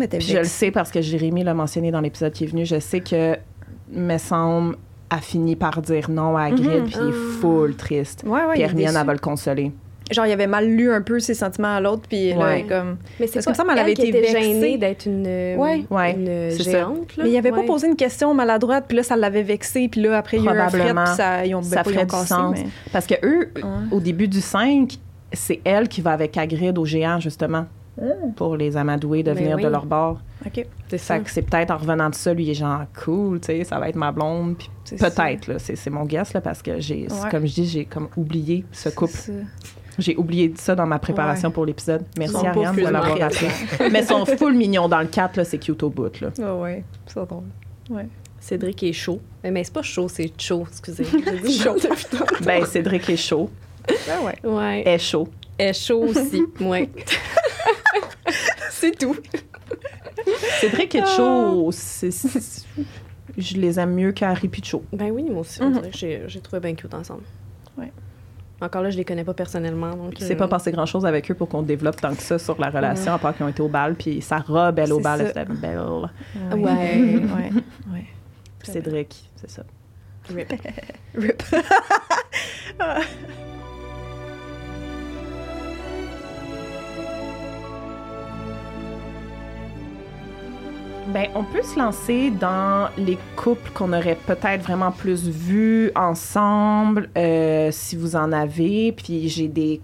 [0.02, 2.80] était je le sais parce que Jérémy l'a mentionné dans l'épisode qui est venu, je
[2.80, 3.36] sais que,
[3.92, 4.78] me semble,
[5.10, 6.56] a fini par dire non à Mhm.
[6.56, 7.40] puis il est Ah.
[7.42, 8.24] full triste.
[8.26, 9.72] Ouais, ouais, puis Hermione, elle va le consoler.
[10.12, 12.66] Genre, il avait mal lu un peu ses sentiments à l'autre, puis là, Ouais.
[12.68, 12.98] comme.
[13.20, 15.26] Mais c'est que ça, elle avait été gênée d'être une,
[15.58, 15.86] Ouais.
[15.90, 16.72] Ouais, une c'est ça.
[16.72, 17.16] géante.
[17.18, 17.24] là.
[17.24, 20.18] Mais il avait pas posé une question maladroite, puis là, ça l'avait vexé, puis là,
[20.18, 21.94] après, il y a eu un fret, puis ça, ils ont, ben, Ça pas, ils
[21.94, 22.56] ferait ont du cassé, sens.
[22.58, 23.62] mais- Parce que eux, Ouais.
[23.92, 24.98] au début du 5,
[25.32, 27.66] c'est elle qui va avec Hagrid au géant, justement,
[28.36, 29.64] pour les amadouer de Mais venir oui.
[29.64, 30.20] de leur bord.
[30.46, 30.66] OK.
[30.90, 31.20] C'est ça.
[31.20, 33.78] Que c'est peut-être en revenant de ça, lui, il est genre cool, tu sais, ça
[33.80, 34.56] va être ma blonde.
[35.00, 38.10] Peut-être, là, c'est c'est mon guess, là, parce que j'ai, comme je dis, j'ai comme
[38.18, 39.18] oublié ce couple.
[39.94, 39.98] Ça.
[40.00, 41.54] J'ai oublié ça dans ma préparation Ouais.
[41.54, 42.04] pour l'épisode.
[42.18, 43.48] Merci Ariane de l'avoir rappelé.
[43.92, 46.30] Mais son full mignon dans le 4, là, c'est cute au bout, là.
[46.42, 47.44] Ah ouais, c'est drôle.
[47.90, 48.08] Ouais.
[48.40, 49.22] Cédric est chaud.
[49.44, 51.06] Mais, mais c'est pas chaud, c'est chaud, excusez.
[51.46, 51.76] Dit chaud.
[52.44, 53.50] Ben, Cédric est chaud.
[54.10, 54.50] Ah ouais.
[54.50, 54.84] Ouais.
[54.88, 55.28] Est chaud.
[55.60, 56.44] Est chaud aussi.
[56.60, 56.90] Ouais.
[58.72, 59.16] C'est tout.
[60.60, 61.70] Cédric est chaud.
[61.72, 62.66] c'est-
[63.38, 64.84] Je les aime mieux qu'Harry puis Cho.
[64.92, 67.24] Ben oui, moi aussi, on dirait que j'ai, j'ai trouvé bien cute ensemble.
[67.78, 67.92] Ouais.
[68.64, 69.92] Encore là, je les connais pas personnellement.
[69.92, 72.40] Donc, Il s'est euh, pas passé grand-chose avec eux pour qu'on développe tant que ça
[72.40, 75.00] sur la relation, à part qu'ils ont été au bal, puis sa robe, elle, au
[75.00, 75.26] bal, ça.
[75.36, 75.80] elle était belle.
[75.80, 76.58] Ouais.
[76.58, 77.22] ouais.
[77.92, 78.06] ouais.
[78.60, 79.64] Puis Cédric, c'est ça.
[80.30, 80.54] Rip.
[81.16, 81.44] Rip.
[91.08, 97.10] Ben, on peut se lancer dans les couples qu'on aurait peut-être vraiment plus vus ensemble,
[97.18, 98.92] euh, si vous en avez.
[98.94, 99.82] Puis j'ai des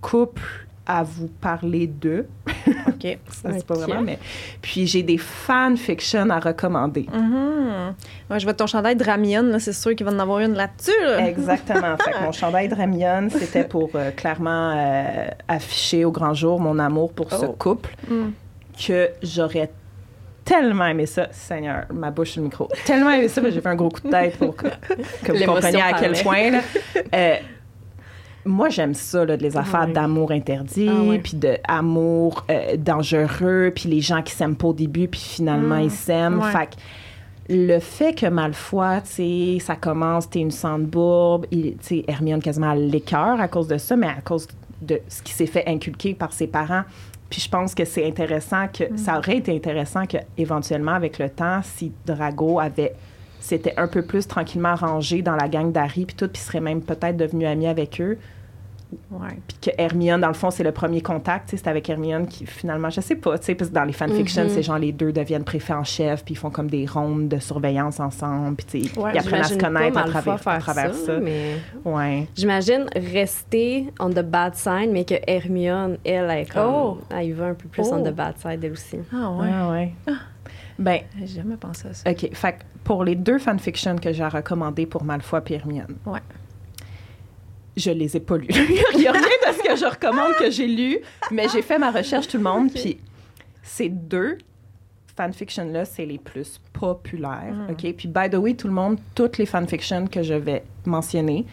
[0.00, 0.42] couples
[0.86, 2.26] à vous parler d'eux.
[2.88, 3.18] OK.
[3.30, 4.18] Ça, c'est pas vraiment, mais...
[4.60, 7.06] Puis j'ai des fanfictions à recommander.
[7.12, 7.94] Mhm.
[8.30, 10.54] Ouais, je vois ton chandail de Ramion, là, c'est sûr qu'il va en avoir une
[10.54, 10.90] là-dessus.
[11.04, 11.28] là.
[11.28, 11.96] Exactement.
[11.98, 16.58] fait que mon chandail de Ramion, c'était pour euh, clairement euh, afficher au grand jour
[16.60, 17.54] mon amour pour ce Oh.
[17.58, 18.30] couple Mm.
[18.86, 19.70] que j'aurais
[20.54, 21.28] tellement aimé ça.
[21.30, 22.68] Seigneur, ma bouche sur le micro.
[22.84, 24.66] Tellement aimé ça, mais j'ai fait un gros coup de tête pour que,
[25.24, 26.50] que vous compreniez à quel point.
[26.50, 26.60] là.
[27.14, 27.36] Euh,
[28.44, 29.92] moi, j'aime ça, là, les affaires ouais.
[29.92, 31.18] d'amour interdit, Ah ouais.
[31.18, 32.46] puis d'amour
[32.78, 35.82] dangereux, puis les gens qui s'aiment pas au début, puis finalement, Mm.
[35.84, 36.38] ils s'aiment.
[36.40, 36.50] Ouais.
[36.50, 36.74] Fait que
[37.52, 42.70] le fait que Malfoy, tu sais, ça commence, t'es une sandbourbe, tu sais, Hermione quasiment
[42.70, 44.48] à l'écœur à cause de ça, mais à cause
[44.80, 46.84] de ce qui s'est fait inculquer par ses parents.
[47.30, 51.30] Puis je pense que c'est intéressant que ça aurait été intéressant que éventuellement avec le
[51.30, 52.94] temps, si Drago avait
[53.38, 56.82] s'était un peu plus tranquillement rangé dans la gang d'Harry puis tout, puis serait même
[56.82, 58.18] peut-être devenu ami avec eux,
[59.10, 59.28] Ouais.
[59.46, 61.50] puis que Hermione, dans le fond, c'est le premier contact.
[61.54, 64.44] C'est avec Hermione qui, finalement, je sais pas, tu sais, parce que dans les fanfictions,
[64.44, 64.50] Mhm.
[64.50, 67.38] c'est genre les deux deviennent préfets en chef, puis ils font comme des rondes de
[67.38, 71.18] surveillance ensemble, puis Ouais, ils apprennent à se connaître à travers, à faire travers ça.
[71.20, 72.26] Mais Ouais.
[72.36, 76.98] j'imagine rester on the bad side, mais que Hermione, elle, elle, est comme, Oh.
[77.10, 78.08] elle y va un peu plus on Oh.
[78.08, 78.98] the bad side, elle aussi.
[79.12, 79.46] Ah ouais.
[79.48, 79.70] Ouais,
[80.08, 80.14] ouais.
[80.78, 82.10] Ben, J'ai jamais pensé à ça.
[82.10, 82.30] OK.
[82.32, 86.20] Fait que pour les deux fanfictions que j'ai recommandées pour Malfoy et Hermione, Ouais.
[87.76, 88.48] Je les ai pas lus.
[88.94, 90.98] Il y a rien de ce que je recommande que j'ai lu,
[91.30, 92.98] mais j'ai fait ma recherche, tout le monde, puis
[93.62, 94.38] ces deux
[95.16, 97.72] fanfictions-là, c'est les plus populaires, Mm.
[97.72, 97.94] OK?
[97.96, 101.44] Puis, by the way, tout le monde, toutes les fanfictions que je vais mentionner,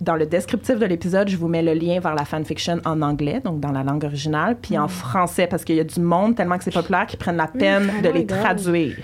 [0.00, 3.40] dans le descriptif de l'épisode, je vous mets le lien vers la fanfiction en anglais,
[3.42, 4.80] donc dans la langue originale, puis Mm.
[4.82, 7.46] en français, parce qu'il y a du monde, tellement que c'est populaire, qui prennent la
[7.48, 8.96] peine de les traduire.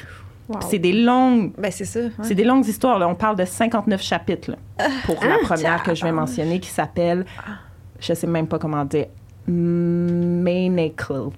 [0.54, 0.60] Wow.
[0.70, 2.00] C'est des longues Ben, c'est ça.
[2.00, 2.10] ouais.
[2.22, 2.98] c'est des longues histoires.
[2.98, 3.08] Là.
[3.08, 4.56] On parle de 59 chapitres là,
[5.06, 7.24] pour la première que je vais mentionner qui s'appelle,
[8.00, 9.06] je sais même pas comment dire,
[9.46, 11.32] Manacled.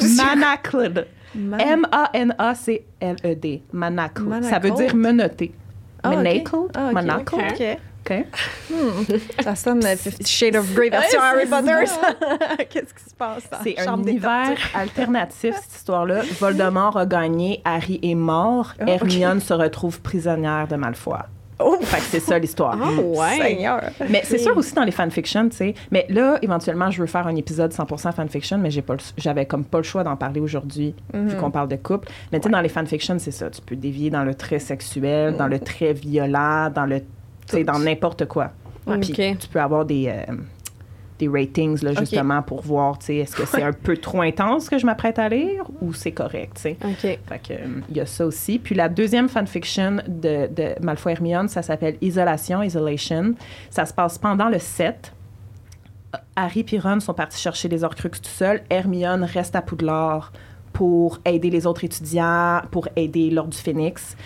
[0.16, 1.06] Manacled.
[1.34, 3.62] Man- M-A-N-A-C-L-E-D.
[3.72, 4.42] Manacled.
[4.44, 5.54] Ça veut dire menotté.
[6.02, 6.16] Ah, ok.
[6.16, 6.70] Manacled?
[6.74, 7.78] Ah, Manacled?
[8.08, 8.24] OK.
[8.72, 9.20] OK.
[9.42, 11.84] Ça sonne Fifty Shades of Grey version Harry Potter.
[12.70, 13.48] Qu'est-ce qui se passe?
[13.62, 16.22] C'est un univers alternatif, cette histoire-là.
[16.40, 18.84] Voldemort a gagné, Harry est mort, Ah.
[18.88, 21.18] Hermione se retrouve prisonnière de Malfoy.
[21.62, 22.74] Oh, Fait que c'est ça l'histoire.
[22.82, 23.36] Ah ouais!
[23.38, 23.82] Seigneur.
[24.08, 25.74] Mais c'est sûr aussi dans les fanfictions, tu sais.
[25.90, 29.44] Mais là, éventuellement, je veux faire un épisode 100% fanfiction, mais j'ai pas le- j'avais
[29.44, 31.36] comme pas le choix d'en parler aujourd'hui, vu Mhm.
[31.36, 32.08] qu'on parle de couple.
[32.32, 33.50] Mais tu sais, dans les fanfictions, c'est ça.
[33.50, 37.02] Tu peux dévier dans le trait sexuel, dans le trait violent, dans le,
[37.50, 38.50] sais, dans n'importe quoi.
[38.86, 38.98] Ouais.
[38.98, 40.34] Puis tu peux avoir des, euh,
[41.18, 44.68] des ratings, là, justement, pour voir, tu sais, est-ce que c'est un peu trop intense
[44.68, 46.76] que je m'apprête à lire ou c'est correct, tu sais.
[46.82, 47.00] OK.
[47.00, 48.58] Fait que, euh, il y a ça aussi.
[48.58, 53.34] Puis la deuxième fanfiction de, de Malfoy Hermione, ça s'appelle Isolation, Isolation.
[53.68, 55.12] Ça se passe pendant le 7.
[56.34, 58.62] Harry et Ron sont partis chercher les Horcruxes tout seuls.
[58.70, 60.32] Hermione reste à Poudlard
[60.72, 64.16] pour aider les autres étudiants, pour aider l'Ordre du Phénix.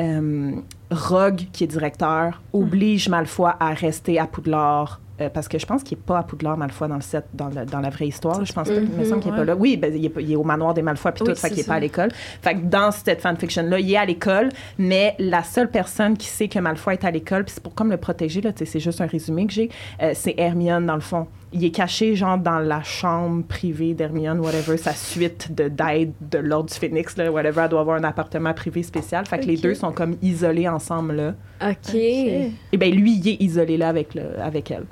[0.00, 0.52] Euh,
[0.90, 5.00] Rogue, qui est directeur, oblige Malfoy à rester à Poudlard.
[5.20, 7.48] euh, parce que je pense qu'il n'est pas à Poudlard, Malfoy, dans, le set, dans,
[7.48, 8.44] le- dans la vraie histoire.
[8.44, 8.74] Je pense pas.
[8.74, 9.54] Il me semble qu'il n'est pas là.
[9.54, 11.50] Oui, ben, il, est, pas- il est au manoir des Malfoy, puis Oui, tout, fait
[11.50, 12.08] qu'il n'est pas à l'école.
[12.42, 16.48] Fait que dans cette fanfiction-là, il est à l'école, mais la seule personne qui sait
[16.48, 19.46] que Malfoy est à l'école, puis c'est pour comme le protéger, c'est juste un résumé
[19.46, 19.70] que j'ai,
[20.02, 21.28] euh, c'est Hermione, dans le fond.
[21.54, 26.38] Il est caché, genre, dans la chambre privée d'Hermione, whatever, sa suite de d'aide de
[26.38, 29.24] l'Ordre du Phénix, là, whatever, elle doit avoir un appartement privé spécial.
[29.24, 31.34] Fait que les deux sont comme isolés ensemble, là.
[31.62, 31.94] OK.
[31.94, 34.84] Et bien, lui, il est isolé là avec, le, avec elle.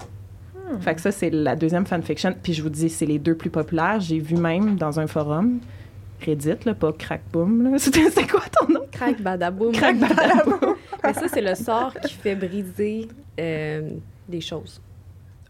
[0.80, 2.34] Fait que ça, c'est la deuxième fanfiction.
[2.42, 4.00] Puis je vous dis, c'est les deux plus populaires.
[4.00, 5.58] J'ai vu même dans un forum,
[6.24, 8.80] Reddit, là, pas Crackboom, c'était quoi ton nom?
[8.90, 9.72] Crac badaboum.
[9.72, 10.76] Crack Badaboom.
[11.04, 13.08] Mais ça, c'est le sort qui fait briser
[13.40, 13.90] euh,
[14.28, 14.80] des choses.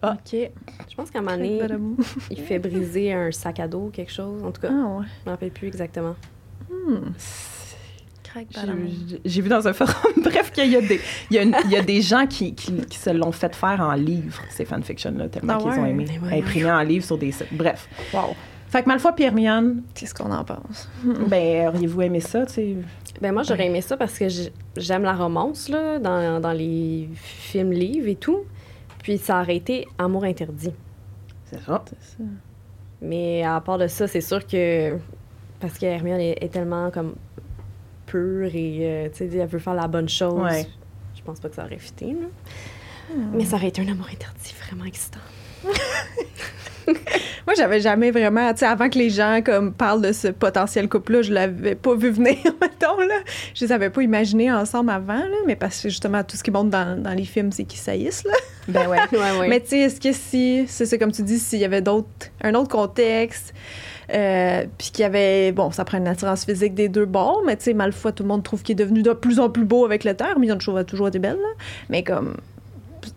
[0.02, 0.14] Ah.
[0.18, 0.32] OK.
[0.90, 1.60] Je pense qu'à un moment donné,
[2.30, 4.42] il fait briser un sac à dos ou quelque chose.
[4.44, 5.04] En tout cas, Ah ouais.
[5.20, 6.16] je me rappelle plus exactement.
[8.22, 11.00] Crac, J'ai- J'ai vu dans un forum, bref, qu'il y a des,
[11.30, 11.42] il y a,
[11.82, 15.54] y des gens qui, qui, qui se l'ont fait faire en livre, ces fanfictions-là, tellement
[15.54, 15.78] Ah qu'ils ouais?
[15.78, 16.06] ont aimé.
[16.22, 16.38] Ouais.
[16.38, 17.48] Imprimés en livre sur des sites.
[17.52, 17.88] Bref.
[18.14, 18.34] Wow.
[18.68, 20.88] Fait que Malfoy et Hermione, Qu'est-ce qu'on en pense?
[21.28, 22.76] ben, auriez-vous aimé ça, tu sais?
[23.20, 27.08] Ben moi, j'aurais aimé ça parce que j'ai- j'aime la romance, là, dans, dans les
[27.14, 28.40] films, livres et tout.
[29.02, 30.72] Puis ça aurait été Amour interdit.
[31.44, 31.84] C'est ça.
[31.86, 32.24] Ça.
[33.00, 34.96] Mais à part de ça, c'est sûr que...
[35.60, 37.14] Parce que Hermione est, est tellement comme
[38.06, 40.40] pure et, euh, tu sais, elle veut faire la bonne chose.
[40.40, 40.66] Ouais.
[41.14, 42.26] Je pense pas que ça aurait fité, là.
[43.32, 45.20] Mais ça aurait été un amour interdit vraiment excitant.
[47.46, 50.88] Moi, j'avais jamais vraiment, tu sais, avant que les gens comme parlent de ce potentiel
[50.88, 53.16] couple-là, je l'avais pas vu venir, mettons, là.
[53.54, 56.50] Je les avais pas imaginés ensemble avant, là, mais parce que justement, tout ce qui
[56.50, 58.34] monte dans, dans les films, c'est qu'ils saillissent, là.
[58.68, 58.98] Ben ouais.
[59.12, 59.48] Ouais, ouais.
[59.48, 62.08] Mais tu sais, est-ce que si, c'est ça, comme tu dis, s'il y avait d'autres,
[62.42, 63.52] un autre contexte,
[64.12, 67.56] euh, puis qu'il y avait, bon, ça prend une attirance physique des deux bords, mais
[67.56, 69.84] tu sais, Malfoy, tout le monde trouve qu'il est devenu de plus en plus beau
[69.84, 70.28] avec le temps.
[70.28, 71.64] Hermione toujours a toujours été belle, là.
[71.88, 72.36] Mais comme,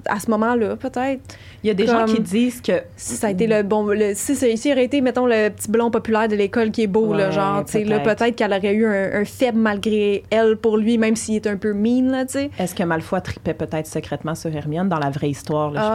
[0.08, 1.22] à ce moment-là, peut-être,
[1.64, 4.12] Il y a des gens qui disent que si ça a été le bon, le,
[4.14, 7.14] si ça ici aurait été, mettons, le petit blond populaire de l'école qui est beau,
[7.14, 8.36] là, genre, tu sais, là, peut-être.
[8.36, 11.74] qu'elle aurait eu un, un faible malgré elle pour lui, même s'il est un peu
[11.74, 12.50] mean, là, tu sais.
[12.60, 15.90] Est-ce que Malfoy tripait peut-être secrètement sur Hermione dans la vraie histoire, là, je Ah,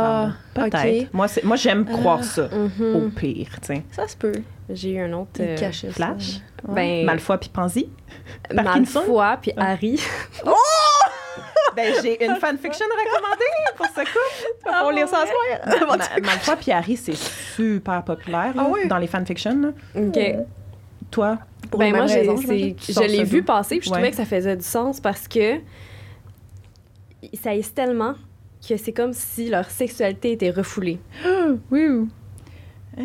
[0.54, 0.70] parle?
[0.72, 0.78] là?
[0.80, 1.02] Peut-être.
[1.04, 1.08] ok.
[1.12, 2.96] Moi, moi, j'aime croire ça, Mhm.
[2.96, 3.82] au pire, tu sais.
[3.92, 4.32] Ça se peut.
[4.72, 5.30] J'ai eu un autre...
[5.40, 5.56] Euh.
[5.90, 6.40] Flash?
[6.68, 6.74] Ouais.
[6.74, 7.88] Ben, Malfoy puis Pansy?
[8.54, 9.98] Malfoy puis Harry.
[11.76, 13.44] Ben, j'ai une fanfiction recommandée
[13.76, 14.70] pour ce couple.
[14.84, 15.96] On lire ça à soir.
[15.96, 18.88] Ma- Malfoy puis Harry, c'est super populaire là, Ah oui?
[18.88, 19.72] dans les fanfictions.
[19.94, 20.18] OK.
[21.10, 21.38] Toi?
[21.70, 22.06] Pour ben les moi.
[22.06, 23.98] Tu je l'ai vu passer, puis je Ouais.
[23.98, 25.58] trouvais que ça faisait du sens parce que
[27.42, 28.14] ça hisse tellement
[28.66, 30.98] que c'est comme si leur sexualité était refoulée.
[31.70, 31.86] Oui.
[31.88, 32.08] oui.
[32.98, 33.02] Ah.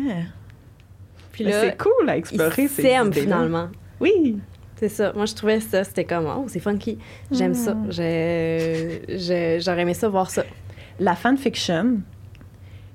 [1.32, 3.68] Puis Mais là, c'est cool à ils explorer ces s'aiment finalement.
[4.00, 4.38] Oui.
[4.76, 5.12] C'est ça.
[5.14, 6.98] Moi, je trouvais ça, c'était comme, oh, c'est funky.
[7.30, 7.74] J'aime ça.
[7.74, 7.90] Mm.
[7.90, 10.44] J'aurais aimé ça voir ça.
[11.00, 12.00] La fanfiction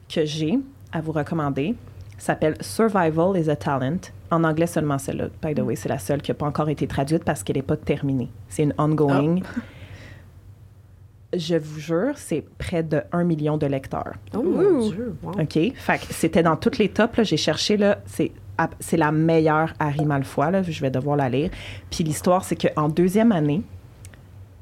[0.08, 0.60] que j'ai
[0.92, 1.76] à vous recommander
[2.18, 4.12] s'appelle Survival is a Talent.
[4.30, 5.28] En anglais seulement celle-là.
[5.42, 7.64] By the way, c'est la seule qui n'a pas encore été traduite parce qu'elle n'est
[7.64, 8.30] pas terminée.
[8.48, 9.40] C'est une ongoing.
[11.34, 14.14] Je vous jure, c'est près de 1 million de lecteurs.
[14.36, 15.16] Oh mon Dieu.
[15.24, 15.32] wow.
[15.32, 15.74] OK?
[15.76, 17.24] Fait que c'était dans toutes les tops.
[17.24, 18.32] J'ai cherché, là, c'est,
[18.80, 20.52] c'est la meilleure Harry Malfoy.
[20.52, 21.50] Là, je vais devoir la lire.
[21.90, 23.64] Puis l'histoire, c'est qu'en deuxième année,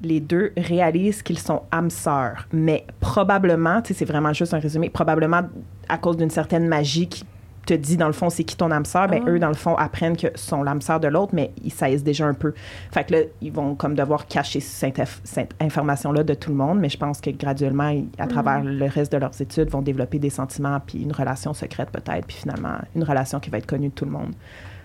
[0.02, 2.47] les deux réalisent qu'ils sont âmes sœurs.
[2.54, 5.41] Mais probablement, tu sais, c'est vraiment juste un résumé, probablement
[5.88, 7.26] à cause d'une certaine magie qui
[7.70, 9.30] te dit, dans le fond, c'est qui ton âme sœur, ben Ah.
[9.30, 12.26] eux, dans le fond, apprennent que sont l'âme sœur de l'autre, mais ils saillissent déjà
[12.26, 12.54] un peu.
[12.92, 16.56] Fait que là, ils vont comme devoir cacher cette, inf- cette information-là de tout le
[16.58, 19.82] monde, mais je pense que graduellement, ils- à travers le reste de leurs études, vont
[19.82, 23.68] développer des sentiments, puis une relation secrète peut-être, puis finalement, une relation qui va être
[23.68, 24.34] connue de tout le monde.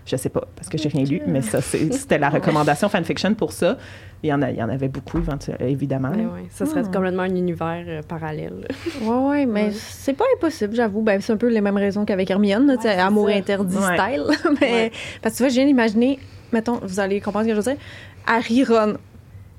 [0.06, 3.32] Je sais pas, parce que j'ai rien lu, mais ça, c'est- c'était la recommandation fanfiction
[3.34, 3.78] pour ça.
[4.22, 5.18] Il y en, a, il y en avait beaucoup,
[5.60, 6.10] évidemment.
[6.10, 6.46] Ouais, ouais.
[6.50, 6.90] Ça serait Hmm.
[6.92, 8.66] complètement un univers euh, parallèle.
[9.02, 9.72] Ouais, ouais, mais Ouais.
[9.74, 11.02] c'est pas impossible, j'avoue.
[11.02, 13.34] Ben, c'est un peu les mêmes raisons qu'avec Hermione, là, tu sais, Ouais, amour ça.
[13.36, 13.96] interdit Ouais.
[13.98, 14.24] style.
[14.60, 14.92] mais, Ouais.
[15.22, 16.18] Parce que tu vois, je viens d'imaginer,
[16.52, 17.82] mettons, vous allez comprendre ce que je veux dire,
[18.26, 18.94] Harry Ron.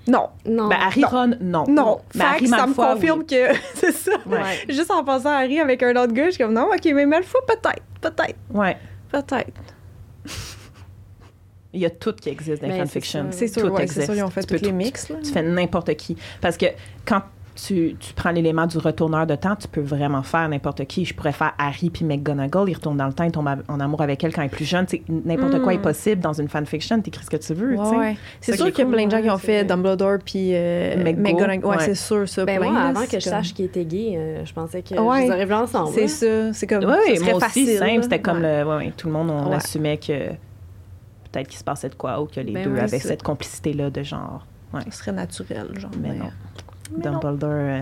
[0.07, 0.27] Non.
[0.45, 0.67] Non.
[0.69, 1.07] Ben, Harry Non.
[1.09, 1.63] Ron, non.
[1.67, 1.97] Non.
[2.13, 3.25] Mais Harry que ça me confirme oui.
[3.25, 4.11] que c'est ça.
[4.27, 4.39] Ouais.
[4.69, 7.05] Juste en pensant à Harry avec un autre gars, je suis comme, non, OK, mais
[7.07, 8.77] Malfoy, peut-être, peut-être, Ouais.
[9.11, 9.51] peut-être.
[11.75, 13.27] Il y a tout qui existe dans les Ben, fanfictions.
[13.31, 13.99] c'est sûr, Tout ouais, existe.
[14.01, 15.11] c'est sûr, ils ont fait Tu peux tous les tout- mix.
[15.23, 16.15] Tu fais n'importe qui.
[16.41, 16.65] Parce que
[17.05, 17.21] quand
[17.55, 21.05] tu, tu prends l'élément du retourneur de temps, tu peux vraiment faire n'importe qui.
[21.05, 24.01] Je pourrais faire Harry puis McGonagall, il retourne dans le temps, il tombe en amour
[24.01, 24.85] avec elle quand elle est plus jeune.
[25.07, 25.75] N'importe quoi Mm.
[25.75, 27.75] est possible dans une fanfiction, t'écris ce que tu veux.
[27.77, 28.17] Ouais, ouais.
[28.41, 29.63] C'est sûr qu'il y a cool, plein de gens ouais, qui ont fait.
[29.63, 31.63] Dumbledore puis euh, McGo, McGonagall.
[31.65, 31.83] Ouais, ouais.
[31.85, 32.43] c'est sûr, ça.
[32.43, 34.93] Ben plein, moi, là, avant que je sache qu'il était gay, euh, je pensais que
[34.95, 35.25] Ouais.
[35.25, 35.91] je les ensemble.
[35.95, 36.51] C'est ça.
[36.51, 36.83] C'est comme.
[36.83, 38.03] Oui, ça serait moi aussi, facile, simple.
[38.03, 38.63] C'était comme Ouais.
[38.63, 38.69] le.
[38.69, 39.55] ouais, ouais, tout le monde, on Ouais.
[39.55, 40.11] assumait que
[41.35, 43.89] peut-être qu'il se passait de quoi ou que les Ben deux oui, avaient cette complicité-là
[43.89, 44.45] de genre.
[44.73, 45.91] Ça serait naturel, genre.
[46.01, 46.31] Mais non.
[46.97, 47.19] Mais non.
[47.19, 47.49] Dumbledore.
[47.51, 47.81] euh,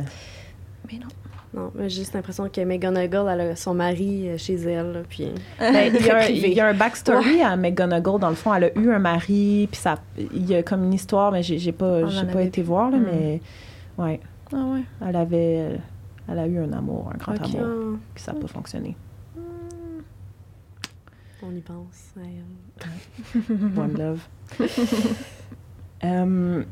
[0.92, 1.08] Mais non.
[1.56, 5.28] Non, mais j'ai juste l'impression que McGonagall, elle a son mari euh, chez elle, puis...
[5.60, 6.54] Ben, il, y a, il privé.
[6.56, 8.54] y a un backstory à McGonagall, dans le fond.
[8.56, 11.72] Elle a eu un mari, puis ça, il y a comme une histoire, mais j'ai
[11.72, 12.02] pas,
[12.32, 13.06] pas été voir, là, Hmm.
[13.06, 13.42] mais
[14.00, 14.20] ouais,
[14.52, 14.82] Ah ouais.
[15.08, 15.80] elle avait,
[16.28, 18.96] elle a eu un amour, un grand amour, Ah, puis ça n'a pas fonctionné.
[21.44, 22.12] On y pense.
[22.18, 22.24] ouais,
[23.46, 23.78] euh.
[23.78, 24.22] One love.
[26.04, 26.64] Euh,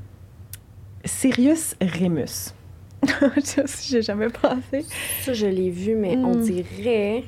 [1.06, 2.54] Sirius Remus.
[3.82, 4.86] J'ai jamais pensé.
[5.22, 6.42] Ça, je l'ai vu, mais on Mm.
[6.44, 7.24] dirait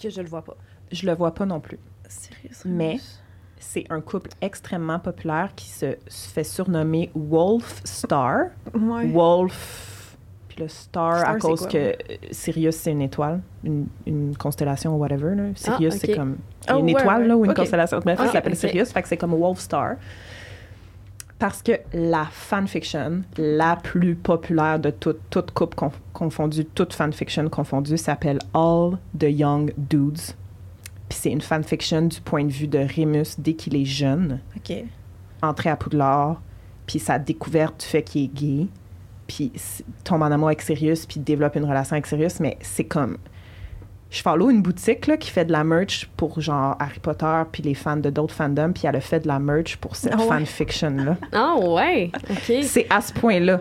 [0.00, 0.56] que je le vois pas.
[0.92, 1.78] Je le vois pas non plus.
[2.06, 2.98] Sérieux, Mais-
[3.58, 8.48] C'est un couple extrêmement populaire qui se, se fait surnommer Wolf Star.
[8.74, 9.06] Ouais.
[9.08, 9.95] Wolf,
[10.58, 11.92] le star, Star, à cause quoi, que euh,
[12.30, 15.34] Sirius, c'est une étoile, une, une constellation ou whatever.
[15.34, 15.44] Là.
[15.54, 16.36] Sirius, c'est comme
[16.66, 17.28] Ah, une ouais, étoile ouais.
[17.28, 17.56] là, ou une Ok.
[17.58, 17.98] constellation.
[18.00, 18.56] Bref, Ah, ça s'appelle.
[18.56, 19.96] Sirius, fait que c'est comme Wolf Star.
[21.38, 27.46] Parce que la fanfiction la plus populaire de toute, toute couple conf- confondue, toute fanfiction
[27.50, 30.18] confondue, s'appelle All the Young Dudes.
[31.10, 34.76] Puis c'est une fanfiction du point de vue de Remus dès qu'il est jeune OK.
[35.42, 36.40] entrer à Poudlard,
[36.86, 38.66] puis sa découverte du fait qu'il est gay,
[39.26, 39.52] puis
[40.04, 43.18] tombe en amour avec Sirius, puis développe une relation avec Sirius, mais c'est comme...
[44.16, 47.62] Je follow une boutique là, qui fait de la merch pour genre Harry Potter, puis
[47.62, 50.22] les fans de d'autres fandoms, puis elle a fait de la merch pour cette Ah
[50.22, 50.26] ouais?
[50.26, 51.16] fanfiction-là.
[51.32, 52.52] Ah ouais, OK.
[52.62, 53.60] C'est à ce point-là.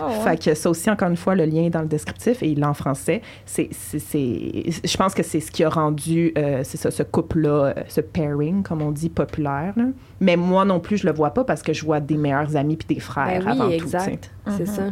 [0.00, 0.14] Oh, ouais.
[0.24, 2.60] Fait que ça aussi, encore une fois, le lien est dans le descriptif et il
[2.60, 3.20] est en français.
[3.44, 7.02] C'est, c'est, c'est- je pense que c'est ce qui a rendu euh, c'est ça, ce
[7.02, 9.74] couple-là, euh, ce pairing, comme on dit, populaire.
[9.76, 9.84] là.
[10.20, 12.76] Mais moi non plus, je le vois pas parce que je vois des meilleurs amis
[12.76, 13.86] puis des frères Ben avant oui, tout.
[13.88, 13.96] sais.
[13.98, 14.30] exact.
[14.46, 14.74] C'est Mhm.
[14.74, 14.82] ça.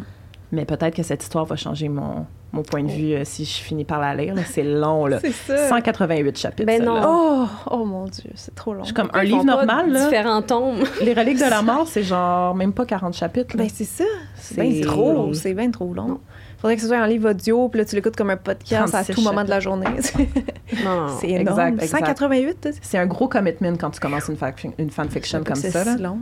[0.51, 3.57] Mais peut-être que cette histoire va changer mon, mon point de vue euh, si je
[3.61, 4.33] finis par la lire.
[4.47, 5.19] C'est long, là.
[5.21, 5.69] C'est ça.
[5.69, 6.65] 188 chapitres.
[6.65, 6.99] Ben non.
[7.05, 8.79] Oh, oh mon Dieu, c'est trop long.
[8.81, 10.05] Je suis comme un livre normal, là.
[10.05, 10.83] Différents tomes.
[11.03, 13.55] Les reliques de la mort, c'est genre même pas 40 chapitres.
[13.55, 13.63] là.
[13.63, 14.03] Ben c'est ça.
[14.35, 15.33] C'est C'est- bien trop.
[15.33, 16.07] C'est bien trop long.
[16.07, 16.19] Non.
[16.57, 19.03] Faudrait que ce soit un livre audio, puis là, tu l'écoutes comme un podcast à
[19.03, 19.85] 36 tout moment de la journée.
[20.83, 21.73] Non, c'est énorme.
[21.79, 21.99] Exact, exact.
[22.05, 22.77] 188, t'as dit?
[22.83, 24.37] C'est un gros commitment quand tu commences une,
[24.77, 25.83] une fanfiction comme C'est ça.
[25.83, 26.19] si long.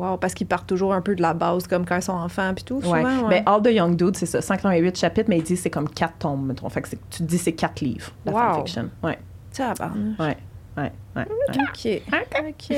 [0.00, 2.52] Wow, parce qu'ils partent toujours un peu de la base, comme quand ils sont enfants,
[2.54, 3.02] puis tout, Ouais.
[3.02, 3.28] souvent.
[3.28, 6.14] Mais All the Young Dude, c'est ça, 188 chapitres, mais ils disent c'est comme 4
[6.18, 6.68] tomes, mettons.
[6.70, 8.38] Fait que c'est- tu te dis c'est 4 livres, la Wow.
[8.54, 8.90] fanfiction.
[9.02, 9.18] Ouais,
[9.52, 10.18] Tabarnak.
[10.18, 10.36] ouais,
[10.76, 11.26] ouais, ouais.
[11.26, 11.26] ouais.
[11.48, 12.02] OK.
[12.48, 12.76] OK.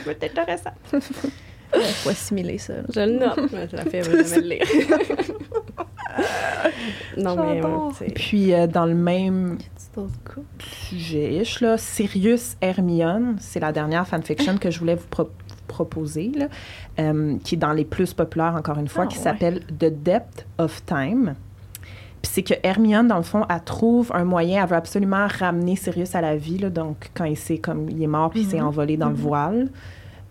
[0.00, 0.70] C'est intéressant.
[2.02, 2.74] Faut assimiler ça.
[2.74, 2.82] là.
[2.94, 3.50] Je le note.
[3.52, 4.62] Mais La jamais le lire.
[7.16, 8.12] non, mais ouais.
[8.14, 9.56] Puis euh, dans le même
[10.58, 15.30] sujet, là, Sirius Hermione, c'est la dernière fanfiction que je voulais vous pro-
[15.66, 16.46] proposer, là,
[17.00, 19.24] euh, qui est dans les plus populaires, encore une fois, Ah, qui ouais.
[19.24, 21.34] s'appelle The Depth of Time.
[22.22, 25.74] Puis c'est que Hermione, dans le fond, elle trouve un moyen, elle veut absolument ramener
[25.74, 28.46] Sirius à la vie, là, donc quand il, s'est comme, il est mort puis il
[28.46, 28.66] s'est Mhm.
[28.66, 29.68] envolé dans le voile.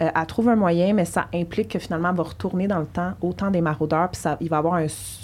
[0.02, 2.86] Euh, elle trouve un moyen, mais ça implique que finalement, elle va retourner dans le
[2.86, 4.76] temps, au temps des maraudeurs, puis ça, il va avoir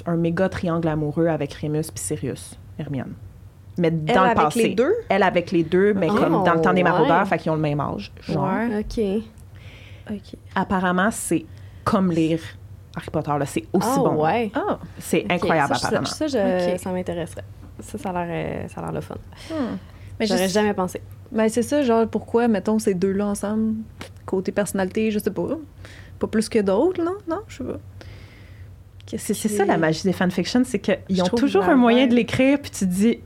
[0.05, 3.13] un, méga triangle amoureux avec Remus puis Sirius, Hermione.
[3.79, 4.63] Mais dans Elle le avec passé.
[4.69, 4.93] les deux?
[5.09, 6.89] Elle avec les deux, mais Oh, comme dans le temps des ouais.
[6.89, 8.11] maraudeurs, fait qu'ils ont le même âge.
[8.27, 8.43] Genre.
[8.43, 8.79] Ouais.
[8.79, 9.23] OK.
[10.55, 11.45] Apparemment, c'est
[11.83, 12.39] comme lire
[12.95, 13.45] Harry Potter, là.
[13.45, 14.23] C'est aussi Ah bon.
[14.23, 14.51] ouais.
[14.55, 14.79] Ah.
[14.99, 16.07] C'est incroyable, ça, apparemment.
[16.07, 16.79] Ça, ça, je- Ok.
[16.79, 17.43] ça m'intéresserait.
[17.79, 19.15] Ça, ça a l'air, euh, ça a l'air le fun.
[19.51, 19.77] Hmm.
[20.19, 21.01] Mais J'aurais jamais pensé.
[21.31, 23.75] Ben, c'est ça, genre, pourquoi, mettons, ces deux-là ensemble,
[24.25, 25.43] côté personnalité, je sais pas.
[26.17, 27.15] Pas plus que d'autres, non?
[27.27, 27.77] Non, je sais pas.
[29.17, 32.59] C'est c'est ça la magie des fanfictions, c'est qu'ils ont toujours un moyen de l'écrire,
[32.59, 33.19] puis tu te dis.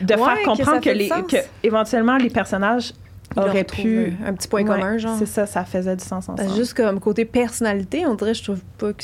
[0.00, 2.92] de Ouais, faire que comprendre que, du les, que éventuellement les personnages
[3.46, 4.16] Trouvent pu.
[4.26, 5.16] Un petit point Ouais, commun, genre.
[5.18, 6.48] C'est ça, ça faisait du sens ensemble.
[6.48, 9.02] Ben, juste comme côté personnalité, on dirait, je trouve pas que.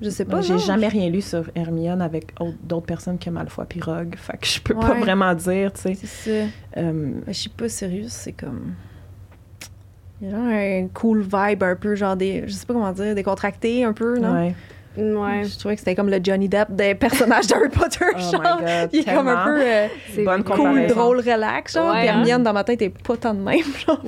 [0.00, 0.36] Je sais pas.
[0.36, 4.14] Moi, j'ai jamais rien lu sur Hermione avec autre- d'autres personnes que Malfoy puis Rogue.
[4.16, 5.94] Fait que je peux pas vraiment dire, tu sais.
[5.94, 6.30] C'est ça.
[6.76, 8.74] Euh, Ben, je suis pas sérieuse, c'est comme.
[10.20, 12.44] Il y a genre un cool vibe un peu, genre des.
[12.46, 14.34] Je sais pas comment dire, décontracté un peu, non?
[14.34, 14.54] ouais.
[14.96, 15.44] Ouais.
[15.44, 18.40] Je trouvais que c'était comme le Johnny Depp des personnages d'Harry Potter, Oh my genre.
[18.58, 19.86] God, il est comme un peu euh,
[20.24, 20.94] Bonne cool, comparaison.
[20.94, 21.92] drôle, relax, genre.
[21.92, 22.18] Ouais, Puis hein?
[22.20, 24.00] Hermione, dans ma tête, est pas tant de même, genre.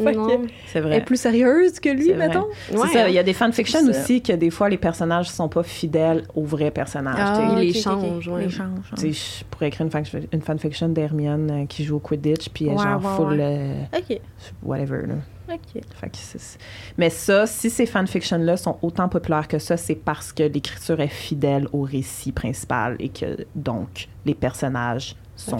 [0.66, 1.00] C'est elle est vrai.
[1.04, 2.28] plus sérieuse que lui, vrai.
[2.28, 2.46] mettons.
[2.68, 3.08] C'est Ouais, ça, hein.
[3.08, 6.44] il y a des fanfictions aussi que des fois les personnages sont pas fidèles aux
[6.44, 7.14] vrais personnages.
[7.18, 7.62] Ah, tu sais.
[7.66, 8.44] il les change, ouais.
[8.46, 8.68] Il change.
[8.96, 12.48] Tu sais, je pourrais écrire une, fan- une fanfiction d'Hermione euh, qui joue au Quidditch,
[12.48, 13.58] puis elle est Ouais, genre ouais, full ouais.
[13.94, 14.20] euh, OK.
[14.62, 15.06] whatever.
[15.06, 15.14] Là.
[15.52, 15.82] OK.
[15.94, 16.58] Fait que c'est-
[16.98, 21.08] Mais ça, si ces fanfictions-là sont autant populaires que ça, c'est parce que l'écriture est
[21.08, 25.58] fidèle au récit principal et que donc les personnages Ça sont.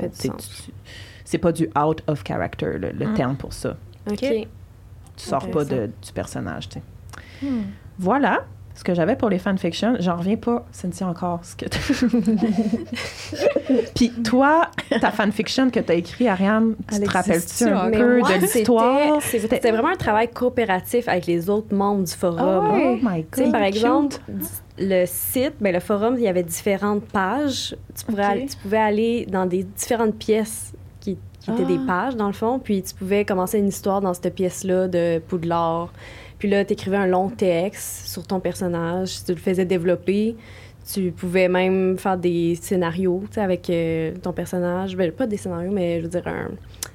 [1.25, 3.15] C'est pas du out of character, le, le Mm.
[3.15, 3.77] terme pour ça.
[4.11, 4.19] OK.
[5.17, 7.47] Tu sors pas de, du personnage, tu sais.
[7.47, 7.63] Hmm.
[7.99, 8.45] Voilà.
[8.81, 11.41] Ce que j'avais pour les fanfictions, j'en reviens pas, Cynthia, encore.
[11.43, 11.67] Ce que
[13.95, 14.69] Puis toi,
[15.03, 18.41] ta fanfiction que tu as écrit, Ariane, tu Elle te rappelles-tu un peu moi, de
[18.41, 19.21] l'histoire?
[19.23, 22.39] c'est- C'était vraiment un travail coopératif avec les autres membres du forum.
[22.41, 22.99] Ah ouais.
[23.03, 24.17] Oh my Tu God, par exemple,
[24.79, 27.77] le site, ben, le forum, il y avait différentes pages.
[27.95, 31.69] Tu, aller- tu pouvais aller dans des différentes pièces qui, qui étaient Ah.
[31.69, 35.19] des pages, dans le fond, puis tu pouvais commencer une histoire dans cette pièce-là de
[35.29, 35.93] Poudlard.
[36.41, 40.35] Puis là, tu écrivais un long texte sur ton personnage, tu le faisais développer.
[40.93, 44.97] Tu pouvais même faire des scénarios avec euh, ton personnage.
[44.97, 46.49] Ben, pas des scénarios, mais je veux dire un,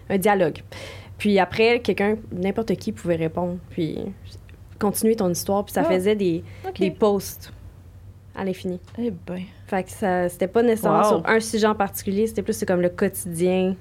[0.09, 0.57] un dialogue.
[1.17, 3.57] Puis après, quelqu'un, n'importe qui pouvait répondre.
[3.69, 3.99] Puis
[4.80, 5.63] continuer ton histoire.
[5.63, 5.89] Puis ça Ah.
[5.93, 6.43] faisait des,
[6.99, 7.53] posts
[8.35, 8.80] à l'infini.
[8.97, 9.43] Eh ben.
[9.67, 11.19] Fait que ça, c'était pas nécessairement Wow.
[11.22, 13.76] sur un sujet en particulier, c'était plus comme le quotidien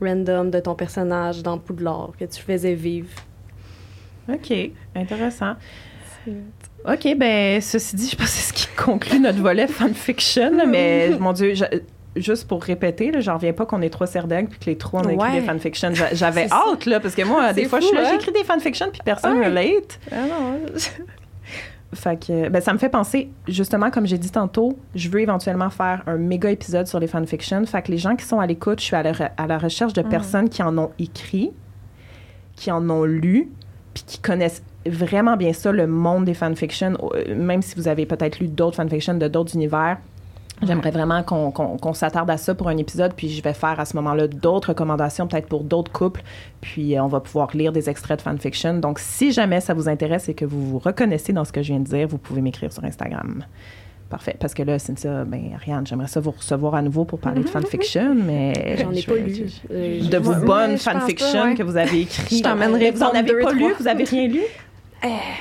[0.00, 3.08] random de ton personnage dans Poudlard que tu faisais vivre.
[4.28, 4.52] OK,
[4.94, 5.54] intéressant.
[6.86, 11.10] OK, ben ceci dit, je pense que c'est ce qui conclut notre volet fanfiction, mais
[11.20, 11.64] mon Dieu, je-
[12.20, 15.00] juste pour répéter, là, j'en reviens pas qu'on est trois serdègues puis que les trois
[15.02, 15.40] on a écrit Ouais.
[15.40, 15.94] des fanfictions.
[15.94, 18.10] J'a- J'avais hâte, là, parce que moi, des fois, je suis là, hein?
[18.12, 19.46] j'écris des fanfictions puis personne Ouais.
[19.46, 19.98] relate.
[20.12, 20.60] Ah non.
[21.94, 25.70] Fait que, ben, ça me fait penser, justement, comme j'ai dit tantôt, je veux éventuellement
[25.70, 27.64] faire un méga épisode sur les fanfictions.
[27.64, 29.56] Fait que les gens qui sont à l'écoute, je suis à la, re- à la
[29.56, 30.08] recherche de Mm.
[30.10, 31.50] personnes qui en ont écrit,
[32.56, 33.48] qui en ont lu,
[33.98, 36.96] puis qui connaissent vraiment bien ça, le monde des fanfictions,
[37.34, 39.98] même si vous avez peut-être lu d'autres fanfictions de d'autres univers.
[40.62, 43.94] J'aimerais vraiment qu'on s'attarde à ça pour un épisode, puis je vais faire à ce
[43.96, 46.22] moment-là d'autres recommandations, peut-être pour d'autres couples,
[46.60, 48.74] puis euh, on va pouvoir lire des extraits de fanfiction.
[48.74, 51.72] Donc, si jamais ça vous intéresse et que vous vous reconnaissez dans ce que je
[51.72, 53.44] viens de dire, vous pouvez m'écrire sur Instagram.
[54.10, 54.36] Parfait.
[54.40, 57.48] Parce que là, Cynthia, ben, Ariane, j'aimerais ça vous recevoir à nouveau pour parler de
[57.48, 58.76] fanfiction, mais.
[58.78, 59.44] J'en ai je pas lu.
[59.70, 61.54] Euh, De vos bonnes fanfictions ouais.
[61.54, 62.38] que vous avez écrites.
[62.38, 63.66] Je t'emmènerai Vous en prendre avez deux, pas lu?
[63.78, 64.40] Vous avez rien lu?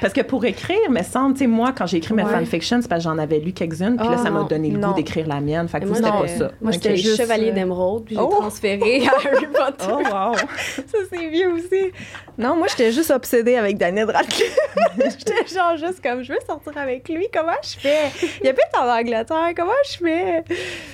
[0.02, 2.32] Parce que pour écrire, me semble, tu sais, moi, quand j'ai écrit mes Ouais.
[2.32, 4.70] fanfictions, c'est parce que j'en avais lu quelques-unes, puis là, Ah, ça m'a non, donné
[4.70, 4.90] le non.
[4.90, 5.68] goût d'écrire la mienne.
[5.68, 6.52] Fait que c'était pas ça.
[6.62, 8.28] Moi, j'étais juste, chevaliers euh, d'émeraude, puis j'ai Oh!
[8.28, 9.86] transféré à Harry Potter.
[9.92, 10.36] Oh, wow!
[10.36, 11.92] Ça, c'est vieux aussi.
[12.38, 14.58] Non, moi, j'étais juste obsédée avec Daniel Radcliffe.
[14.98, 17.26] j'étais genre juste comme, je veux sortir avec lui.
[17.34, 18.12] Comment je fais?
[18.44, 19.54] Il habite en Angleterre.
[19.56, 20.44] Comment je fais?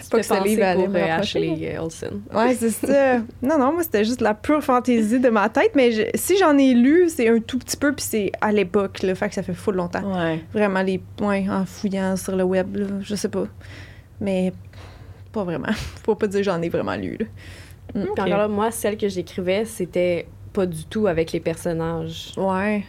[0.10, 1.18] Pas que ce livre allait pour me euh.
[1.18, 2.22] Ashley Olsen.
[2.34, 3.18] Ouais, c'est ça.
[3.42, 5.72] Non, non, moi, c'était juste la pure fantaisie de ma tête.
[5.76, 9.02] Mais je- si j'en ai lu, c'est un tout petit peu, puis c'est à l'époque,
[9.04, 9.16] là.
[9.16, 10.04] Fait que ça fait fou longtemps.
[10.04, 10.44] Ouais.
[10.54, 11.02] Vraiment, les.
[11.22, 12.86] Ouais, en fouillant sur le web, là.
[13.02, 13.46] Je sais pas.
[14.22, 14.54] Mais
[15.32, 15.72] pas vraiment.
[16.04, 17.26] Faut pas dire que j'en ai vraiment lu, là.
[17.94, 22.32] Puis encore là, moi, celle que j'écrivais, c'était pas du tout avec les personnages.
[22.38, 22.84] Ouais.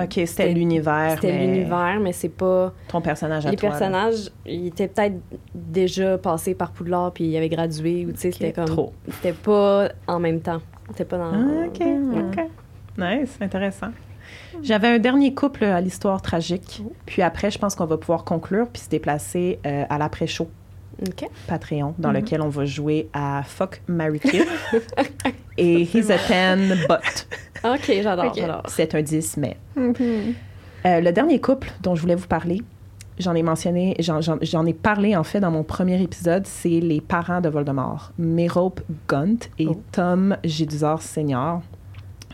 [0.00, 1.12] OK, c'était l'univers.
[1.14, 2.72] C'était mais l'univers, mais c'est pas...
[2.88, 3.68] Ton personnage à les toi.
[3.68, 3.78] là.
[3.78, 5.14] personnages, ils étaient peut-être
[5.54, 8.64] déjà passés par Poudlard, puis ils avaient gradué, ou tu sais, c'était comme...
[8.64, 8.92] Trop.
[9.08, 10.60] C'était pas en même temps.
[10.88, 11.32] C'était pas dans...
[11.32, 12.44] Ah, OK, OK.
[12.98, 13.90] Nice, intéressant.
[14.62, 16.82] J'avais un dernier couple à l'histoire tragique.
[17.06, 20.48] Puis après, je pense qu'on va pouvoir conclure puis se déplacer euh, à l'après-show.
[21.48, 22.14] Patreon, dans Mhm.
[22.16, 24.44] lequel on va jouer à Fuck, Mary Kill
[25.58, 26.16] et He's a
[26.56, 27.26] 10 But.
[27.64, 28.34] OK, j'adore, Ok.
[28.36, 28.62] j'adore.
[28.68, 29.56] C'est un 10, mais.
[29.76, 32.62] Euh, le dernier couple dont je voulais vous parler,
[33.18, 37.40] j'en ai mentionné, j'en ai parlé en fait dans mon premier épisode, c'est les parents
[37.40, 39.82] de Voldemort, Merope Gunt et Oh.
[39.92, 41.60] Tom Jedusor Senior.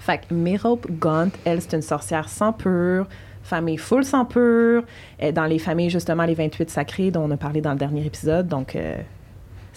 [0.00, 3.06] Fait que Merope Gunt, elle, c'est une sorcière sans pur,
[3.42, 4.82] famille full sans pur,
[5.22, 8.04] euh, dans les familles justement les 28 sacrés dont on a parlé dans le dernier
[8.04, 8.96] épisode, donc euh,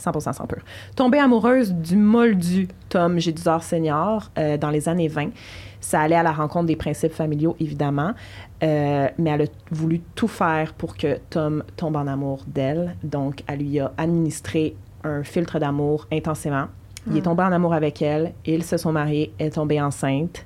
[0.03, 0.61] 100% sans pur.
[0.95, 5.29] Tombée amoureuse du moldu Tom Jedusor Senior euh, dans les années 20.
[5.79, 8.13] Ça allait à la rencontre des principes familiaux, évidemment,
[8.63, 12.95] euh, mais elle a voulu tout faire pour que Tom tombe en amour d'elle.
[13.03, 16.67] Donc, elle lui a administré un filtre d'amour intensément.
[17.09, 20.45] Il est tombé en amour avec elle, ils se sont mariés, elle est tombée enceinte.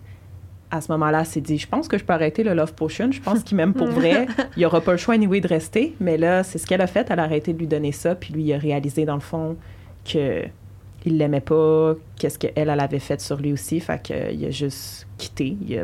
[0.72, 3.12] À ce moment-là, elle s'est dit, je pense que je peux arrêter le Love Potion,
[3.12, 4.26] je pense qu'il m'aime pour vrai.
[4.58, 6.88] Il n'y aura pas le choix anyway de rester, mais là, c'est ce qu'elle a
[6.88, 9.22] fait, elle a arrêté de lui donner ça, puis lui il a réalisé dans le
[9.22, 9.56] fond
[10.04, 10.44] que
[11.06, 15.08] il l'aimait pas, qu'est-ce qu'elle, elle avait fait sur lui aussi, fait qu'il a juste
[15.18, 15.84] quitté, il a,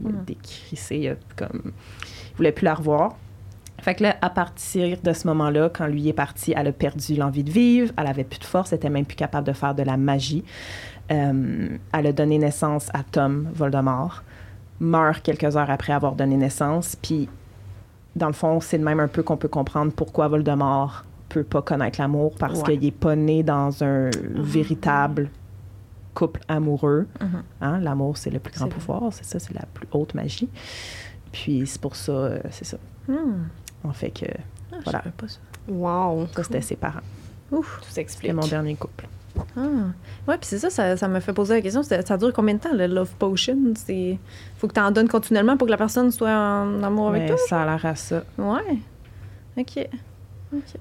[0.00, 0.24] il a Mhm.
[0.26, 1.72] décrissé, il a comme...
[2.32, 3.16] Il voulait plus la revoir.
[3.88, 7.14] Fait que là, à partir de ce moment-là, quand lui est parti, elle a perdu
[7.16, 9.74] l'envie de vivre, elle avait plus de force, elle était même plus capable de faire
[9.74, 10.44] de la magie.
[11.10, 14.24] Euh, elle a donné naissance à Tom Voldemort,
[14.78, 17.30] meurt quelques heures après avoir donné naissance, puis
[18.14, 21.62] dans le fond, c'est de même un peu qu'on peut comprendre pourquoi Voldemort peut pas
[21.62, 22.76] connaître l'amour, parce Ouais.
[22.76, 25.30] qu'il est pas né dans un véritable
[26.12, 27.06] couple amoureux.
[27.22, 27.42] Mhm.
[27.62, 30.50] Hein, L'amour, c'est le plus grand pouvoir, c'est ça, c'est la plus haute magie.
[31.32, 32.76] Puis c'est pour ça, euh, c'est ça.
[33.06, 33.44] Hmm.
[33.84, 34.26] En fait que
[34.72, 35.00] Ah, je Voilà.
[35.16, 35.38] pas ça.
[35.68, 36.26] Wow.
[36.34, 37.00] ça, c'était ses parents.
[37.50, 37.76] Ouf.
[37.78, 38.32] Tout C'était s'explique.
[38.34, 39.06] mon dernier couple.
[39.56, 39.60] Ah.
[40.26, 42.54] Ouais, puis c'est ça, ça, ça me fait poser la question, ça, ça dure combien
[42.54, 43.56] de temps, le Love Potion?
[43.76, 44.18] C'est...
[44.56, 47.36] Faut que tu en donnes continuellement pour que la personne soit en amour avec toi?
[47.48, 48.24] ça a l'air à ça.
[48.36, 48.78] Ouais.
[49.56, 49.88] OK.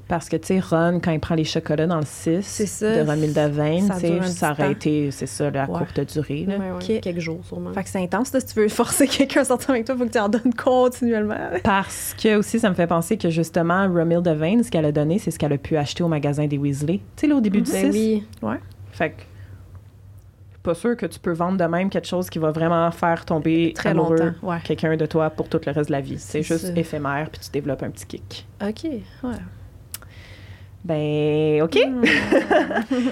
[0.07, 3.03] Parce que, tu sais, Ron, quand il prend les chocolats dans le 6 C'est ça.
[3.03, 5.77] de Romilda Vane, Ça ça aurait été, c'est ça, la Ouais.
[5.79, 6.45] courte durée.
[6.47, 6.57] Là.
[6.57, 7.01] Ouais, ouais, Ok.
[7.01, 7.73] Quelques jours, sûrement.
[7.73, 10.05] Fait que c'est intense, là, si tu veux forcer quelqu'un à sortir avec toi, faut
[10.05, 11.35] que tu en donnes continuellement.
[11.63, 15.19] Parce que aussi, ça me fait penser que justement, Romilda Vane, ce qu'elle a donné,
[15.19, 16.97] c'est ce qu'elle a pu acheter au magasin des Weasley.
[16.97, 17.81] Tu sais, là, au début du 6.
[17.91, 17.91] Ben
[18.43, 18.55] oui.
[18.91, 22.39] Fait que, je suis pas sûr que tu peux vendre de même quelque chose qui
[22.39, 24.57] va vraiment faire tomber Très longtemps, ouais.
[24.63, 26.17] quelqu'un de toi pour tout le reste de la vie.
[26.19, 26.79] C'est C'est juste ça.
[26.79, 28.47] éphémère, puis tu développes un petit kick.
[28.61, 29.01] OK, ouais.
[30.85, 31.75] Ben, OK.
[31.85, 32.03] Hmm.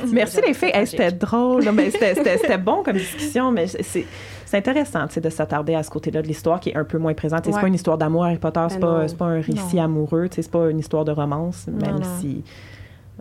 [0.13, 0.71] Merci les filles.
[0.73, 1.63] Hey, c'était drôle.
[1.73, 4.05] Mais c'était- bon comme discussion, mais c'est
[4.45, 7.45] c'est intéressant de s'attarder à ce côté-là de l'histoire qui est un peu moins présente.
[7.45, 9.83] C'est pas une histoire d'amour Harry Potter, c'est Ben pas, pas un récit Non.
[9.83, 12.01] amoureux, c'est pas une histoire de romance, même non.
[12.21, 12.43] si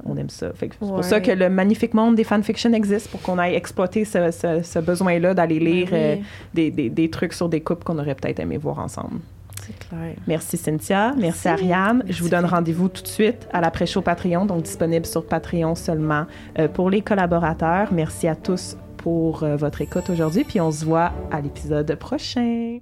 [0.04, 0.52] on aime ça.
[0.52, 0.92] Fait que C'est Ouais.
[0.92, 4.60] pour ça que le magnifique monde des fanfictions existe, pour qu'on aille exploiter ce, ce-
[4.62, 7.98] ce besoin-là d'aller lire Ben euh, oui, des, des- des trucs sur des couples qu'on
[7.98, 9.18] aurait peut-être aimé voir ensemble.
[9.62, 10.16] C'est clair.
[10.26, 11.48] Merci Cynthia, merci, Merci.
[11.48, 12.02] Ariane.
[12.08, 16.26] Je vous donne rendez-vous tout de suite à l'après-show Patreon, donc disponible sur Patreon seulement
[16.58, 17.92] euh, pour les collaborateurs.
[17.92, 22.78] Merci à tous pour euh, votre écoute aujourd'hui, puis on se voit à l'épisode prochain.